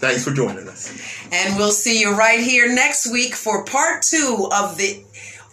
Thanks 0.00 0.24
for 0.24 0.32
joining 0.32 0.68
us. 0.68 0.92
And 1.32 1.56
we'll 1.56 1.70
see 1.70 2.00
you 2.00 2.14
right 2.14 2.40
here 2.40 2.70
next 2.74 3.10
week 3.10 3.34
for 3.34 3.64
part 3.64 4.02
two 4.02 4.50
of 4.52 4.76
the 4.76 5.02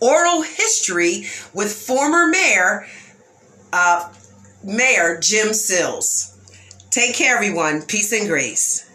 oral 0.01 0.41
history 0.41 1.27
with 1.53 1.71
former 1.71 2.27
mayor, 2.27 2.87
uh, 3.71 4.11
Mayor 4.63 5.19
Jim 5.21 5.53
Sills. 5.53 6.35
Take 6.89 7.13
care, 7.13 7.35
everyone. 7.35 7.83
Peace 7.83 8.11
and 8.11 8.27
grace. 8.27 8.88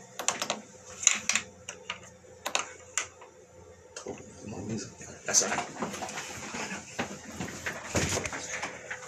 That's 5.27 5.43
all 5.43 5.51
right. 5.51 6.14